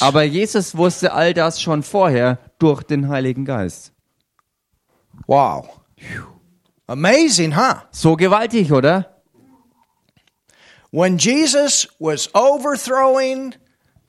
Aber 0.00 0.22
Jesus 0.24 0.76
wusste 0.76 1.12
all 1.12 1.34
das 1.34 1.62
schon 1.62 1.84
vorher 1.84 2.38
durch 2.58 2.82
den 2.82 3.08
Heiligen 3.08 3.44
Geist. 3.44 3.92
Wow. 5.26 5.68
Amazing, 6.88 7.56
huh? 7.56 7.76
So 7.92 8.16
gewaltig, 8.16 8.72
oder? 8.72 9.22
When 10.90 11.18
Jesus 11.18 11.86
was 11.98 12.34
overthrowing 12.34 13.54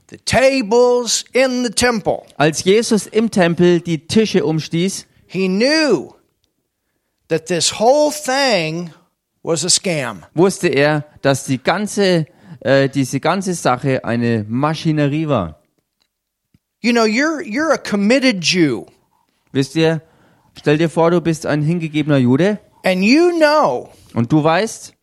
the 0.09 0.17
tables 0.17 1.26
in 1.34 1.65
the 1.65 1.72
temple, 1.72 2.24
Als 2.38 2.63
Jesus 2.63 3.05
im 3.05 3.30
Tempel 3.30 3.82
die 3.82 4.07
Tische 4.07 4.45
umstieß, 4.45 5.05
he 5.28 5.47
knew 5.47 6.13
that 7.30 7.47
this 7.47 7.80
whole 7.80 8.11
thing 8.11 8.91
was 9.41 9.63
a 9.63 9.69
scam. 9.69 10.25
wusste 10.36 10.67
er, 10.67 11.05
dass 11.21 11.45
die 11.45 11.57
ganze, 11.57 12.25
äh, 12.59 12.89
diese 12.89 13.19
ganze 13.19 13.53
Sache 13.53 14.03
eine 14.03 14.45
Maschinerie 14.47 15.27
war. 15.27 15.59
You 16.82 16.91
know, 16.91 17.05
you're 17.05 17.41
you're 17.41 17.73
a 17.73 17.77
committed 17.77 18.43
Jew, 18.43 18.86
Wisst 19.51 19.75
ihr, 19.75 20.01
stell 20.57 20.77
dir 20.77 20.89
vor, 20.89 21.11
du 21.11 21.21
bist 21.21 21.45
ein 21.45 21.61
hingegebener 21.61 22.17
Jude 22.17 22.59
and 22.84 23.03
you 23.03 23.32
know 23.38 23.89
und 24.13 24.32
du 24.32 24.43
weißt, 24.43 24.93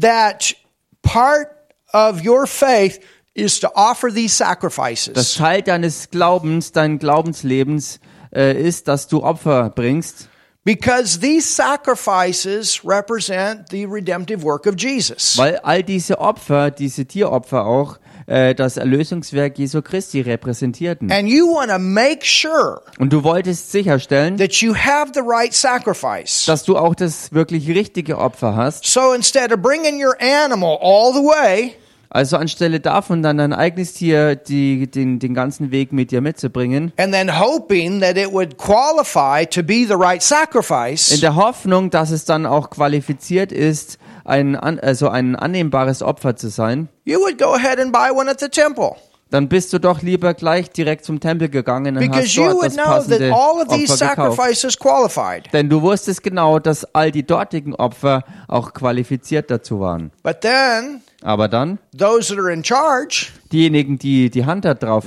that 0.00 0.54
part 1.02 1.48
of 1.92 2.24
your 2.24 2.46
faith 2.46 3.00
is 3.34 3.60
to 3.60 3.68
offer 3.74 4.10
these 4.10 4.38
dass 4.38 4.48
sacrifices. 4.48 5.34
Teil 5.34 5.62
deines 5.62 6.10
Glaubens, 6.10 6.72
dein 6.72 6.98
Glaubenslebens 6.98 8.00
äh, 8.34 8.60
ist, 8.60 8.88
dass 8.88 9.08
du 9.08 9.22
Opfer 9.22 9.70
bringst, 9.70 10.29
Because 10.64 11.20
these 11.20 11.46
sacrifices 11.48 12.84
represent 12.84 13.70
the 13.70 13.86
redemptive 13.86 14.42
work 14.42 14.66
of 14.66 14.74
Jesus. 14.76 15.36
weil 15.38 15.58
all 15.62 15.82
diese 15.82 16.18
Opfer, 16.20 16.70
diese 16.70 17.06
Tieropfer 17.06 17.64
auch, 17.64 17.98
äh, 18.26 18.54
das 18.54 18.76
Erlösungswerk 18.76 19.58
Jesu 19.58 19.80
Christi 19.80 20.20
repräsentierten. 20.20 21.10
And 21.10 21.28
you 21.28 21.46
want 21.54 21.70
to 21.70 21.78
make 21.78 22.24
sure 22.26 22.82
Und 22.98 23.12
du 23.12 23.24
wolltest 23.24 23.72
sicherstellen, 23.72 24.36
that 24.36 24.52
you 24.56 24.74
have 24.74 25.12
the 25.14 25.22
right 25.24 25.54
sacrifice. 25.54 26.44
dass 26.46 26.62
du 26.64 26.76
auch 26.76 26.94
das 26.94 27.32
wirklich 27.32 27.66
richtige 27.68 28.18
Opfer 28.18 28.54
hast. 28.54 28.84
So 28.84 29.14
instead 29.14 29.52
of 29.52 29.60
bringing 29.62 30.04
your 30.04 30.14
animal 30.20 30.78
all 30.82 31.12
the 31.14 31.20
way, 31.20 31.74
Also 32.12 32.36
anstelle 32.36 32.80
davon 32.80 33.22
dann 33.22 33.38
dein 33.38 33.52
eigenes 33.52 33.92
Tier 33.92 34.34
die, 34.34 34.90
den, 34.90 35.20
den 35.20 35.32
ganzen 35.32 35.70
Weg 35.70 35.92
mit 35.92 36.10
dir 36.10 36.20
mitzubringen, 36.20 36.92
and 36.96 37.12
then 37.12 37.38
hoping 37.38 38.00
that 38.00 38.16
it 38.16 38.32
would 38.32 38.58
qualify 38.58 39.46
to 39.46 39.62
be 39.62 39.86
the 39.86 39.94
right 39.94 40.16
in 40.16 40.20
sacrifice, 40.20 41.20
der 41.20 41.36
Hoffnung, 41.36 41.90
dass 41.90 42.10
es 42.10 42.24
dann 42.24 42.46
auch 42.46 42.70
qualifiziert 42.70 43.52
ist, 43.52 43.98
ein, 44.24 44.56
also 44.56 45.08
ein 45.08 45.36
annehmbares 45.36 46.02
Opfer 46.02 46.34
zu 46.34 46.48
sein, 46.48 46.88
you 47.04 47.20
would 47.20 47.38
go 47.38 47.54
ahead 47.54 47.78
and 47.78 47.92
buy 47.92 48.10
one 48.10 48.28
at 48.28 48.40
the 48.40 48.48
temple. 48.48 48.96
dann 49.30 49.48
bist 49.48 49.72
du 49.72 49.78
doch 49.78 50.02
lieber 50.02 50.34
gleich 50.34 50.70
direkt 50.70 51.04
zum 51.04 51.20
Tempel 51.20 51.48
gegangen 51.48 51.96
und 51.96 52.00
Because 52.00 52.24
hast 52.24 52.36
dort 52.36 52.64
das 52.64 52.76
passende 52.76 53.32
all 53.32 53.62
of 53.62 53.68
these 53.68 53.92
Opfer 53.92 54.34
gekauft. 54.34 55.52
Denn 55.52 55.68
du 55.68 55.80
wusstest 55.82 56.24
genau, 56.24 56.58
dass 56.58 56.84
all 56.92 57.12
die 57.12 57.24
dortigen 57.24 57.76
Opfer 57.76 58.24
auch 58.48 58.74
qualifiziert 58.74 59.48
dazu 59.50 59.78
waren. 59.78 60.10
But 60.24 60.40
then 60.40 61.02
Aber 61.22 61.48
dann, 61.48 61.78
those 61.96 62.28
that 62.28 62.38
are 62.38 62.52
in 62.52 62.64
charge, 62.64 63.28
diejenigen, 63.52 63.98
die 63.98 64.30
die 64.30 64.46
Hand 64.46 64.64
da 64.64 64.74
drauf 64.74 65.04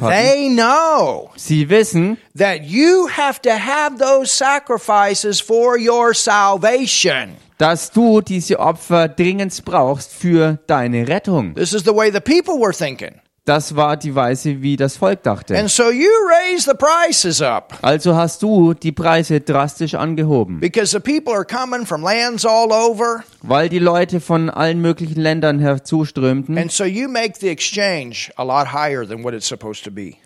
know 0.53 1.31
sie 1.35 1.69
wissen, 1.69 2.17
that 2.37 2.63
you 2.63 3.07
have 3.09 3.41
to 3.41 3.51
have 3.51 3.97
those 3.97 4.31
sacrifices 4.31 5.41
for 5.41 5.77
your 5.77 6.13
salvation. 6.13 7.37
dass 7.57 7.91
du 7.91 8.21
diese 8.21 8.59
Opfer 8.59 9.07
dringend 9.07 9.63
brauchst 9.65 10.11
für 10.13 10.59
deine 10.67 11.07
Rettung. 11.07 11.55
This 11.55 11.73
is 11.73 11.83
the 11.83 11.95
way 11.95 12.11
the 12.11 12.19
people 12.19 12.59
were 12.59 12.73
thinking. 12.73 13.22
Das 13.45 13.75
war 13.75 13.97
die 13.97 14.15
Weise, 14.15 14.61
wie 14.61 14.77
das 14.77 14.95
Volk 14.95 15.23
dachte. 15.23 15.57
And 15.57 15.69
so 15.69 15.91
you 15.91 16.07
raise 16.29 16.63
the 16.63 16.77
prices 16.77 17.41
up 17.41 17.77
Also 17.81 18.15
hast 18.15 18.41
du 18.41 18.73
die 18.73 18.93
Preise 18.93 19.41
drastisch 19.41 19.95
angehoben, 19.95 20.61
because 20.61 20.91
the 20.91 20.99
people 21.01 21.33
are 21.33 21.43
coming 21.43 21.85
from 21.85 22.03
lands 22.03 22.45
all 22.45 22.71
over. 22.71 23.25
weil 23.41 23.67
die 23.67 23.79
Leute 23.79 24.21
von 24.21 24.49
allen 24.49 24.79
möglichen 24.79 25.19
Ländern 25.19 25.59
herzuströmten. 25.59 26.55
So. 26.69 26.85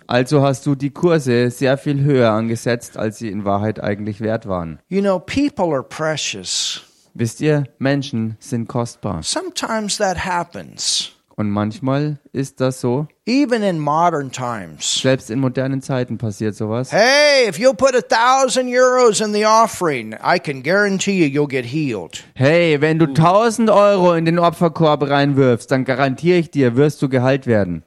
Also 0.07 0.41
hast 0.43 0.65
du 0.65 0.75
die 0.75 0.89
Kurse 0.91 1.49
sehr 1.49 1.77
viel 1.79 2.03
höher 2.03 2.29
angesetzt, 2.31 2.97
als 2.97 3.17
sie 3.17 3.29
in 3.29 3.45
Wahrheit 3.45 3.83
eigentlich 3.83 4.21
wert 4.21 4.47
waren. 4.47 4.79
You 4.89 5.01
know, 5.01 5.17
people 5.19 5.73
are 5.73 5.83
precious. 5.83 6.81
Wisst 7.15 7.41
ihr, 7.41 7.63
Menschen 7.79 8.37
sind 8.39 8.67
kostbar. 8.67 9.23
Sometimes 9.23 9.97
that 9.97 10.23
happens, 10.23 11.13
Und 11.39 11.51
manchmal 11.51 12.17
ist 12.33 12.59
das 12.61 12.81
so. 12.81 13.07
even 13.27 13.61
in 13.61 13.77
modern 13.79 14.31
times. 14.31 15.01
Selbst 15.01 15.29
in 15.29 15.39
modernen 15.39 15.83
Zeiten 15.83 16.17
passiert 16.17 16.55
sowas. 16.55 16.91
Hey, 16.91 17.47
if 17.47 17.59
you'll 17.59 17.75
put 17.75 17.93
a 17.95 18.01
thousand 18.01 18.67
euros 18.69 19.21
in 19.23 19.33
the 19.33 19.45
offering, 19.45 20.13
I 20.15 20.39
can 20.39 20.63
guarantee 20.63 21.23
you 21.23 21.27
you'll 21.27 21.47
get 21.47 21.65
healed. 21.65 22.23
Hey, 22.33 22.81
wenn 22.81 22.97
du 22.97 23.05
1000 23.05 23.69
Euro 23.69 24.15
in 24.15 24.25
den 24.25 24.39
Opferkorb 24.39 25.07
reinwirfst, 25.07 25.69
dann 25.69 25.85
garantiere 25.85 26.39
ich 26.39 26.49
dir, 26.49 26.75
wirst 26.75 27.03
du 27.03 27.07
geheilt 27.09 27.45
werden. 27.45 27.83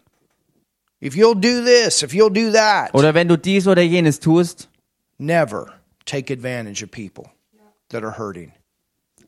If 1.03 1.16
you'll 1.16 1.34
do 1.34 1.64
this, 1.64 2.05
if 2.05 2.12
you'll 2.14 2.30
do 2.32 2.53
that, 2.53 2.94
Oder 2.94 3.14
wenn 3.14 3.26
du 3.26 3.36
dies 3.36 3.66
oder 3.66 3.82
jenes 3.82 4.20
tust. 4.20 4.68
never 5.18 5.72
take 6.07 6.32
advantage 6.32 6.84
of 6.84 6.90
people 6.92 7.24
that 7.88 8.05
are 8.05 8.16
hurting. 8.16 8.53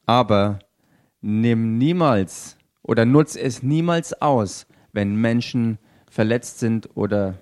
Aber 0.07 0.61
nimm 1.23 1.77
niemals 1.79 2.57
oder 2.83 3.05
nutz 3.05 3.37
es 3.37 3.62
niemals 3.62 4.20
aus, 4.20 4.66
wenn 4.93 5.16
Menschen 5.16 5.78
verletzt 6.11 6.59
sind 6.59 6.91
oder 6.95 7.39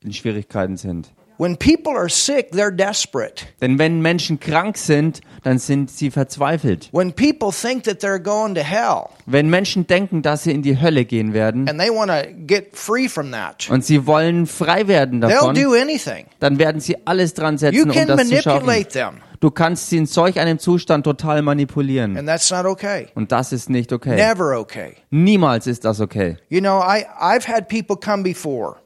in 0.00 0.12
Schwierigkeiten 0.12 0.76
sind. 0.76 1.12
When 1.38 1.56
people 1.56 1.92
are 1.96 2.08
sick, 2.08 2.50
they're 2.52 2.70
desperate. 2.74 3.46
Denn 3.60 3.78
wenn 3.78 4.00
Menschen 4.00 4.38
krank 4.38 4.76
sind, 4.76 5.20
dann 5.42 5.58
sind 5.58 5.90
sie 5.90 6.10
verzweifelt. 6.10 6.88
When 6.92 7.12
people 7.12 7.50
think 7.50 7.84
that 7.84 8.00
they're 8.02 8.20
going 8.22 8.54
to 8.54 8.60
hell 8.62 9.06
Wenn 9.26 9.50
Menschen 9.50 9.86
denken, 9.86 10.22
dass 10.22 10.44
sie 10.44 10.52
in 10.52 10.62
die 10.62 10.80
Hölle 10.80 11.04
gehen 11.04 11.32
werden 11.32 11.68
and 11.68 11.80
they 11.80 11.90
want 11.90 12.10
to 12.10 12.30
get 12.46 12.76
free 12.76 13.08
from 13.08 13.32
that, 13.32 13.68
und 13.70 13.84
sie 13.84 14.06
wollen 14.06 14.46
frei 14.46 14.86
werden 14.88 15.20
they'll 15.20 15.30
davon, 15.30 15.54
do 15.54 15.72
anything. 15.74 16.26
dann 16.40 16.58
werden 16.58 16.80
sie 16.80 16.96
alles 17.06 17.34
dran 17.34 17.54
You 17.54 17.58
setzen, 17.58 17.90
um 17.90 17.96
can 17.96 18.08
das 18.08 18.28
zu 18.28 18.36
schaffen. 18.42 18.66
manipulate 18.66 18.88
them, 18.92 19.14
Du 19.40 19.50
kannst 19.50 19.90
sie 19.90 19.96
in 19.96 20.06
solch 20.06 20.38
einem 20.38 20.60
Zustand 20.60 21.02
total 21.04 21.42
manipulieren. 21.42 22.16
and 22.16 22.28
that's 22.28 22.48
not 22.52 22.64
okay. 22.64 23.08
Und 23.16 23.32
das 23.32 23.52
ist 23.52 23.68
nicht 23.70 23.92
okay. 23.92 24.14
Never 24.14 24.56
okay. 24.60 24.94
Niemals 25.10 25.66
ist 25.66 25.84
das 25.84 26.00
okay. 26.00 26.36
You 26.48 26.60
know, 26.60 26.80
I, 26.80 27.04
I've 27.20 27.48
had 27.48 27.66
people 27.68 27.96
come 27.96 28.22
before 28.22 28.76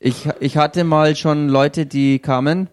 Ich, 0.00 0.28
ich 0.40 0.56
hatte 0.56 0.84
mal 0.84 1.16
schon 1.16 1.48
Leute, 1.48 1.86
die 1.86 2.18
kamen 2.18 2.68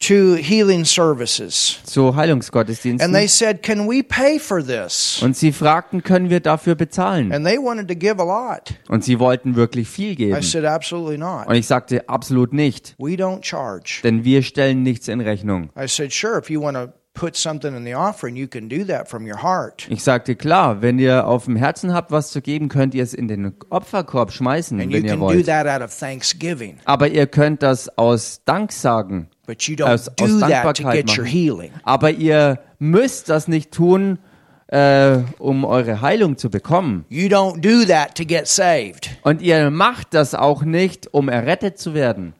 to 0.00 0.36
healing 0.36 0.84
services, 0.84 1.80
zu 1.84 2.06
and 2.06 2.14
they 2.14 2.22
Heilungsgottesdiensten 2.22 3.28
said, 3.28 3.62
Can 3.62 3.88
we 3.88 4.02
pay 4.02 4.38
for 4.38 4.64
this? 4.64 5.20
und 5.22 5.36
sie 5.36 5.52
fragten, 5.52 6.02
können 6.02 6.30
wir 6.30 6.40
dafür 6.40 6.74
bezahlen? 6.76 7.32
And 7.32 7.44
they 7.44 7.58
wanted 7.58 7.88
to 7.88 7.94
give 7.96 8.20
a 8.20 8.24
lot. 8.24 8.74
Und 8.88 9.04
sie 9.04 9.18
wollten 9.18 9.56
wirklich 9.56 9.88
viel 9.88 10.12
I 10.12 10.16
geben. 10.16 10.42
said, 10.42 10.64
Absolutely 10.64 11.18
not. 11.18 11.48
Und 11.48 11.56
ich 11.56 11.66
sagte, 11.66 12.08
absolut 12.08 12.52
nicht, 12.52 12.94
We 12.98 13.14
don't 13.16 13.44
charge. 13.44 14.00
denn 14.04 14.24
wir 14.24 14.42
stellen 14.42 14.82
nichts 14.82 15.08
in 15.08 15.20
Rechnung. 15.20 15.70
I 15.76 15.88
said, 15.88 16.12
Sure, 16.12 16.38
if 16.38 16.48
you 16.48 16.62
want 16.62 16.76
to 16.76 16.92
put 17.18 17.36
something 17.36 17.74
in 17.76 17.84
the 17.84 17.94
offering, 17.94 18.36
you 18.36 18.46
can 18.46 18.68
do 18.68 18.84
that 18.84 19.08
from 19.08 19.26
your 19.26 19.42
heart. 19.42 19.86
Ich 19.90 20.02
sagte, 20.02 20.36
klar, 20.36 20.82
wenn 20.82 20.98
ihr 20.98 21.26
auf 21.26 21.46
dem 21.46 21.56
Herzen 21.56 21.92
habt, 21.92 22.10
was 22.12 22.30
zu 22.30 22.40
geben, 22.40 22.68
könnt 22.68 22.94
ihr 22.94 23.02
es 23.02 23.12
in 23.14 23.26
den 23.28 23.54
Opferkorb 23.70 24.30
schmeißen, 24.32 24.80
And 24.80 24.90
you 24.92 24.98
wenn 24.98 25.04
ihr 25.04 25.10
can 25.12 25.20
do 25.20 25.26
wollt. 25.26 25.46
that 25.46 25.66
out 25.66 25.82
of 25.82 25.92
thanksgiving. 25.98 26.78
Aber 26.84 27.08
ihr 27.08 27.26
könnt 27.26 27.62
das 27.62 27.88
aus 27.98 28.42
Dank 28.44 28.72
sagen, 28.72 29.28
But 29.46 29.62
you 29.64 29.84
aus, 29.84 30.08
don't 30.10 30.22
aus 30.22 30.30
do 30.30 30.38
that 30.40 30.40
to 30.40 30.48
Dankbarkeit 30.48 31.06
get 31.06 31.18
your 31.18 31.24
machen. 31.24 31.36
healing. 31.36 31.70
Aber 31.82 32.10
ihr 32.12 32.60
müsst 32.78 33.28
das 33.28 33.48
nicht 33.48 33.72
tun, 33.72 34.18
äh, 34.68 35.18
um 35.38 35.64
eure 35.64 36.02
Heilung 36.02 36.36
zu 36.36 36.50
bekommen. 36.50 37.04
You 37.08 37.28
don't 37.28 37.60
do 37.60 37.84
that 37.90 38.14
to 38.16 38.24
get 38.24 38.46
saved. 38.46 39.10
Und 39.22 39.40
ihr 39.42 39.70
macht 39.70 40.12
das 40.14 40.34
auch 40.34 40.62
nicht, 40.62 41.12
um 41.14 41.28
errettet 41.28 41.78
zu 41.78 41.94
werden. 41.94 42.34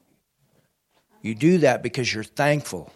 You 1.22 1.34
do 1.34 1.58
that 1.64 1.82
because 1.82 2.10
you're 2.16 2.28
thankful. 2.34 2.86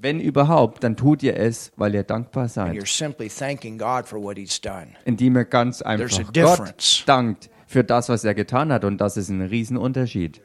Wenn 0.00 0.20
überhaupt, 0.20 0.84
dann 0.84 0.96
tut 0.96 1.22
ihr 1.22 1.36
es, 1.36 1.72
weil 1.76 1.94
ihr 1.94 2.02
dankbar 2.02 2.48
seid. 2.48 2.74
you're 2.74 2.86
simply 2.86 3.28
thanking 3.28 3.78
God 3.78 4.06
for 4.06 4.22
what 4.22 4.36
He's 4.36 4.60
done. 4.60 4.88
Indem 5.04 5.36
ihr 5.36 5.44
ganz 5.44 5.82
einfach. 5.82 6.32
Gott 6.32 7.04
dankt 7.06 7.50
für 7.66 7.84
das, 7.84 8.08
was 8.08 8.24
er 8.24 8.34
getan 8.34 8.72
hat. 8.72 8.84
Und 8.84 8.98
das 8.98 9.16
ist 9.16 9.28
ein 9.28 9.42
Riesenunterschied. 9.42 10.40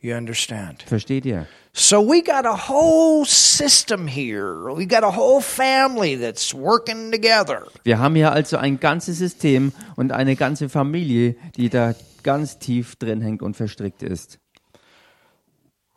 You 0.00 0.14
understand? 0.16 0.82
Versteht 0.82 1.24
ihr? 1.24 1.46
So 1.72 2.06
we 2.06 2.22
got 2.22 2.44
a 2.44 2.68
whole 2.68 3.24
system 3.24 4.06
here. 4.06 4.54
We 4.76 4.86
got 4.86 5.02
a 5.02 5.16
whole 5.16 5.40
family 5.40 6.14
that's 6.14 6.52
working 6.54 7.10
together. 7.10 7.66
Wir 7.84 7.98
haben 7.98 8.14
hier 8.14 8.30
also 8.30 8.58
ein 8.58 8.78
ganzes 8.78 9.18
System 9.18 9.72
und 9.96 10.12
eine 10.12 10.36
ganze 10.36 10.68
Familie, 10.68 11.36
die 11.56 11.70
da 11.70 11.94
ganz 12.22 12.58
tief 12.58 12.96
drin 12.96 13.22
hängt 13.22 13.42
und 13.42 13.56
verstrickt 13.56 14.02
ist. 14.02 14.38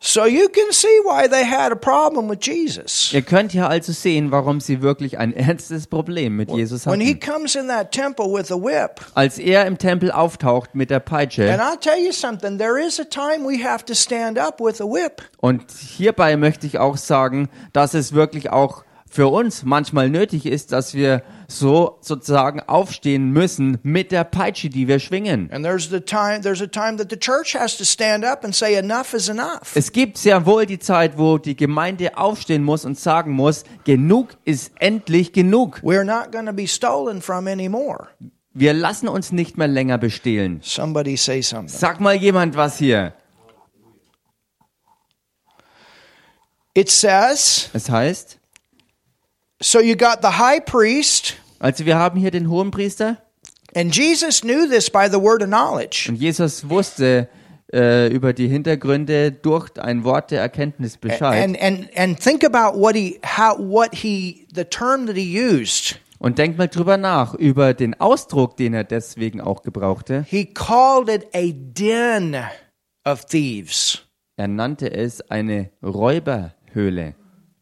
So 0.00 0.26
you 0.26 0.48
can 0.48 0.70
see 0.72 0.86
why 1.04 1.26
they 1.28 1.44
had 1.44 1.72
a 1.72 1.74
problem 1.74 2.28
with 2.30 2.38
Jesus. 2.42 3.12
Ihr 3.12 3.22
könnt 3.22 3.50
hier 3.50 3.68
also 3.68 3.92
sehen, 3.92 4.30
warum 4.30 4.60
sie 4.60 4.80
wirklich 4.80 5.18
ein 5.18 5.34
ernstes 5.34 5.88
Problem 5.88 6.36
mit 6.36 6.52
Jesus 6.52 6.86
When 6.86 7.00
he 7.00 7.14
hatten. 7.14 7.20
comes 7.20 7.56
in 7.56 7.66
that 7.66 7.90
temple 7.90 8.26
with 8.26 8.52
a 8.52 8.54
whip, 8.56 9.04
Als 9.14 9.38
er 9.40 9.66
im 9.66 9.76
Tempel 9.76 10.12
auftaucht 10.12 10.76
mit 10.76 10.90
der 10.90 10.98
and 10.98 11.04
Peitsche, 11.06 11.42
I'll 11.60 11.80
tell 11.80 11.98
you 11.98 12.12
something, 12.12 12.58
there 12.58 12.78
is 12.80 13.00
a 13.00 13.04
time 13.04 13.44
we 13.44 13.58
have 13.64 13.84
to 13.86 13.94
stand 13.94 14.38
up 14.38 14.60
with 14.60 14.80
a 14.80 14.84
whip. 14.84 15.20
und 15.38 15.64
hierbei 15.72 16.36
möchte 16.36 16.68
ich 16.68 16.78
auch 16.78 16.96
sagen, 16.96 17.48
dass 17.72 17.94
es 17.94 18.12
wirklich 18.12 18.50
auch 18.50 18.84
für 19.10 19.28
uns 19.28 19.62
manchmal 19.64 20.10
nötig 20.10 20.46
ist, 20.46 20.72
dass 20.72 20.94
wir 20.94 21.22
so 21.48 21.98
sozusagen 22.00 22.60
aufstehen 22.60 23.30
müssen 23.30 23.78
mit 23.82 24.12
der 24.12 24.24
Peitsche, 24.24 24.68
die 24.68 24.86
wir 24.86 24.98
schwingen. 24.98 25.50
And 25.50 25.64
there's 25.64 25.88
the 25.88 26.00
time 26.00 26.40
there's 26.42 26.60
a 26.60 26.66
time 26.66 26.96
that 26.98 27.10
the 27.10 27.18
church 27.18 27.54
has 27.54 27.76
to 27.78 27.84
stand 27.84 28.24
up 28.24 28.44
and 28.44 28.54
say 28.54 28.76
enough 28.76 29.14
is 29.14 29.28
enough. 29.28 29.74
Es 29.74 29.92
gibt 29.92 30.18
sehr 30.18 30.44
wohl 30.46 30.66
die 30.66 30.78
Zeit, 30.78 31.16
wo 31.18 31.38
die 31.38 31.56
Gemeinde 31.56 32.16
aufstehen 32.18 32.62
muss 32.62 32.84
und 32.84 32.98
sagen 32.98 33.32
muss, 33.32 33.64
genug 33.84 34.28
ist 34.44 34.72
endlich 34.78 35.32
genug. 35.32 35.80
We're 35.82 36.04
not 36.04 36.32
going 36.32 36.46
to 36.46 36.52
be 36.52 36.66
stolen 36.66 37.22
from 37.22 37.46
anymore. 37.46 38.08
Wir 38.52 38.72
lassen 38.74 39.08
uns 39.08 39.30
nicht 39.32 39.56
mehr 39.56 39.68
länger 39.68 39.98
bestehlen. 39.98 40.60
Somebody 40.62 41.16
say 41.16 41.42
something. 41.42 41.68
Sag 41.68 42.00
mal 42.00 42.14
jemand 42.14 42.56
was 42.56 42.78
hier. 42.78 43.14
It 46.74 46.90
says, 46.90 47.70
Es 47.72 47.90
heißt, 47.90 48.38
so 49.60 49.80
you 49.80 49.96
got 49.96 50.18
the 50.22 50.38
high 50.38 50.60
priest, 50.64 51.36
also 51.58 51.84
wir 51.84 51.96
haben 51.96 52.18
hier 52.18 52.30
den 52.30 52.48
Hohenpriester 52.50 53.18
and 53.74 53.94
Jesus 53.94 54.40
knew 54.42 54.66
this 54.68 54.90
by 54.90 55.08
the 55.10 55.20
word 55.20 55.42
of 55.42 55.48
knowledge. 55.48 56.06
und 56.08 56.16
Jesus 56.16 56.68
wusste 56.68 57.28
äh, 57.72 58.08
über 58.08 58.32
die 58.32 58.48
Hintergründe 58.48 59.32
durch 59.32 59.70
ein 59.78 60.04
Wort 60.04 60.30
der 60.30 60.40
Erkenntnis 60.40 60.96
Bescheid. 60.96 61.44
And 61.44 61.60
and 61.60 61.88
and 61.96 62.18
think 62.18 62.44
about 62.44 62.78
what 62.78 62.94
he 62.94 63.20
how 63.24 63.58
what 63.58 63.94
he 63.94 64.46
the 64.54 64.64
term 64.64 65.06
that 65.06 65.16
he 65.16 65.38
used. 65.38 65.98
Und 66.18 66.38
denk 66.38 66.58
mal 66.58 66.66
drüber 66.66 66.96
nach, 66.96 67.34
über 67.34 67.74
den 67.74 68.00
Ausdruck, 68.00 68.56
den 68.56 68.74
er 68.74 68.82
deswegen 68.84 69.40
auch 69.40 69.62
gebrauchte. 69.62 70.24
He 70.28 70.46
called 70.46 71.08
it 71.08 71.26
a 71.32 71.52
den 71.52 72.36
of 73.04 73.24
thieves. 73.26 74.02
Er 74.36 74.48
nannte 74.48 74.90
es 74.90 75.20
eine 75.30 75.70
Räuberhöhle. 75.82 77.14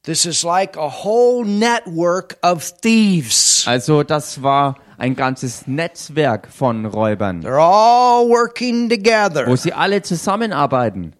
This 0.07 0.24
is 0.24 0.42
like 0.44 0.76
a 0.78 0.88
whole 0.88 1.44
network 1.44 2.38
of 2.42 2.62
thieves. 2.80 3.64
Also 3.66 4.02
das 4.04 4.40
war 4.40 4.76
ein 4.98 5.14
ganzes 5.16 5.66
Netzwerk 5.66 6.48
von 6.48 6.86
Räubern, 6.86 7.42
They're 7.42 7.59
all 7.61 8.28
working 8.30 8.88
together 8.88 9.46
wo 9.46 9.57
sie 9.57 9.72
alle 9.74 10.00
zusammenarbeiten, 10.02 11.12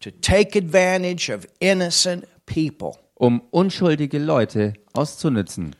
to 0.00 0.10
take 0.10 0.56
advantage 0.56 1.28
of 1.30 1.46
innocent 1.60 2.24
people. 2.46 2.96
um 3.14 3.42
unschuldige 3.52 4.18
Leute 4.18 4.72
auszunützen. 4.94 5.76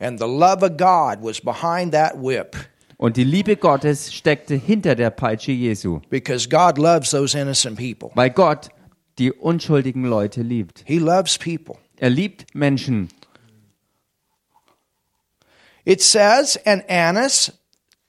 And 0.00 0.18
the 0.18 0.26
love 0.26 0.62
of 0.64 0.76
God 0.76 1.22
was 1.22 1.40
behind 1.40 1.92
that 1.92 2.14
whip 2.16 2.56
Und 2.96 3.16
die 3.16 3.22
Liebe 3.24 3.54
Gottes 3.56 4.12
steckte 4.12 4.54
hinter 4.56 4.96
der 4.96 5.10
Peitsche 5.10 5.52
Jesu, 5.52 6.00
because 6.10 6.48
God 6.48 6.78
loves 6.78 7.10
those 7.10 7.38
innocent 7.38 7.76
people. 7.78 8.10
weil 8.14 8.30
Gott 8.30 8.70
die 9.18 9.32
unschuldigen 9.32 10.04
Leute 10.04 10.42
liebt. 10.42 10.82
He 10.86 10.98
loves 10.98 11.38
people. 11.38 11.76
Er 11.96 12.10
liebt 12.10 12.54
Menschen. 12.54 13.08
It 15.84 16.02
says, 16.02 16.58
and 16.66 16.84
Annas, 16.88 17.52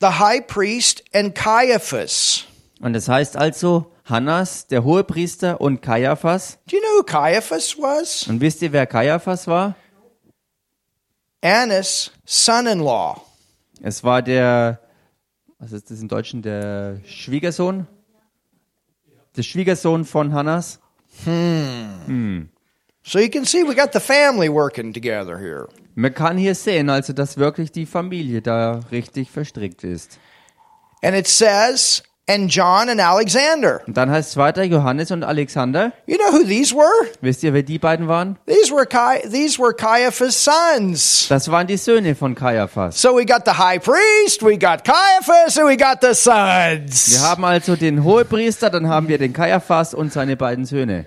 the 0.01 0.19
high 0.19 0.45
priest, 0.45 1.03
and 1.13 1.33
Caiaphas. 1.33 2.45
Und 2.81 2.93
das 2.93 3.07
heißt 3.07 3.37
also, 3.37 3.91
Hannas, 4.05 4.67
der 4.67 4.83
Hohepriester 4.83 5.61
und 5.61 5.81
Kaiaphas. 5.81 6.59
Do 6.65 6.75
you 6.75 6.81
know 6.81 6.99
who 6.99 7.03
Caiaphas 7.03 7.77
was? 7.77 8.27
Und 8.27 8.41
wisst 8.41 8.61
ihr, 8.61 8.73
wer 8.73 8.87
Kaiaphas 8.87 9.47
war? 9.47 9.75
Annas' 11.41 12.11
son 12.25 12.67
in 12.67 12.79
law. 12.79 13.21
Es 13.81 14.03
war 14.03 14.21
der, 14.21 14.79
was 15.57 15.71
ist 15.71 15.89
das 15.89 16.01
im 16.01 16.07
Deutschen, 16.07 16.41
der 16.41 16.99
Schwiegersohn? 17.05 17.87
Der 19.37 19.43
Schwiegersohn 19.43 20.05
von 20.05 20.33
Hannas. 20.33 20.79
Hmm. 21.25 22.41
So 23.03 23.19
you 23.19 23.29
can 23.29 23.45
see 23.45 23.63
we 23.63 23.75
got 23.75 23.91
the 23.91 23.99
family 23.99 24.49
working 24.49 24.93
together 24.93 25.37
here. 25.39 25.67
Man 25.95 26.13
kann 26.13 26.37
hier 26.37 26.55
sehen, 26.55 26.89
also, 26.89 27.11
dass 27.11 27.37
wirklich 27.37 27.71
die 27.71 27.85
Familie 27.85 28.41
da 28.41 28.81
richtig 28.91 29.31
verstrickt 29.31 29.83
ist. 29.83 30.19
And 31.01 31.15
it 31.15 31.27
says, 31.27 32.03
and 32.29 32.49
John 32.53 32.89
and 32.89 33.01
Alexander. 33.01 33.81
Und 33.87 33.97
dann 33.97 34.11
heißt 34.11 34.29
es 34.29 34.37
weiter, 34.37 34.63
Johannes 34.63 35.09
und 35.09 35.23
Alexander. 35.23 35.91
You 36.05 36.17
know 36.17 36.31
who 36.31 36.43
these 36.43 36.75
were? 36.75 37.09
Wisst 37.21 37.41
ihr, 37.43 37.53
wer 37.55 37.63
die 37.63 37.79
beiden 37.79 38.07
waren? 38.07 38.37
These 38.45 38.71
were 38.71 38.85
Cai- 38.85 39.21
these 39.31 39.57
were 39.59 39.73
Caiaphas' 39.73 40.43
sons. 40.43 41.25
Das 41.27 41.49
waren 41.49 41.65
die 41.65 41.77
Söhne 41.77 42.13
von 42.13 42.35
Kaiaphas. 42.35 43.01
So 43.01 43.15
we 43.17 43.25
got 43.25 43.41
the 43.45 43.53
high 43.57 43.79
priest, 43.81 44.43
we 44.43 44.57
got 44.59 44.83
Caiaphas, 44.85 45.57
and 45.57 45.67
we 45.67 45.75
got 45.75 46.01
the 46.01 46.09
Wir 46.09 46.13
sons. 46.15 47.19
haben 47.19 47.43
also 47.43 47.75
den 47.75 48.03
Hohepriester, 48.03 48.69
dann 48.69 48.87
haben 48.87 49.07
wir 49.07 49.17
den 49.17 49.33
Kaiaphas 49.33 49.93
und 49.95 50.13
seine 50.13 50.37
beiden 50.37 50.65
Söhne. 50.65 51.05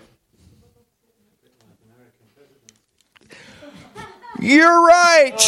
You're 4.40 4.84
right. 4.84 5.38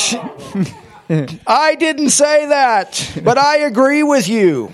I 1.48 1.74
didn't 1.74 2.10
say 2.10 2.46
that, 2.46 3.20
but 3.24 3.36
I 3.38 3.64
agree 3.66 4.02
with 4.04 4.28
you. 4.28 4.70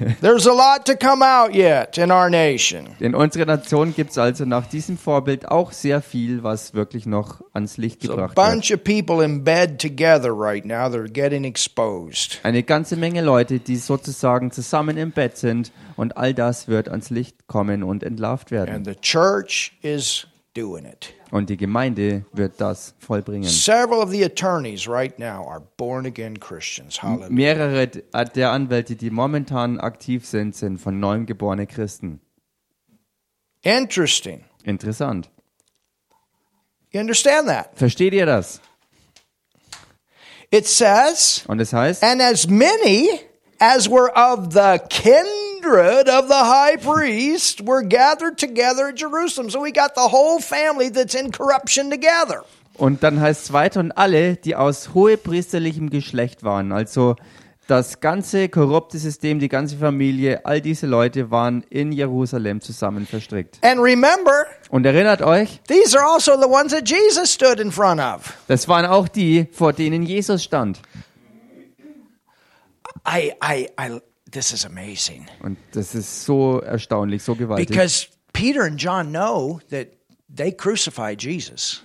There's 0.20 0.46
a 0.46 0.52
lot 0.52 0.86
to 0.86 0.96
come 0.96 1.22
out 1.22 1.54
yet 1.54 1.98
in 1.98 2.10
our 2.10 2.30
nation. 2.30 2.88
In 3.00 3.14
unserer 3.14 3.44
Nation 3.46 3.94
gibt 3.94 4.10
es 4.12 4.18
also 4.18 4.44
nach 4.44 4.66
diesem 4.66 4.96
Vorbild 4.96 5.48
auch 5.48 5.72
sehr 5.72 6.00
viel, 6.02 6.42
was 6.42 6.74
wirklich 6.74 7.06
noch 7.06 7.42
ans 7.52 7.76
Licht 7.76 8.02
A 8.04 8.08
gebracht 8.08 8.36
wird. 8.36 8.50
bunch 8.50 8.72
of 8.72 8.82
people 8.84 9.24
in 9.24 9.44
bed 9.44 9.78
together 9.80 10.30
right 10.32 10.64
now. 10.64 10.86
They're 10.88 11.10
getting 11.10 11.44
exposed. 11.44 12.40
Eine 12.42 12.62
ganze 12.62 12.96
Menge 12.96 13.20
Leute, 13.22 13.58
die 13.58 13.76
sozusagen 13.76 14.50
zusammen 14.50 14.96
im 14.96 15.10
Bett 15.12 15.36
sind 15.36 15.72
und 15.96 16.16
all 16.16 16.34
das 16.34 16.68
wird 16.68 16.88
ans 16.88 17.10
Licht 17.10 17.46
kommen 17.46 17.82
und 17.82 18.02
entlarvt 18.02 18.50
werden. 18.50 18.74
And 18.74 18.86
the 18.86 18.94
church 18.94 19.72
is. 19.82 20.26
Und 21.30 21.48
die 21.48 21.56
Gemeinde 21.56 22.24
wird 22.32 22.60
das 22.60 22.94
vollbringen. 22.98 23.48
Several 23.48 24.02
of 24.02 24.10
the 24.10 24.24
attorneys 24.24 24.88
right 24.88 25.16
now 25.18 25.46
are 25.48 25.62
born 25.76 26.06
again 26.06 26.38
Christians. 26.40 27.00
Hallelujah. 27.02 27.30
Mehrere 27.30 27.86
der 27.86 28.50
Anwälte, 28.50 28.96
die 28.96 29.10
momentan 29.10 29.78
aktiv 29.78 30.26
sind, 30.26 30.56
sind 30.56 30.78
von 30.78 30.98
neuem 30.98 31.26
geborene 31.26 31.66
Christen. 31.66 32.20
Interesting. 33.62 34.44
Interessant. 34.64 35.30
You 36.92 37.00
understand 37.00 37.46
that? 37.46 37.70
Versteht 37.76 38.12
ihr 38.12 38.26
das? 38.26 38.60
It 40.50 40.66
says, 40.66 41.44
Und 41.46 41.60
es 41.60 41.72
heißt, 41.72 42.02
and 42.02 42.20
as 42.20 42.48
many 42.48 43.20
as 43.60 43.88
were 43.88 44.10
of 44.16 44.52
the 44.52 44.80
kindred 44.88 46.08
of 46.08 46.28
the 46.28 46.34
high 46.44 46.76
priest 46.76 47.60
were 47.66 47.82
gathered 47.82 48.36
together 48.38 48.88
at 48.88 48.96
Jerusalem. 48.96 49.50
So 49.50 49.60
we 49.62 49.70
got 49.72 49.94
the 49.94 50.08
whole 50.10 50.40
family 50.40 50.90
that's 50.90 51.14
in 51.14 51.30
corruption 51.30 51.90
together. 51.90 52.42
und 52.74 53.02
dann 53.02 53.20
heißt 53.20 53.44
es 53.44 53.52
weiter, 53.52 53.80
und 53.80 53.92
alle, 53.92 54.36
die 54.36 54.56
aus 54.56 54.94
hohepriesterlichem 54.94 55.90
Geschlecht 55.90 56.42
waren, 56.44 56.72
also 56.72 57.16
das 57.66 58.00
ganze 58.00 58.48
korrupte 58.48 58.98
System, 58.98 59.38
die 59.38 59.48
ganze 59.48 59.76
Familie, 59.76 60.44
all 60.44 60.60
diese 60.60 60.86
Leute 60.88 61.30
waren 61.30 61.62
in 61.70 61.92
Jerusalem 61.92 62.60
zusammen 62.60 63.06
verstrickt. 63.06 63.58
And 63.62 63.78
remember, 63.80 64.46
Und 64.70 64.86
erinnert 64.86 65.20
euch, 65.22 65.60
these 65.68 65.96
are 65.96 66.04
also 66.10 66.32
the 66.40 66.48
ones 66.48 66.72
that 66.72 66.88
Jesus 66.88 67.30
stood 67.32 67.60
in 67.60 67.70
front 67.70 68.00
of. 68.00 68.32
das 68.48 68.66
waren 68.66 68.86
auch 68.86 69.06
die, 69.08 69.46
vor 69.52 69.72
denen 69.72 70.02
Jesus 70.02 70.42
stand. 70.42 70.80
I, 73.06 73.32
I, 73.42 73.68
I, 73.78 74.00
this 74.30 74.52
is 74.52 74.64
amazing 74.64 75.26
Und 75.42 75.58
das 75.72 75.94
ist 75.94 76.24
so 76.24 76.60
erstaunlich, 76.60 77.22
so 77.22 77.34
gewaltig. 77.34 77.68
because 77.68 78.06
Peter 78.32 78.62
and 78.64 78.80
John 78.80 79.08
know 79.10 79.60
that 79.70 79.88
they 80.34 80.52
crucified 80.52 81.22
Jesus. 81.22 81.82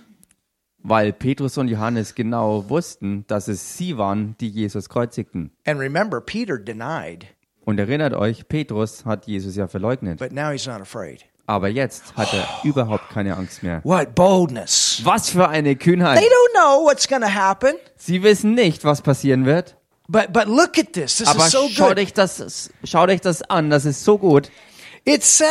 weil 0.82 1.12
Petrus 1.12 1.58
und 1.58 1.68
Johannes 1.68 2.14
genau 2.14 2.68
wussten, 2.68 3.24
dass 3.26 3.48
es 3.48 3.76
sie 3.76 3.98
waren, 3.98 4.36
die 4.40 4.48
Jesus 4.48 4.88
kreuzigten. 4.88 5.50
And 5.66 5.80
remember, 5.80 6.20
Peter 6.20 6.58
denied, 6.58 7.26
Und 7.64 7.80
erinnert 7.80 8.14
euch, 8.14 8.46
Petrus 8.46 9.04
hat 9.04 9.26
Jesus 9.26 9.56
ja 9.56 9.66
verleugnet. 9.66 10.20
but 10.20 10.30
now 10.32 10.50
he's 10.52 10.66
not 10.66 10.80
afraid. 10.80 11.24
Aber 11.48 11.68
jetzt 11.68 12.16
hat 12.16 12.32
er 12.32 12.46
überhaupt 12.64 13.08
keine 13.10 13.36
Angst 13.36 13.62
mehr. 13.62 13.80
What 13.84 14.14
boldness! 14.14 15.00
Was 15.04 15.30
für 15.30 15.48
eine 15.48 15.70
They 15.70 15.76
Kühnheit. 15.76 16.18
don't 16.18 16.54
know 16.54 16.84
what's 16.84 17.06
to 17.08 17.20
happen, 17.22 17.74
Sie 17.96 18.22
wissen 18.22 18.54
nicht, 18.54 18.84
was 18.84 19.00
passieren 19.02 19.44
wird. 19.46 19.76
But 20.08 20.32
but 20.32 20.48
look 20.48 20.78
at 20.78 20.92
this. 20.92 21.18
This 21.18 21.28
Aber 21.28 21.46
is 21.46 21.52
so 21.52 21.68
schaut 21.68 21.96
good. 21.96 21.98
euch 21.98 22.12
das, 22.12 22.70
schaut 22.84 23.10
euch 23.10 23.20
das 23.20 23.42
an, 23.42 23.70
das 23.70 23.84
ist 23.84 24.04
so 24.04 24.18
gut. 24.18 24.50
It 25.04 25.22
says 25.22 25.48